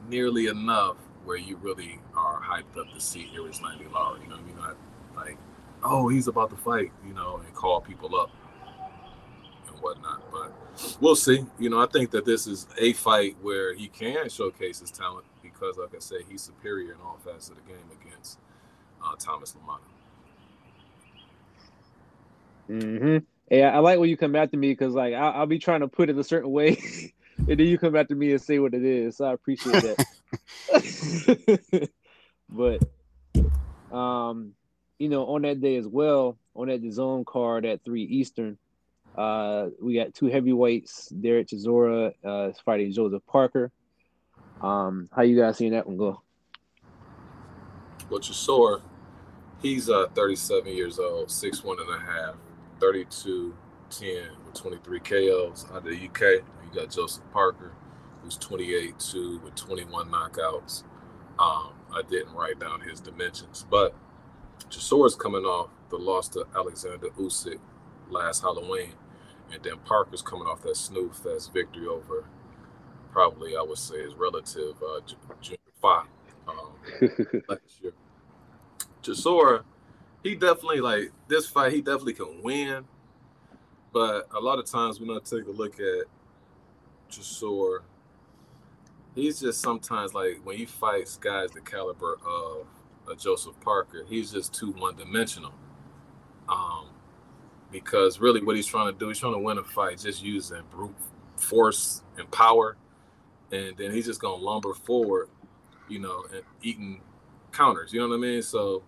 nearly 0.07 0.47
enough 0.47 0.97
where 1.25 1.37
you 1.37 1.57
really 1.57 1.99
are 2.15 2.39
hyped 2.39 2.79
up 2.79 2.93
to 2.93 2.99
see 2.99 3.27
Erislandy 3.35 3.91
Lara. 3.91 4.19
You 4.21 4.27
know 4.27 4.35
what 4.35 4.43
I 4.43 4.47
mean? 4.47 4.55
Not 4.57 4.77
like, 5.15 5.37
oh, 5.83 6.07
he's 6.07 6.27
about 6.27 6.51
to 6.51 6.55
fight, 6.55 6.91
you 7.05 7.13
know, 7.13 7.41
and 7.43 7.53
call 7.55 7.81
people 7.81 8.15
up 8.15 8.29
and 9.67 9.81
whatnot. 9.81 10.21
But 10.31 10.53
we'll 10.99 11.15
see. 11.15 11.45
You 11.59 11.69
know, 11.69 11.81
I 11.81 11.87
think 11.87 12.11
that 12.11 12.25
this 12.25 12.47
is 12.47 12.67
a 12.77 12.93
fight 12.93 13.37
where 13.41 13.73
he 13.73 13.87
can 13.87 14.29
showcase 14.29 14.79
his 14.79 14.91
talent 14.91 15.25
because, 15.41 15.77
like 15.77 15.95
I 15.95 15.99
said, 15.99 16.19
he's 16.29 16.41
superior 16.41 16.93
in 16.93 17.01
all 17.01 17.17
facets 17.23 17.49
of 17.49 17.55
the 17.55 17.61
game 17.61 17.77
against 18.01 18.39
uh, 19.03 19.15
Thomas 19.17 19.53
LaManna. 19.53 19.79
Mm-hmm. 22.69 23.17
Yeah, 23.51 23.75
I 23.75 23.79
like 23.79 23.99
when 23.99 24.09
you 24.09 24.17
come 24.17 24.35
after 24.35 24.57
me 24.57 24.71
because, 24.71 24.93
like, 24.93 25.13
I'll, 25.13 25.41
I'll, 25.41 25.45
be 25.45 25.59
trying 25.59 25.81
to 25.81 25.87
put 25.87 26.09
it 26.09 26.17
a 26.17 26.23
certain 26.23 26.51
way, 26.51 26.77
and 27.37 27.47
then 27.47 27.59
you 27.59 27.77
come 27.77 27.95
after 27.95 28.15
me 28.15 28.31
and 28.31 28.41
say 28.41 28.59
what 28.59 28.73
it 28.73 28.83
is. 28.83 29.17
So 29.17 29.25
I 29.25 29.33
appreciate 29.33 29.83
that. 29.83 31.89
but, 32.49 33.95
um, 33.95 34.53
you 34.97 35.09
know, 35.09 35.27
on 35.27 35.43
that 35.43 35.61
day 35.61 35.75
as 35.75 35.87
well, 35.87 36.39
on 36.55 36.69
that 36.69 36.81
zone 36.91 37.25
card 37.25 37.65
at 37.65 37.83
three 37.83 38.03
Eastern, 38.03 38.57
uh, 39.17 39.69
we 39.81 39.95
got 39.95 40.13
two 40.13 40.27
heavyweights, 40.27 41.09
Derek 41.09 41.47
Chisora 41.47 42.13
uh, 42.23 42.51
fighting 42.65 42.91
Joseph 42.91 43.25
Parker. 43.27 43.71
Um, 44.61 45.09
how 45.13 45.23
you 45.23 45.39
guys 45.39 45.57
seeing 45.57 45.71
that 45.71 45.87
one 45.87 45.97
go? 45.97 46.21
Well, 48.09 48.19
Chisora, 48.19 48.81
he's 49.61 49.89
uh, 49.89 50.07
37 50.13 50.73
years 50.73 50.99
old, 50.99 51.31
six 51.31 51.63
one 51.63 51.77
and 51.79 51.89
a 51.89 51.99
half, 51.99 52.35
32 52.79 53.55
10 53.89 54.09
with 54.45 54.55
23 54.55 54.99
KOs 54.99 55.65
out 55.71 55.77
of 55.77 55.83
the 55.85 55.95
UK. 55.95 56.43
You 56.63 56.81
got 56.81 56.91
Joseph 56.91 57.23
Parker, 57.31 57.73
who's 58.21 58.37
28 58.37 58.99
2 58.99 59.41
with 59.43 59.55
21 59.55 60.09
knockouts. 60.09 60.83
Um, 61.39 61.73
I 61.93 62.01
didn't 62.09 62.33
write 62.33 62.59
down 62.59 62.81
his 62.81 62.99
dimensions. 62.99 63.65
But 63.69 63.95
Chisora's 64.69 65.15
coming 65.15 65.43
off 65.43 65.69
the 65.89 65.97
loss 65.97 66.27
to 66.29 66.45
Alexander 66.55 67.09
Usyk 67.19 67.59
last 68.09 68.41
Halloween, 68.41 68.93
and 69.51 69.63
then 69.63 69.77
Parker's 69.85 70.21
coming 70.21 70.47
off 70.47 70.61
that 70.63 70.75
snooze 70.75 71.17
fest 71.17 71.53
victory 71.53 71.87
over 71.87 72.25
probably 73.15 73.55
I 73.55 73.61
would 73.61 73.77
say 73.77 74.03
his 74.03 74.13
relative 74.13 74.75
uh, 74.83 74.99
Junior 75.39 75.57
Fa 75.81 76.03
um, 76.49 76.73
last 77.47 77.81
year. 77.81 77.93
Chisora, 79.01 79.63
he 80.21 80.35
definitely 80.35 80.81
like 80.81 81.11
this 81.29 81.47
fight. 81.47 81.71
He 81.71 81.79
definitely 81.79 82.13
can 82.13 82.41
win, 82.43 82.83
but 83.93 84.27
a 84.35 84.39
lot 84.39 84.59
of 84.59 84.65
times 84.65 84.99
when 84.99 85.09
I 85.11 85.19
take 85.23 85.47
a 85.47 85.51
look 85.51 85.79
at 85.79 86.07
Chisora, 87.09 87.79
he's 89.15 89.39
just 89.39 89.61
sometimes 89.61 90.13
like 90.13 90.41
when 90.43 90.57
he 90.57 90.65
fights 90.65 91.15
guys 91.15 91.51
the 91.51 91.61
caliber 91.61 92.17
of 92.27 92.67
a 93.09 93.15
Joseph 93.15 93.57
Parker, 93.61 94.03
he's 94.09 94.29
just 94.29 94.53
too 94.53 94.71
one 94.71 94.97
dimensional. 94.97 95.53
Um, 96.49 96.89
because 97.71 98.19
really 98.19 98.41
what 98.43 98.55
he's 98.55 98.65
trying 98.65 98.91
to 98.91 98.97
do, 98.97 99.07
he's 99.07 99.19
trying 99.19 99.33
to 99.33 99.39
win 99.39 99.57
a 99.57 99.63
fight 99.63 99.99
just 99.99 100.23
using 100.23 100.61
brute 100.71 100.95
force 101.37 102.01
and 102.17 102.29
power 102.31 102.77
and 103.51 103.75
then 103.77 103.91
he's 103.91 104.05
just 104.05 104.21
gonna 104.21 104.35
lumber 104.35 104.73
forward, 104.73 105.29
you 105.87 105.99
know, 105.99 106.25
and 106.33 106.43
eating 106.61 107.01
counters. 107.51 107.93
You 107.93 108.01
know 108.01 108.09
what 108.09 108.15
I 108.15 108.19
mean? 108.19 108.41
So 108.41 108.83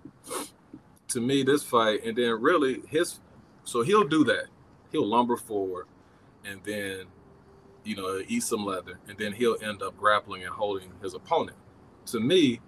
to 1.10 1.22
me, 1.22 1.44
this 1.44 1.64
fight, 1.64 2.04
and 2.04 2.18
then 2.18 2.42
really 2.42 2.82
his, 2.90 3.20
so 3.64 3.82
he'll 3.82 4.08
do 4.08 4.24
that. 4.26 4.46
He'll 4.92 5.06
lumber 5.06 5.38
forward, 5.38 5.86
and 6.46 6.62
then 6.64 7.06
you 7.84 7.96
know 7.96 8.22
eat 8.28 8.44
some 8.44 8.66
leather, 8.66 9.00
and 9.08 9.18
then 9.18 9.34
he'll 9.34 9.58
end 9.62 9.82
up 9.82 9.98
grappling 9.98 10.44
and 10.44 10.52
holding 10.52 10.92
his 11.02 11.14
opponent. 11.14 11.58
To 12.08 12.20
me, 12.20 12.62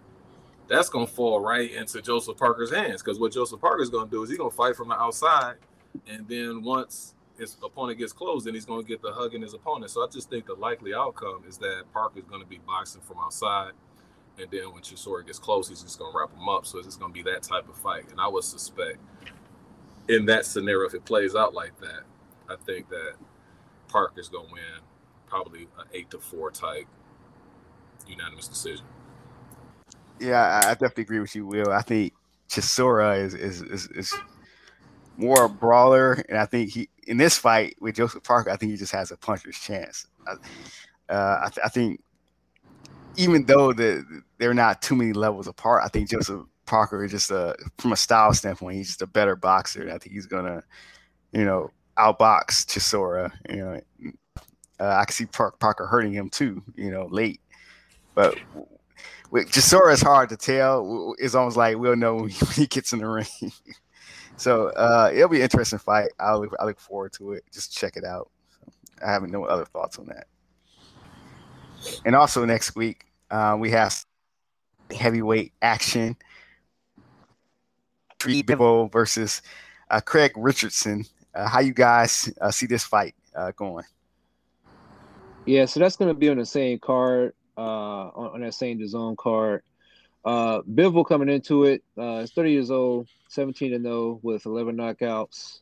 that's 0.67 0.89
gonna 0.89 1.07
fall 1.07 1.39
right 1.39 1.71
into 1.71 2.01
Joseph 2.01 2.37
Parker's 2.37 2.71
hands 2.71 3.01
because 3.01 3.19
what 3.19 3.31
Joseph 3.31 3.61
Parker's 3.61 3.89
gonna 3.89 4.09
do 4.09 4.23
is 4.23 4.29
he's 4.29 4.37
gonna 4.37 4.51
fight 4.51 4.75
from 4.75 4.89
the 4.89 4.99
outside, 4.99 5.55
and 6.07 6.27
then 6.27 6.63
once 6.63 7.15
his 7.37 7.55
opponent 7.63 7.97
gets 7.97 8.11
close, 8.11 8.43
then 8.43 8.53
he's 8.53 8.65
going 8.65 8.81
to 8.83 8.87
get 8.87 9.01
the 9.01 9.11
hug 9.11 9.33
in 9.33 9.41
his 9.41 9.53
opponent. 9.53 9.91
So 9.91 10.03
I 10.03 10.07
just 10.07 10.29
think 10.29 10.45
the 10.45 10.53
likely 10.53 10.93
outcome 10.93 11.43
is 11.47 11.57
that 11.59 11.83
Parker's 11.93 12.25
going 12.25 12.41
to 12.41 12.47
be 12.47 12.59
boxing 12.67 13.01
from 13.01 13.17
outside, 13.19 13.71
and 14.37 14.49
then 14.51 14.73
when 14.73 14.81
Chisora 14.81 15.25
gets 15.25 15.39
close, 15.39 15.69
he's 15.69 15.81
just 15.81 15.99
going 15.99 16.11
to 16.11 16.17
wrap 16.17 16.33
him 16.33 16.47
up. 16.49 16.65
So 16.65 16.77
it's 16.77 16.87
just 16.87 16.99
going 16.99 17.13
to 17.13 17.23
be 17.23 17.29
that 17.31 17.43
type 17.43 17.69
of 17.69 17.77
fight. 17.77 18.09
And 18.11 18.19
I 18.19 18.27
would 18.27 18.43
suspect 18.43 18.97
in 20.07 20.25
that 20.25 20.45
scenario, 20.45 20.87
if 20.87 20.93
it 20.93 21.05
plays 21.05 21.35
out 21.35 21.53
like 21.53 21.79
that, 21.79 22.01
I 22.49 22.55
think 22.65 22.89
that 22.89 23.13
Parker's 23.87 24.29
going 24.29 24.47
to 24.47 24.53
win 24.53 24.63
probably 25.27 25.63
an 25.77 25.85
eight 25.93 26.09
to 26.11 26.19
four 26.19 26.51
type 26.51 26.87
unanimous 28.07 28.47
decision. 28.47 28.85
Yeah, 30.19 30.61
I 30.65 30.71
definitely 30.71 31.03
agree 31.03 31.19
with 31.19 31.35
you, 31.35 31.45
Will. 31.45 31.71
I 31.71 31.81
think 31.81 32.13
Chisora 32.49 33.23
is 33.23 33.33
is 33.33 33.61
is, 33.61 33.87
is 33.87 34.13
more 35.19 35.45
a 35.45 35.49
brawler, 35.49 36.23
and 36.29 36.37
I 36.37 36.45
think 36.45 36.71
he 36.71 36.89
in 37.07 37.17
this 37.17 37.37
fight 37.37 37.75
with 37.79 37.95
Joseph 37.95 38.23
Parker, 38.23 38.49
I 38.49 38.55
think 38.55 38.71
he 38.71 38.77
just 38.77 38.93
has 38.93 39.11
a 39.11 39.17
puncher's 39.17 39.57
chance. 39.57 40.07
Uh, 40.27 40.35
I, 41.09 41.49
th- 41.49 41.65
I, 41.65 41.69
think 41.69 42.01
even 43.17 43.45
though 43.45 43.73
the, 43.73 44.05
they're 44.37 44.53
not 44.53 44.81
too 44.81 44.95
many 44.95 45.11
levels 45.11 45.47
apart, 45.47 45.81
I 45.83 45.87
think 45.87 46.09
Joseph 46.09 46.41
Parker 46.65 47.03
is 47.03 47.11
just 47.11 47.31
a 47.31 47.55
from 47.79 47.91
a 47.91 47.95
style 47.95 48.33
standpoint, 48.33 48.77
he's 48.77 48.87
just 48.87 49.01
a 49.01 49.07
better 49.07 49.35
boxer. 49.35 49.81
And 49.81 49.91
I 49.91 49.97
think 49.97 50.13
he's 50.13 50.27
gonna, 50.27 50.63
you 51.33 51.43
know, 51.43 51.71
outbox 51.97 52.65
Chisora. 52.67 53.31
You 53.49 53.57
know, 53.57 53.81
uh, 54.79 54.97
I 54.99 55.05
can 55.05 55.13
see 55.13 55.25
Parker 55.25 55.87
hurting 55.87 56.13
him 56.13 56.29
too. 56.29 56.63
You 56.75 56.91
know, 56.91 57.07
late, 57.09 57.41
but 58.15 58.37
with 59.31 59.51
Chisora, 59.51 59.93
it's 59.93 60.01
hard 60.01 60.29
to 60.29 60.37
tell. 60.37 61.15
It's 61.17 61.35
almost 61.35 61.57
like 61.57 61.77
we'll 61.77 61.95
know 61.95 62.17
when 62.17 62.29
he 62.29 62.67
gets 62.67 62.93
in 62.93 62.99
the 62.99 63.07
ring. 63.07 63.25
So 64.39 64.69
uh, 64.69 65.11
it'll 65.13 65.29
be 65.29 65.37
an 65.37 65.43
interesting 65.43 65.79
fight. 65.79 66.09
I 66.19 66.33
look 66.35 66.55
I 66.59 66.65
look 66.65 66.79
forward 66.79 67.11
to 67.13 67.33
it. 67.33 67.43
Just 67.51 67.75
check 67.75 67.97
it 67.97 68.05
out. 68.05 68.29
I 69.05 69.11
have 69.11 69.23
no 69.23 69.43
other 69.45 69.65
thoughts 69.65 69.99
on 69.99 70.05
that. 70.07 70.27
And 72.05 72.15
also 72.15 72.45
next 72.45 72.75
week 72.75 73.05
uh, 73.29 73.57
we 73.59 73.69
have 73.71 74.05
heavyweight 74.91 75.53
action. 75.61 76.15
Dimitri 78.19 78.43
Bivol 78.43 78.91
versus 78.91 79.41
uh, 79.89 80.01
Craig 80.01 80.33
Richardson. 80.35 81.05
Uh, 81.33 81.47
how 81.47 81.59
you 81.59 81.73
guys 81.73 82.31
uh, 82.41 82.51
see 82.51 82.65
this 82.65 82.83
fight 82.83 83.15
uh, 83.35 83.51
going? 83.55 83.85
Yeah, 85.45 85.65
so 85.65 85.79
that's 85.79 85.95
going 85.95 86.09
to 86.09 86.13
be 86.13 86.29
on 86.29 86.37
the 86.37 86.45
same 86.45 86.79
card, 86.79 87.33
uh, 87.57 87.61
on, 87.61 88.35
on 88.35 88.41
that 88.41 88.53
same 88.53 88.85
zone 88.87 89.15
card. 89.15 89.63
Uh, 90.25 90.61
Bivol 90.61 91.07
coming 91.07 91.29
into 91.29 91.63
it, 91.63 91.83
uh, 91.97 92.21
he's 92.21 92.31
30 92.31 92.51
years 92.51 92.71
old, 92.71 93.07
17 93.29 93.73
and 93.73 93.83
0 93.83 94.19
with 94.21 94.45
11 94.45 94.75
knockouts. 94.75 95.61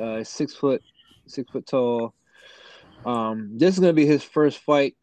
Uh, 0.00 0.22
six 0.22 0.54
foot, 0.54 0.82
six 1.26 1.50
foot 1.50 1.66
tall. 1.66 2.14
Um, 3.04 3.50
this 3.56 3.74
is 3.74 3.80
going 3.80 3.90
to 3.90 4.00
be 4.00 4.06
his 4.06 4.22
first 4.22 4.58
fight 4.58 4.96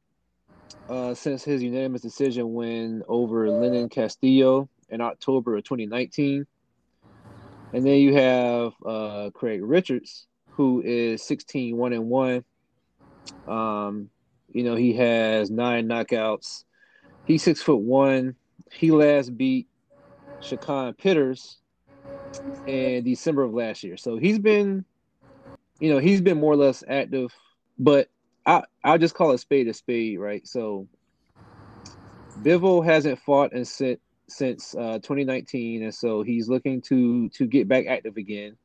uh, 0.89 1.13
since 1.13 1.43
his 1.43 1.63
unanimous 1.63 2.01
decision 2.01 2.53
win 2.53 3.03
over 3.07 3.49
Lenin 3.49 3.89
Castillo 3.89 4.69
in 4.89 5.01
October 5.01 5.57
of 5.57 5.63
2019. 5.63 6.45
And 7.73 7.85
then 7.85 7.95
you 7.95 8.13
have 8.15 8.73
uh, 8.85 9.31
Craig 9.33 9.61
Richards, 9.63 10.27
who 10.51 10.81
is 10.85 11.23
16 11.23 11.75
1 11.75 11.93
and 11.93 12.09
1. 12.09 12.43
Um, 13.47 14.09
you 14.51 14.63
know, 14.63 14.75
he 14.75 14.93
has 14.93 15.51
nine 15.51 15.87
knockouts. 15.87 16.63
He's 17.25 17.43
six 17.43 17.61
foot 17.61 17.81
one. 17.81 18.35
He 18.71 18.91
last 18.91 19.37
beat 19.37 19.67
Shakan 20.41 20.97
Pitters 20.97 21.57
in 22.65 23.03
December 23.03 23.43
of 23.43 23.53
last 23.53 23.83
year. 23.83 23.97
So 23.97 24.17
he's 24.17 24.39
been, 24.39 24.85
you 25.79 25.93
know, 25.93 25.99
he's 25.99 26.21
been 26.21 26.39
more 26.39 26.53
or 26.53 26.57
less 26.57 26.83
active, 26.87 27.33
but 27.77 28.09
I 28.45 28.63
I'll 28.83 28.97
just 28.97 29.15
call 29.15 29.31
it 29.31 29.39
spade 29.39 29.67
a 29.67 29.73
spade, 29.73 30.19
right? 30.19 30.47
So 30.47 30.87
Bivol 32.41 32.85
hasn't 32.85 33.19
fought 33.19 33.53
and 33.53 33.67
since 33.67 33.99
since 34.27 34.73
uh, 34.75 34.99
2019, 35.03 35.83
and 35.83 35.93
so 35.93 36.23
he's 36.23 36.49
looking 36.49 36.81
to 36.81 37.29
to 37.29 37.45
get 37.45 37.67
back 37.67 37.85
active 37.87 38.17
again. 38.17 38.57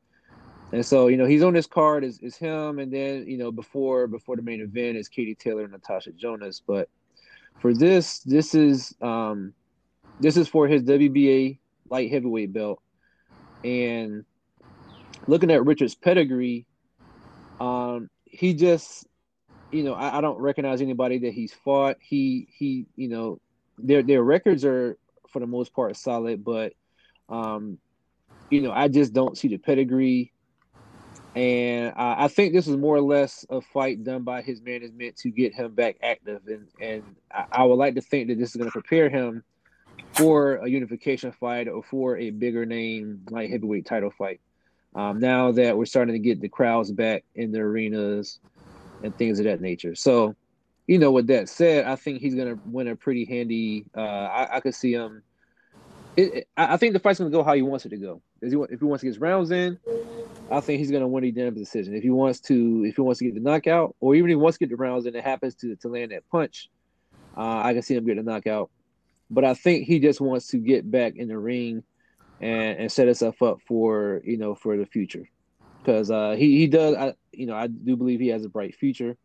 And 0.71 0.85
so 0.85 1.07
you 1.07 1.17
know 1.17 1.25
he's 1.25 1.43
on 1.43 1.53
this 1.53 1.67
card 1.67 2.03
is 2.03 2.19
is 2.19 2.35
him, 2.35 2.79
and 2.79 2.91
then 2.91 3.27
you 3.27 3.37
know 3.37 3.51
before 3.51 4.07
before 4.07 4.35
the 4.35 4.41
main 4.41 4.61
event 4.61 4.97
is 4.97 5.09
Katie 5.09 5.35
Taylor 5.35 5.63
and 5.63 5.71
Natasha 5.71 6.11
Jonas. 6.13 6.61
But 6.65 6.89
for 7.59 7.73
this, 7.73 8.19
this 8.19 8.55
is 8.55 8.95
um 9.01 9.53
this 10.21 10.37
is 10.37 10.47
for 10.47 10.67
his 10.67 10.83
WBA 10.83 11.57
light 11.89 12.11
heavyweight 12.11 12.53
belt. 12.53 12.81
And 13.63 14.23
looking 15.27 15.51
at 15.51 15.65
Richard's 15.65 15.95
pedigree, 15.95 16.65
um, 17.59 18.09
he 18.25 18.53
just, 18.53 19.07
you 19.71 19.83
know, 19.83 19.93
I, 19.93 20.19
I 20.19 20.21
don't 20.21 20.39
recognize 20.39 20.81
anybody 20.81 21.19
that 21.19 21.33
he's 21.33 21.53
fought. 21.53 21.97
He 21.99 22.47
he, 22.57 22.85
you 22.95 23.07
know, 23.07 23.39
their 23.77 24.03
their 24.03 24.23
records 24.23 24.63
are 24.63 24.97
for 25.29 25.39
the 25.39 25.47
most 25.47 25.73
part 25.73 25.95
solid, 25.95 26.43
but 26.43 26.73
um, 27.29 27.77
you 28.49 28.61
know, 28.61 28.71
I 28.71 28.87
just 28.87 29.13
don't 29.13 29.37
see 29.37 29.47
the 29.47 29.57
pedigree. 29.57 30.33
And 31.33 31.93
I 31.95 32.27
think 32.27 32.51
this 32.51 32.67
is 32.67 32.75
more 32.75 32.97
or 32.97 33.01
less 33.01 33.45
a 33.49 33.61
fight 33.61 34.03
done 34.03 34.23
by 34.23 34.41
his 34.41 34.61
management 34.61 35.15
to 35.19 35.31
get 35.31 35.55
him 35.55 35.73
back 35.73 35.95
active, 36.03 36.41
and 36.47 36.67
and 36.81 37.03
I, 37.33 37.45
I 37.53 37.63
would 37.63 37.75
like 37.75 37.95
to 37.95 38.01
think 38.01 38.27
that 38.27 38.37
this 38.37 38.49
is 38.49 38.57
going 38.57 38.67
to 38.67 38.73
prepare 38.73 39.09
him 39.09 39.41
for 40.13 40.55
a 40.55 40.67
unification 40.67 41.31
fight 41.31 41.67
or 41.67 41.83
for 41.83 42.17
a 42.17 42.29
bigger 42.29 42.65
name 42.65 43.21
like 43.29 43.49
heavyweight 43.49 43.85
title 43.85 44.11
fight. 44.11 44.41
Um, 44.93 45.19
now 45.19 45.51
that 45.53 45.77
we're 45.77 45.85
starting 45.85 46.13
to 46.13 46.19
get 46.19 46.41
the 46.41 46.49
crowds 46.49 46.91
back 46.91 47.23
in 47.35 47.51
the 47.51 47.59
arenas 47.59 48.39
and 49.03 49.15
things 49.15 49.39
of 49.39 49.45
that 49.45 49.61
nature. 49.61 49.95
So, 49.95 50.35
you 50.87 50.99
know, 50.99 51.11
with 51.11 51.27
that 51.27 51.47
said, 51.47 51.85
I 51.85 51.95
think 51.95 52.21
he's 52.21 52.35
gonna 52.35 52.59
win 52.65 52.89
a 52.89 52.95
pretty 52.95 53.25
handy. 53.25 53.85
Uh, 53.95 54.01
I, 54.01 54.57
I 54.57 54.59
could 54.59 54.75
see 54.75 54.91
him. 54.91 55.23
It, 56.17 56.33
it, 56.33 56.47
I 56.57 56.75
think 56.75 56.93
the 56.93 56.99
fight's 56.99 57.19
gonna 57.19 57.31
go 57.31 57.43
how 57.43 57.53
he 57.53 57.61
wants 57.61 57.85
it 57.85 57.89
to 57.89 57.97
go. 57.97 58.21
If 58.41 58.51
he, 58.51 58.59
if 58.69 58.79
he 58.79 58.85
wants 58.85 59.01
to 59.01 59.05
get 59.05 59.11
his 59.11 59.19
rounds 59.19 59.51
in, 59.51 59.79
I 60.51 60.59
think 60.59 60.79
he's 60.79 60.91
gonna 60.91 61.07
win 61.07 61.23
a 61.23 61.31
damn 61.31 61.53
decision. 61.55 61.95
If 61.95 62.03
he 62.03 62.09
wants 62.09 62.41
to, 62.41 62.83
if 62.85 62.95
he 62.95 63.01
wants 63.01 63.19
to 63.19 63.25
get 63.25 63.35
the 63.35 63.39
knockout, 63.39 63.95
or 64.01 64.15
even 64.15 64.29
if 64.29 64.33
he 64.33 64.35
wants 64.35 64.57
to 64.57 64.65
get 64.65 64.71
the 64.71 64.83
rounds 64.83 65.05
and 65.05 65.15
it 65.15 65.23
happens 65.23 65.55
to 65.55 65.75
to 65.77 65.87
land 65.87 66.11
that 66.11 66.27
punch, 66.29 66.69
uh, 67.37 67.61
I 67.63 67.73
can 67.73 67.81
see 67.81 67.95
him 67.95 68.05
getting 68.05 68.19
a 68.19 68.29
knockout. 68.29 68.69
But 69.31 69.45
I 69.45 69.53
think 69.53 69.87
he 69.87 69.99
just 69.99 70.21
wants 70.21 70.47
to 70.47 70.57
get 70.57 70.91
back 70.91 71.15
in 71.15 71.29
the 71.29 71.37
ring 71.37 71.83
and, 72.41 72.79
and 72.79 72.91
set 72.91 73.07
himself 73.07 73.41
up 73.41 73.59
for 73.67 74.21
you 74.25 74.37
know 74.37 74.53
for 74.55 74.77
the 74.77 74.85
future 74.85 75.27
because 75.81 76.11
uh, 76.11 76.31
he 76.31 76.57
he 76.57 76.67
does 76.67 76.95
I, 76.95 77.13
you 77.31 77.45
know 77.45 77.55
I 77.55 77.67
do 77.67 77.95
believe 77.95 78.19
he 78.19 78.27
has 78.27 78.45
a 78.45 78.49
bright 78.49 78.75
future. 78.75 79.17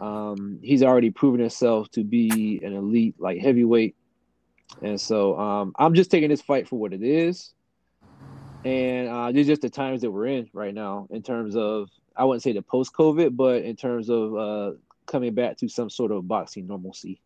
Um, 0.00 0.60
he's 0.62 0.84
already 0.84 1.10
proven 1.10 1.40
himself 1.40 1.90
to 1.90 2.04
be 2.04 2.60
an 2.62 2.72
elite 2.72 3.16
like 3.18 3.40
heavyweight, 3.40 3.96
and 4.80 5.00
so 5.00 5.38
um, 5.38 5.72
I'm 5.76 5.94
just 5.94 6.10
taking 6.10 6.28
this 6.28 6.42
fight 6.42 6.68
for 6.68 6.78
what 6.78 6.92
it 6.92 7.02
is. 7.02 7.52
And 8.64 9.08
uh, 9.08 9.32
these 9.32 9.46
just 9.46 9.62
the 9.62 9.70
times 9.70 10.02
that 10.02 10.10
we're 10.10 10.26
in 10.26 10.48
right 10.52 10.74
now 10.74 11.08
in 11.10 11.22
terms 11.22 11.56
of 11.56 11.88
I 12.16 12.24
wouldn't 12.24 12.42
say 12.42 12.52
the 12.52 12.62
post 12.62 12.92
COVID, 12.92 13.36
but 13.36 13.62
in 13.62 13.74
terms 13.74 14.08
of 14.10 14.36
uh, 14.36 14.72
coming 15.06 15.34
back 15.34 15.56
to 15.58 15.68
some 15.68 15.90
sort 15.90 16.12
of 16.12 16.28
boxing 16.28 16.66
normalcy. 16.66 17.20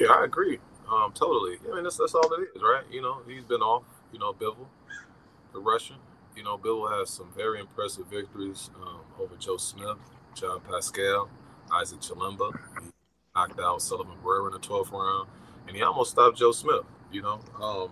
Yeah, 0.00 0.08
I 0.12 0.26
agree. 0.26 0.60
Um, 0.92 1.12
totally. 1.14 1.58
I 1.70 1.76
mean, 1.76 1.84
that's 1.84 1.98
that's 1.98 2.16
all 2.16 2.32
it 2.34 2.48
is, 2.56 2.62
right? 2.62 2.84
You 2.92 3.02
know, 3.02 3.22
he's 3.28 3.44
been 3.44 3.62
off. 3.62 3.84
You 4.12 4.20
know, 4.20 4.34
Bivol, 4.34 4.68
the 5.52 5.60
Russian. 5.60 5.96
You 6.36 6.44
know, 6.44 6.58
Bivol 6.58 6.90
has 6.98 7.10
some 7.10 7.30
very 7.36 7.60
impressive 7.60 8.06
victories 8.08 8.70
um, 8.82 9.02
over 9.20 9.36
Joe 9.36 9.58
Smith, 9.58 9.98
John 10.34 10.60
Pascal, 10.62 11.30
Isaac 11.72 12.00
Chilemba. 12.00 12.52
He 12.82 12.88
knocked 13.36 13.60
out 13.60 13.82
Sullivan 13.82 14.16
Barrera 14.24 14.48
in 14.48 14.54
the 14.54 14.60
12th 14.60 14.92
round, 14.92 15.28
and 15.68 15.76
he 15.76 15.82
almost 15.82 16.12
stopped 16.12 16.38
Joe 16.38 16.52
Smith. 16.52 16.84
You 17.12 17.22
know, 17.22 17.40
um, 17.62 17.90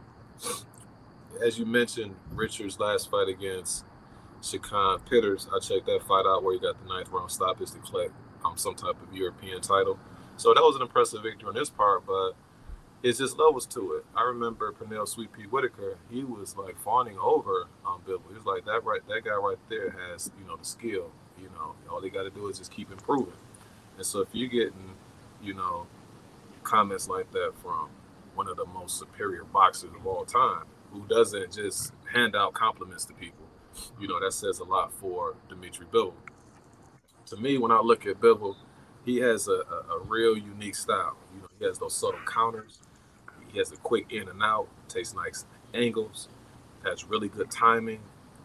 as 1.45 1.59
you 1.59 1.67
mentioned, 1.67 2.17
Richard's 2.35 2.81
last 2.81 3.11
fight 3.11 3.29
against 3.29 3.85
Shakan 4.43 5.05
Pitters, 5.11 5.49
I 5.55 5.61
checked 5.61 5.87
that 5.87 6.03
fight 6.09 6.27
out 6.27 6.45
where 6.45 6.55
he 6.55 6.61
got 6.61 6.81
the 6.83 6.89
ninth 6.89 7.11
round 7.11 7.33
stoppage 7.33 7.73
to 7.73 7.79
collect 7.81 8.13
um, 8.45 8.57
some 8.59 8.77
type 8.77 8.97
of 9.03 9.15
European 9.17 9.61
title. 9.63 9.99
So 10.39 10.55
that 10.55 10.61
was 10.61 10.77
an 10.77 10.83
impressive 10.83 11.23
victory 11.25 11.49
on 11.49 11.57
his 11.57 11.69
part, 11.69 12.07
but 12.07 12.33
it's 13.03 13.19
just 13.19 13.37
levels 13.39 13.67
to 13.67 13.95
it. 13.95 14.05
I 14.17 14.23
remember 14.23 14.73
Pernell 14.73 15.09
Sweet 15.09 15.33
Pea 15.33 15.45
Whitaker, 15.45 15.99
he 16.11 16.23
was 16.23 16.57
like 16.57 16.79
fawning 16.79 17.19
over 17.19 17.67
um, 17.85 18.03
Bivol. 18.07 18.23
He 18.29 18.35
was 18.35 18.47
like, 18.47 18.65
that 18.65 18.85
right, 18.85 19.01
that 19.09 19.25
guy 19.25 19.35
right 19.35 19.59
there 19.69 19.91
has, 19.91 20.31
you 20.41 20.47
know, 20.47 20.57
the 20.57 20.65
skill. 20.65 21.11
You 21.41 21.49
know, 21.57 21.75
all 21.91 22.01
they 22.01 22.09
got 22.09 22.23
to 22.23 22.31
do 22.31 22.49
is 22.49 22.59
just 22.59 22.71
keep 22.71 22.91
improving. 22.93 23.35
And 23.97 24.07
so 24.07 24.21
if 24.21 24.29
you're 24.33 24.49
getting, 24.49 24.95
you 25.43 25.55
know, 25.55 25.87
comments 26.63 27.09
like 27.09 27.33
that 27.33 27.53
from 27.61 27.89
one 28.37 28.49
of 28.49 28.57
the 28.57 28.67
most 28.67 28.97
superior 28.97 29.43
boxers 29.43 29.91
of 29.99 30.07
all 30.07 30.25
time, 30.25 30.65
who 30.93 31.05
doesn't 31.09 31.53
just 31.53 31.93
hand 32.13 32.37
out 32.37 32.55
compliments 32.55 33.05
to 33.07 33.13
people, 33.13 33.47
you 34.01 34.07
know, 34.07 34.21
that 34.21 34.33
says 34.33 34.61
a 34.61 34.65
lot 34.65 34.93
for 34.93 35.35
Dimitri 35.49 35.87
Bivol. 35.93 36.15
To 37.27 37.37
me, 37.37 37.59
when 37.59 37.73
I 37.73 37.81
look 37.81 38.07
at 38.07 38.21
Bivol, 38.21 38.55
he 39.09 39.19
has 39.19 39.49
a, 39.49 39.53
a, 39.53 39.97
a 39.97 40.01
real 40.05 40.37
unique 40.37 40.75
style. 40.75 41.17
You 41.35 41.41
know, 41.43 41.49
he 41.59 41.65
has 41.65 41.79
those 41.79 41.95
subtle 41.95 42.21
counters 42.27 42.81
he 43.53 43.59
has 43.59 43.73
a 43.73 43.77
quick 43.77 44.13
in 44.13 44.29
and 44.29 44.43
out, 44.43 44.69
takes 44.89 45.15
nice 45.15 45.45
angles, 45.75 46.29
has 46.85 47.05
really 47.05 47.29
good 47.29 47.51
timing, 47.51 48.01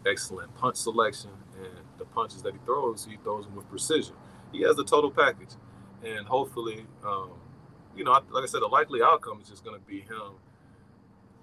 excellent 0.05 0.53
punch 0.55 0.77
selection, 0.77 1.31
and 1.57 1.85
the 1.97 2.05
punches 2.05 2.41
that 2.43 2.53
he 2.53 2.59
throws, 2.65 3.05
he 3.05 3.17
throws 3.17 3.45
them 3.45 3.55
with 3.55 3.69
precision. 3.69 4.15
He 4.51 4.61
has 4.61 4.75
the 4.75 4.83
total 4.83 5.11
package, 5.11 5.55
and 6.03 6.25
hopefully, 6.25 6.85
um, 7.05 7.31
you 7.95 8.03
know, 8.03 8.11
like 8.31 8.43
I 8.43 8.47
said, 8.47 8.61
the 8.61 8.67
likely 8.67 9.01
outcome 9.01 9.39
is 9.41 9.49
just 9.49 9.63
going 9.63 9.79
to 9.79 9.85
be 9.85 10.01
him 10.01 10.33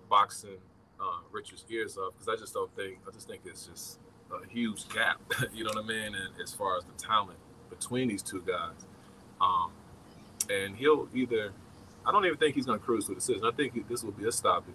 boxing 0.09 0.59
uh, 1.01 1.21
Richard's 1.31 1.65
ears 1.71 1.97
off 1.97 2.15
because 2.15 2.29
I 2.29 2.41
just 2.41 2.53
don't 2.53 2.75
think 2.75 2.99
I 3.07 3.13
just 3.13 3.29
think 3.29 3.43
it's 3.45 3.67
just 3.67 4.01
a 4.33 4.47
huge 4.49 4.89
gap. 4.89 5.21
you 5.53 5.65
know 5.65 5.71
what 5.75 5.85
I 5.85 5.87
mean? 5.87 6.15
And 6.15 6.43
as 6.43 6.53
far 6.53 6.77
as 6.77 6.85
the 6.85 6.93
talent 6.93 7.39
between 7.71 8.09
these 8.09 8.23
two 8.23 8.43
guys, 8.43 8.87
um, 9.41 9.71
and 10.49 10.77
he'll 10.77 11.09
either 11.15 11.53
I 12.07 12.13
don't 12.13 12.25
even 12.25 12.39
think 12.39 12.55
he's 12.55 12.67
going 12.67 12.79
to 12.79 12.85
cruise 12.85 13.07
to 13.07 13.13
a 13.13 13.15
decision. 13.15 13.45
I 13.45 13.51
think 13.51 13.89
this 13.89 14.03
will 14.03 14.13
be 14.13 14.27
a 14.27 14.33
stoppage, 14.33 14.75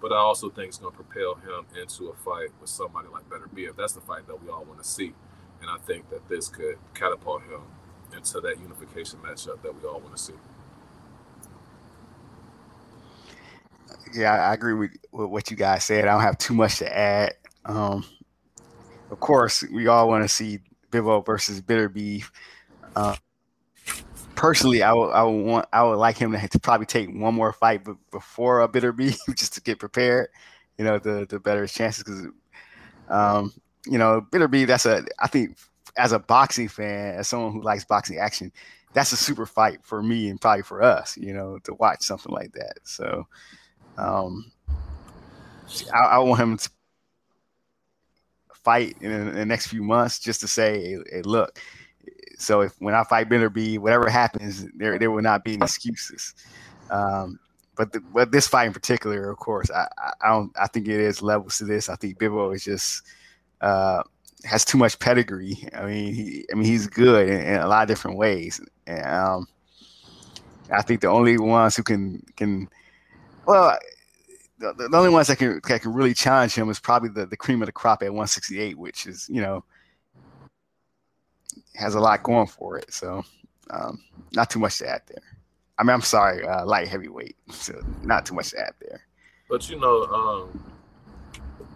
but 0.00 0.12
I 0.12 0.16
also 0.16 0.50
think 0.50 0.68
it's 0.68 0.78
going 0.78 0.92
to 0.94 1.02
propel 1.02 1.34
him 1.36 1.66
into 1.80 2.08
a 2.10 2.14
fight 2.14 2.50
with 2.60 2.68
somebody 2.68 3.08
like 3.08 3.28
Beterbiev. 3.28 3.76
That's 3.76 3.94
the 3.94 4.00
fight 4.00 4.26
that 4.26 4.42
we 4.42 4.50
all 4.50 4.64
want 4.64 4.82
to 4.82 4.88
see, 4.88 5.14
and 5.60 5.70
I 5.70 5.78
think 5.86 6.10
that 6.10 6.28
this 6.28 6.48
could 6.48 6.76
catapult 6.94 7.42
him 7.42 7.62
into 8.14 8.40
that 8.40 8.60
unification 8.60 9.18
matchup 9.20 9.62
that 9.62 9.74
we 9.74 9.88
all 9.88 10.00
want 10.00 10.16
to 10.16 10.22
see. 10.22 10.34
Yeah, 14.14 14.32
I 14.32 14.54
agree 14.54 14.74
with, 14.74 14.90
with 15.12 15.30
what 15.30 15.50
you 15.50 15.56
guys 15.56 15.84
said. 15.84 16.06
I 16.06 16.12
don't 16.12 16.22
have 16.22 16.38
too 16.38 16.54
much 16.54 16.78
to 16.78 16.96
add. 16.96 17.34
Um, 17.64 18.04
of 19.10 19.20
course, 19.20 19.64
we 19.72 19.86
all 19.86 20.08
want 20.08 20.24
to 20.24 20.28
see 20.28 20.60
Bivol 20.90 21.24
versus 21.24 21.60
Beterbiev. 21.60 22.30
Uh, 22.96 23.16
personally, 24.38 24.84
I 24.84 24.92
would, 24.92 25.10
I 25.10 25.24
would 25.24 25.44
want, 25.44 25.68
I 25.72 25.82
would 25.82 25.96
like 25.96 26.16
him 26.16 26.30
to, 26.30 26.48
to 26.48 26.60
probably 26.60 26.86
take 26.86 27.08
one 27.08 27.34
more 27.34 27.52
fight 27.52 27.84
b- 27.84 27.94
before 28.12 28.62
a 28.62 28.68
Beterbiev, 28.68 29.18
just 29.36 29.54
to 29.54 29.60
get 29.60 29.80
prepared. 29.80 30.28
You 30.78 30.84
know, 30.84 30.98
the 30.98 31.26
the 31.28 31.40
better 31.40 31.66
chances 31.66 32.04
because, 32.04 32.26
um, 33.08 33.52
you 33.84 33.98
know, 33.98 34.24
Beterbiev. 34.30 34.68
That's 34.68 34.86
a, 34.86 35.04
I 35.18 35.26
think, 35.26 35.58
as 35.96 36.12
a 36.12 36.20
boxing 36.20 36.68
fan, 36.68 37.16
as 37.16 37.26
someone 37.26 37.52
who 37.52 37.62
likes 37.62 37.84
boxing 37.84 38.18
action, 38.18 38.52
that's 38.92 39.10
a 39.10 39.16
super 39.16 39.44
fight 39.44 39.80
for 39.82 40.04
me 40.04 40.28
and 40.28 40.40
probably 40.40 40.62
for 40.62 40.82
us. 40.82 41.16
You 41.16 41.34
know, 41.34 41.58
to 41.64 41.74
watch 41.74 42.02
something 42.02 42.32
like 42.32 42.52
that. 42.52 42.78
So, 42.84 43.26
um, 43.96 44.52
I, 45.92 45.98
I 45.98 46.18
want 46.18 46.40
him 46.40 46.56
to 46.58 46.70
fight 48.54 48.96
in, 49.00 49.10
in 49.10 49.34
the 49.34 49.46
next 49.46 49.66
few 49.66 49.82
months 49.82 50.20
just 50.20 50.40
to 50.42 50.46
say, 50.46 50.80
hey, 50.80 50.98
hey 51.10 51.22
look 51.22 51.58
so 52.38 52.60
if 52.60 52.72
when 52.78 52.94
I 52.94 53.04
fight 53.04 53.28
Beterbiev, 53.28 53.78
whatever 53.78 54.08
happens, 54.08 54.66
there 54.76 54.98
there 54.98 55.10
will 55.10 55.22
not 55.22 55.44
be 55.44 55.54
any 55.54 55.62
excuses. 55.62 56.34
Um, 56.90 57.38
but 57.76 57.92
the, 57.92 58.00
but 58.00 58.32
this 58.32 58.48
fight 58.48 58.66
in 58.66 58.72
particular, 58.72 59.30
of 59.30 59.38
course, 59.38 59.70
I, 59.70 59.86
I 60.20 60.28
don't 60.28 60.52
I 60.58 60.66
think 60.66 60.88
it 60.88 61.00
is 61.00 61.22
levels 61.22 61.58
to 61.58 61.64
this. 61.64 61.88
I 61.88 61.96
think 61.96 62.18
Bivol 62.18 62.54
is 62.54 62.64
just 62.64 63.02
uh, 63.60 64.02
has 64.44 64.64
too 64.64 64.78
much 64.78 64.98
pedigree. 64.98 65.68
I 65.74 65.84
mean, 65.84 66.14
he 66.14 66.44
I 66.52 66.54
mean 66.54 66.64
he's 66.64 66.86
good 66.86 67.28
in, 67.28 67.40
in 67.40 67.60
a 67.60 67.66
lot 67.66 67.82
of 67.82 67.88
different 67.88 68.18
ways. 68.18 68.60
And, 68.86 69.06
um, 69.06 69.48
I 70.70 70.82
think 70.82 71.00
the 71.00 71.08
only 71.08 71.38
ones 71.38 71.76
who 71.76 71.82
can 71.82 72.22
can 72.36 72.68
well. 73.46 73.76
The, 74.60 74.74
the 74.90 74.96
only 74.96 75.10
ones 75.10 75.28
that 75.28 75.38
can 75.38 75.60
that 75.68 75.82
can 75.82 75.92
really 75.92 76.14
challenge 76.14 76.56
him 76.56 76.68
is 76.68 76.80
probably 76.80 77.10
the, 77.10 77.26
the 77.26 77.36
cream 77.36 77.62
of 77.62 77.66
the 77.66 77.72
crop 77.72 78.02
at 78.02 78.06
168, 78.06 78.76
which 78.76 79.06
is 79.06 79.28
you 79.30 79.40
know 79.40 79.62
has 81.78 81.94
a 81.94 82.00
lot 82.00 82.22
going 82.22 82.46
for 82.46 82.76
it. 82.76 82.92
So 82.92 83.24
um, 83.70 84.02
not 84.32 84.50
too 84.50 84.58
much 84.58 84.78
to 84.78 84.88
add 84.88 85.02
there. 85.06 85.22
I 85.78 85.84
mean, 85.84 85.94
I'm 85.94 86.02
sorry, 86.02 86.46
uh, 86.46 86.66
light 86.66 86.88
heavyweight. 86.88 87.36
So 87.52 87.80
not 88.02 88.26
too 88.26 88.34
much 88.34 88.50
to 88.50 88.60
add 88.60 88.74
there. 88.80 89.00
But 89.48 89.70
you 89.70 89.78
know, 89.78 90.04
um, 90.04 90.72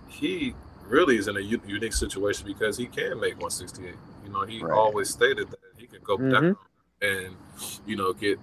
he 0.08 0.54
really 0.86 1.16
is 1.16 1.28
in 1.28 1.36
a 1.36 1.40
u- 1.40 1.62
unique 1.66 1.92
situation 1.92 2.46
because 2.46 2.76
he 2.76 2.86
can 2.86 3.20
make 3.20 3.40
168. 3.40 3.94
You 4.24 4.30
know, 4.32 4.42
he 4.44 4.62
right. 4.62 4.76
always 4.76 5.08
stated 5.08 5.50
that 5.50 5.58
he 5.78 5.86
could 5.86 6.04
go 6.04 6.18
mm-hmm. 6.18 6.30
down 6.30 6.56
and 7.00 7.36
you 7.86 7.96
know 7.96 8.12
get 8.12 8.38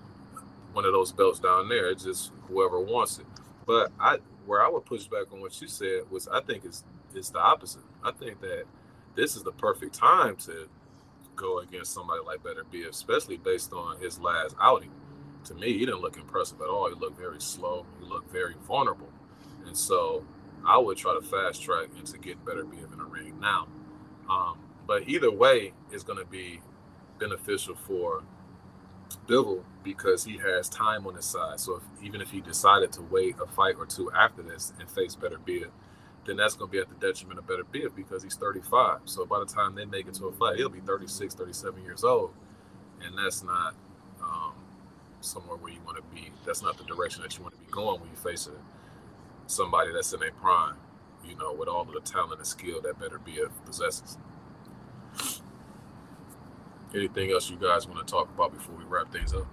one 0.73 0.85
of 0.85 0.93
those 0.93 1.11
belts 1.11 1.39
down 1.39 1.69
there. 1.69 1.89
It's 1.89 2.03
just 2.03 2.31
whoever 2.47 2.79
wants 2.79 3.19
it. 3.19 3.25
But 3.67 3.91
I, 3.99 4.17
where 4.45 4.63
I 4.63 4.69
would 4.69 4.85
push 4.85 5.05
back 5.05 5.31
on 5.31 5.41
what 5.41 5.59
you 5.61 5.67
said 5.67 6.01
was, 6.09 6.27
I 6.27 6.41
think 6.41 6.63
it's 6.65 6.83
it's 7.13 7.29
the 7.29 7.39
opposite. 7.39 7.83
I 8.03 8.11
think 8.11 8.39
that 8.41 8.63
this 9.15 9.35
is 9.35 9.43
the 9.43 9.51
perfect 9.51 9.93
time 9.93 10.35
to 10.37 10.67
go 11.39 11.59
against 11.59 11.93
somebody 11.93 12.19
like 12.25 12.43
Beterbiev, 12.43 12.89
especially 12.89 13.37
based 13.37 13.73
on 13.73 13.99
his 13.99 14.19
last 14.19 14.55
outing. 14.61 14.91
To 15.45 15.55
me, 15.55 15.73
he 15.73 15.85
didn't 15.85 16.01
look 16.01 16.17
impressive 16.17 16.59
at 16.61 16.67
all. 16.67 16.89
He 16.89 16.99
looked 16.99 17.17
very 17.17 17.39
slow. 17.39 17.85
He 17.99 18.05
looked 18.05 18.31
very 18.31 18.55
vulnerable. 18.67 19.09
And 19.65 19.75
so 19.75 20.25
I 20.65 20.77
would 20.77 20.97
try 20.97 21.13
to 21.13 21.25
fast 21.25 21.63
track 21.63 21.87
into 21.97 22.17
getting 22.17 22.39
Beterbiev 22.39 22.91
in 22.91 22.99
the 22.99 23.05
ring 23.05 23.39
now. 23.39 23.67
Um, 24.29 24.59
but 24.85 25.07
either 25.07 25.31
way, 25.31 25.73
it's 25.91 26.03
going 26.03 26.19
to 26.19 26.25
be 26.25 26.61
beneficial 27.19 27.75
for 27.75 28.23
Bivol 29.27 29.63
because 29.83 30.23
he 30.23 30.37
has 30.37 30.67
time 30.69 31.07
on 31.07 31.15
his 31.15 31.25
side. 31.25 31.59
So 31.59 31.77
if, 31.77 32.03
even 32.03 32.21
if 32.21 32.29
he 32.29 32.41
decided 32.41 32.91
to 32.93 33.01
wait 33.01 33.35
a 33.41 33.47
fight 33.47 33.75
or 33.77 33.85
two 33.85 34.11
after 34.11 34.41
this 34.41 34.73
and 34.79 34.89
face 34.89 35.15
Beterbiev, 35.15 35.69
then 36.29 36.37
that's 36.37 36.55
going 36.55 36.69
to 36.69 36.71
be 36.71 36.79
at 36.79 36.87
the 36.87 37.07
detriment 37.07 37.39
of 37.39 37.47
Better 37.47 37.63
Beterbiev 37.63 37.95
because 37.95 38.21
he's 38.21 38.35
35. 38.35 38.99
So 39.05 39.25
by 39.25 39.39
the 39.39 39.45
time 39.45 39.73
they 39.73 39.85
make 39.85 40.07
it 40.07 40.13
to 40.15 40.27
a 40.27 40.31
fight, 40.31 40.57
he'll 40.57 40.69
be 40.69 40.79
36, 40.79 41.33
37 41.33 41.83
years 41.83 42.03
old. 42.03 42.31
And 43.03 43.17
that's 43.17 43.41
not 43.43 43.73
um, 44.21 44.53
somewhere 45.21 45.57
where 45.57 45.71
you 45.71 45.79
want 45.83 45.97
to 45.97 46.03
be. 46.15 46.31
That's 46.45 46.61
not 46.61 46.77
the 46.77 46.83
direction 46.83 47.23
that 47.23 47.35
you 47.35 47.41
want 47.41 47.55
to 47.55 47.61
be 47.61 47.71
going 47.71 47.99
when 47.99 48.09
you 48.11 48.15
face 48.15 48.47
somebody 49.47 49.91
that's 49.91 50.13
in 50.13 50.21
a 50.21 50.31
prime, 50.31 50.75
you 51.27 51.35
know, 51.35 51.51
with 51.51 51.67
all 51.67 51.81
of 51.81 51.91
the 51.91 52.01
talent 52.01 52.37
and 52.37 52.45
skill 52.45 52.79
that 52.81 52.99
Beterbiev 52.99 53.49
possesses. 53.65 54.19
Anything 56.93 57.31
else 57.31 57.49
you 57.49 57.57
guys 57.57 57.87
want 57.87 58.05
to 58.05 58.11
talk 58.11 58.29
about 58.29 58.53
before 58.53 58.75
we 58.75 58.83
wrap 58.83 59.11
things 59.11 59.33
up? 59.33 59.47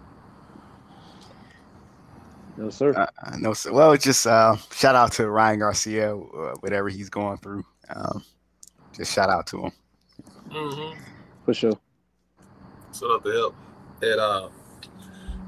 No, 2.57 2.71
sir. 2.71 2.93
Uh, 2.95 3.37
no, 3.39 3.53
sir. 3.53 3.73
Well, 3.73 3.97
just 3.97 4.27
uh, 4.27 4.57
shout 4.73 4.95
out 4.95 5.13
to 5.13 5.29
Ryan 5.29 5.59
Garcia, 5.59 6.17
uh, 6.17 6.55
whatever 6.61 6.89
he's 6.89 7.11
going 7.11 7.37
through. 7.39 7.65
Um, 7.89 8.25
just 8.93 9.13
shout 9.13 9.29
out 9.29 9.47
to 9.49 9.65
him. 9.65 9.73
Mm-hmm. 10.49 11.01
For 11.45 11.55
sure. 11.55 11.79
Shout 12.99 13.11
out 13.11 13.25
to 13.25 13.31
help. 13.31 13.55
And, 14.03 14.21
uh, 14.21 14.49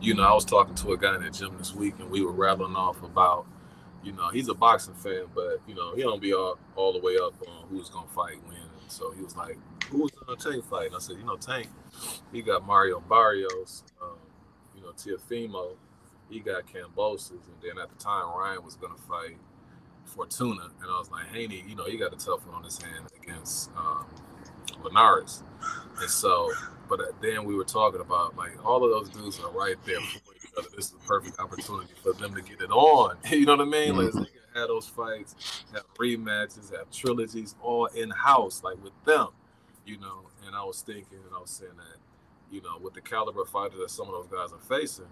you 0.01 0.15
know, 0.15 0.23
I 0.23 0.35
was 0.35 0.45
talking 0.45 0.75
to 0.77 0.93
a 0.93 0.99
guy 0.99 1.17
in 1.17 1.23
the 1.23 1.31
gym 1.31 1.57
this 1.59 1.75
week, 1.75 1.95
and 1.99 2.11
we 2.11 2.23
were 2.23 2.33
rattling 2.33 2.77
off 2.77 3.03
about, 3.03 3.47
you 4.03 4.13
know, 4.13 4.29
he's 4.29 4.49
a 4.49 4.55
boxing 4.55 4.95
fan, 4.95 5.25
but 5.35 5.61
you 5.67 5.75
know, 5.75 5.95
he 5.95 6.03
don't 6.03 6.23
be 6.23 6.33
all, 6.33 6.59
all 6.77 6.93
the 6.93 7.01
way 7.01 7.17
up 7.17 7.35
on 7.49 7.69
who's 7.69 7.89
gonna 7.89 8.07
fight 8.09 8.37
when. 8.47 8.59
So 8.89 9.11
he 9.13 9.23
was 9.23 9.37
like, 9.37 9.59
"Who's 9.91 10.11
gonna 10.13 10.39
Tank 10.39 10.65
fight?" 10.65 10.87
And 10.87 10.97
I 10.97 10.99
said, 10.99 11.17
"You 11.19 11.25
know, 11.25 11.37
Tank, 11.37 11.69
he 12.33 12.43
got 12.43 12.67
Mario 12.67 13.01
Barrios, 13.01 13.83
um, 14.01 14.17
you 14.75 14.83
know, 14.83 14.93
Teofimo, 14.93 15.77
he 16.31 16.41
got 16.41 16.65
Kambosos, 16.67 17.31
and 17.31 17.57
then 17.63 17.79
at 17.83 17.89
the 17.89 17.97
time 18.03 18.29
Ryan 18.37 18.65
was 18.65 18.77
gonna 18.77 18.99
fight 19.09 19.37
Fortuna, 20.05 20.71
and 20.83 20.91
I 20.91 20.99
was 20.99 21.11
like, 21.11 21.27
Haney, 21.29 21.65
you 21.69 21.75
know, 21.75 21.85
he 21.85 21.97
got 21.97 22.13
a 22.13 22.17
tough 22.17 22.47
one 22.47 22.57
on 22.57 22.65
his 22.65 22.81
hand 22.81 23.07
against 23.23 23.71
um, 23.77 24.07
Linares, 24.83 25.43
and 26.01 26.11
so, 26.11 26.53
but 26.89 27.01
then 27.21 27.45
we 27.45 27.55
were 27.55 27.65
talking 27.65 28.01
about 28.01 28.37
like 28.37 28.53
all 28.65 28.85
of 28.85 28.91
those 28.91 29.11
dudes 29.11 29.39
are 29.41 29.51
right 29.51 29.77
there 29.85 30.01
before 30.01 30.35
you 30.35 30.49
brother, 30.55 30.69
this 30.77 30.87
is 30.87 30.95
a 30.95 31.07
perfect 31.07 31.39
opportunity 31.39 31.93
for 32.03 32.13
them 32.15 32.35
to 32.35 32.43
get 32.43 32.61
it 32.61 32.71
on. 32.71 33.17
You 33.31 33.45
know 33.47 33.57
what 33.57 33.67
I 33.67 33.71
mean? 33.71 33.97
Like 33.97 34.07
Mhm. 34.09 34.13
they 34.25 34.31
can 34.31 34.41
have 34.55 34.69
those 34.69 34.89
fights, 34.89 35.37
have 35.73 35.85
rematches, 35.99 36.75
have 36.77 36.91
trilogies, 36.91 37.55
all 37.63 37.87
in 37.87 38.11
house, 38.11 38.63
like 38.65 38.83
with 38.83 38.93
them. 39.05 39.29
You 39.85 39.99
know, 39.99 40.29
and 40.47 40.55
I 40.57 40.65
was 40.65 40.83
thinking, 40.83 41.19
and 41.27 41.35
I 41.35 41.41
was 41.41 41.51
saying 41.51 41.77
that, 41.77 41.99
you 42.51 42.61
know, 42.63 42.79
with 42.81 42.95
the 42.95 43.01
caliber 43.01 43.43
of 43.43 43.49
fighter 43.49 43.77
that 43.79 43.91
some 43.91 44.07
of 44.09 44.13
those 44.13 44.27
guys 44.27 44.53
are 44.53 44.59
facing, 44.59 45.07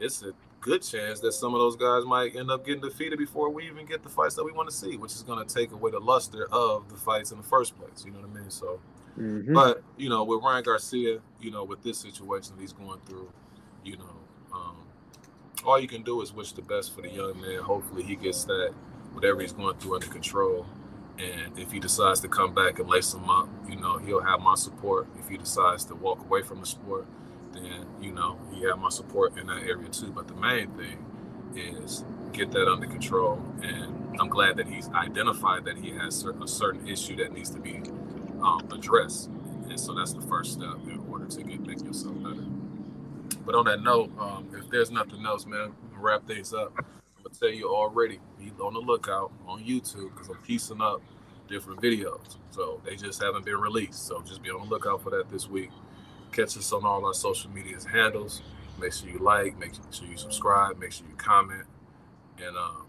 it's 0.00 0.22
a 0.22 0.32
good 0.60 0.82
chance 0.82 1.20
that 1.20 1.32
some 1.32 1.54
of 1.54 1.60
those 1.60 1.76
guys 1.76 2.04
might 2.04 2.34
end 2.34 2.50
up 2.50 2.64
getting 2.66 2.80
defeated 2.80 3.18
before 3.18 3.50
we 3.50 3.66
even 3.66 3.86
get 3.86 4.02
the 4.02 4.08
fights 4.08 4.34
that 4.34 4.44
we 4.44 4.52
want 4.52 4.68
to 4.68 4.74
see, 4.74 4.96
which 4.96 5.12
is 5.12 5.22
going 5.22 5.44
to 5.44 5.54
take 5.54 5.72
away 5.72 5.90
the 5.90 6.00
luster 6.00 6.48
of 6.52 6.88
the 6.88 6.96
fights 6.96 7.30
in 7.30 7.38
the 7.38 7.44
first 7.44 7.76
place. 7.78 8.04
You 8.04 8.12
know 8.12 8.20
what 8.20 8.30
I 8.30 8.40
mean? 8.40 8.50
So, 8.50 8.80
Mhm. 9.16 9.54
but 9.54 9.82
you 9.96 10.08
know, 10.08 10.24
with 10.24 10.42
Ryan 10.42 10.64
Garcia, 10.64 11.20
you 11.40 11.50
know, 11.50 11.64
with 11.64 11.82
this 11.82 11.98
situation 11.98 12.56
that 12.56 12.60
he's 12.60 12.72
going 12.72 13.00
through, 13.06 13.30
you 13.84 13.96
know, 13.96 14.16
um, 14.52 14.76
all 15.64 15.78
you 15.78 15.88
can 15.88 16.02
do 16.02 16.20
is 16.22 16.32
wish 16.32 16.52
the 16.52 16.62
best 16.62 16.94
for 16.94 17.02
the 17.02 17.10
young 17.10 17.40
man. 17.40 17.60
Hopefully, 17.62 18.02
he 18.02 18.16
gets 18.16 18.44
that 18.44 18.72
whatever 19.12 19.40
he's 19.40 19.52
going 19.52 19.76
through 19.78 19.94
under 19.94 20.06
control. 20.08 20.66
And 21.18 21.58
if 21.58 21.72
he 21.72 21.80
decides 21.80 22.20
to 22.20 22.28
come 22.28 22.54
back 22.54 22.78
and 22.78 22.88
lace 22.88 23.12
him 23.12 23.28
up, 23.28 23.48
you 23.68 23.74
know, 23.74 23.98
he'll 23.98 24.20
have 24.22 24.40
my 24.40 24.54
support. 24.54 25.08
If 25.18 25.28
he 25.28 25.36
decides 25.36 25.84
to 25.86 25.96
walk 25.96 26.20
away 26.20 26.42
from 26.42 26.60
the 26.60 26.66
sport, 26.66 27.06
then 27.64 27.86
you 28.00 28.12
know 28.12 28.38
he 28.52 28.64
have 28.64 28.78
my 28.78 28.88
support 28.90 29.38
in 29.38 29.46
that 29.48 29.62
area 29.62 29.88
too. 29.88 30.12
But 30.12 30.28
the 30.28 30.34
main 30.34 30.70
thing 30.72 31.04
is 31.56 32.04
get 32.32 32.50
that 32.52 32.68
under 32.68 32.86
control. 32.86 33.42
And 33.62 34.20
I'm 34.20 34.28
glad 34.28 34.56
that 34.56 34.68
he's 34.68 34.88
identified 34.90 35.64
that 35.64 35.78
he 35.78 35.90
has 35.90 36.24
a 36.24 36.48
certain 36.48 36.86
issue 36.88 37.16
that 37.16 37.32
needs 37.32 37.50
to 37.50 37.60
be 37.60 37.80
um, 38.42 38.68
addressed. 38.72 39.28
And 39.68 39.78
so 39.78 39.94
that's 39.94 40.12
the 40.12 40.22
first 40.22 40.54
step 40.54 40.76
in 40.84 41.04
order 41.10 41.26
to 41.26 41.42
get 41.42 41.60
make 41.66 41.82
yourself 41.82 42.16
better. 42.22 42.44
But 43.44 43.54
on 43.54 43.64
that 43.66 43.82
note, 43.82 44.10
um, 44.18 44.48
if 44.52 44.68
there's 44.70 44.90
nothing 44.90 45.24
else, 45.24 45.46
man, 45.46 45.72
wrap 45.96 46.26
things 46.26 46.52
up. 46.52 46.72
I'm 46.78 46.84
gonna 47.24 47.34
tell 47.38 47.50
you 47.50 47.68
already, 47.74 48.20
be 48.38 48.52
on 48.60 48.74
the 48.74 48.80
lookout 48.80 49.32
on 49.46 49.64
YouTube 49.64 50.12
because 50.14 50.28
I'm 50.28 50.36
piecing 50.38 50.80
up 50.80 51.02
different 51.48 51.80
videos. 51.80 52.36
So 52.50 52.80
they 52.84 52.96
just 52.96 53.22
haven't 53.22 53.44
been 53.44 53.56
released. 53.56 54.06
So 54.06 54.22
just 54.22 54.42
be 54.42 54.50
on 54.50 54.60
the 54.60 54.66
lookout 54.66 55.02
for 55.02 55.10
that 55.10 55.30
this 55.30 55.48
week. 55.48 55.70
Catch 56.32 56.56
us 56.56 56.72
on 56.72 56.84
all 56.84 57.04
our 57.04 57.14
social 57.14 57.50
media 57.50 57.76
handles. 57.90 58.42
Make 58.80 58.92
sure 58.92 59.08
you 59.08 59.18
like, 59.18 59.58
make 59.58 59.72
sure 59.90 60.06
you 60.06 60.16
subscribe, 60.16 60.78
make 60.78 60.92
sure 60.92 61.06
you 61.08 61.16
comment, 61.16 61.64
and 62.38 62.56
uh, 62.56 62.82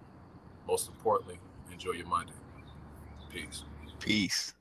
most 0.68 0.88
importantly, 0.88 1.40
enjoy 1.72 1.92
your 1.92 2.08
Monday. 2.08 2.34
Peace. 3.32 3.64
Peace. 4.00 4.54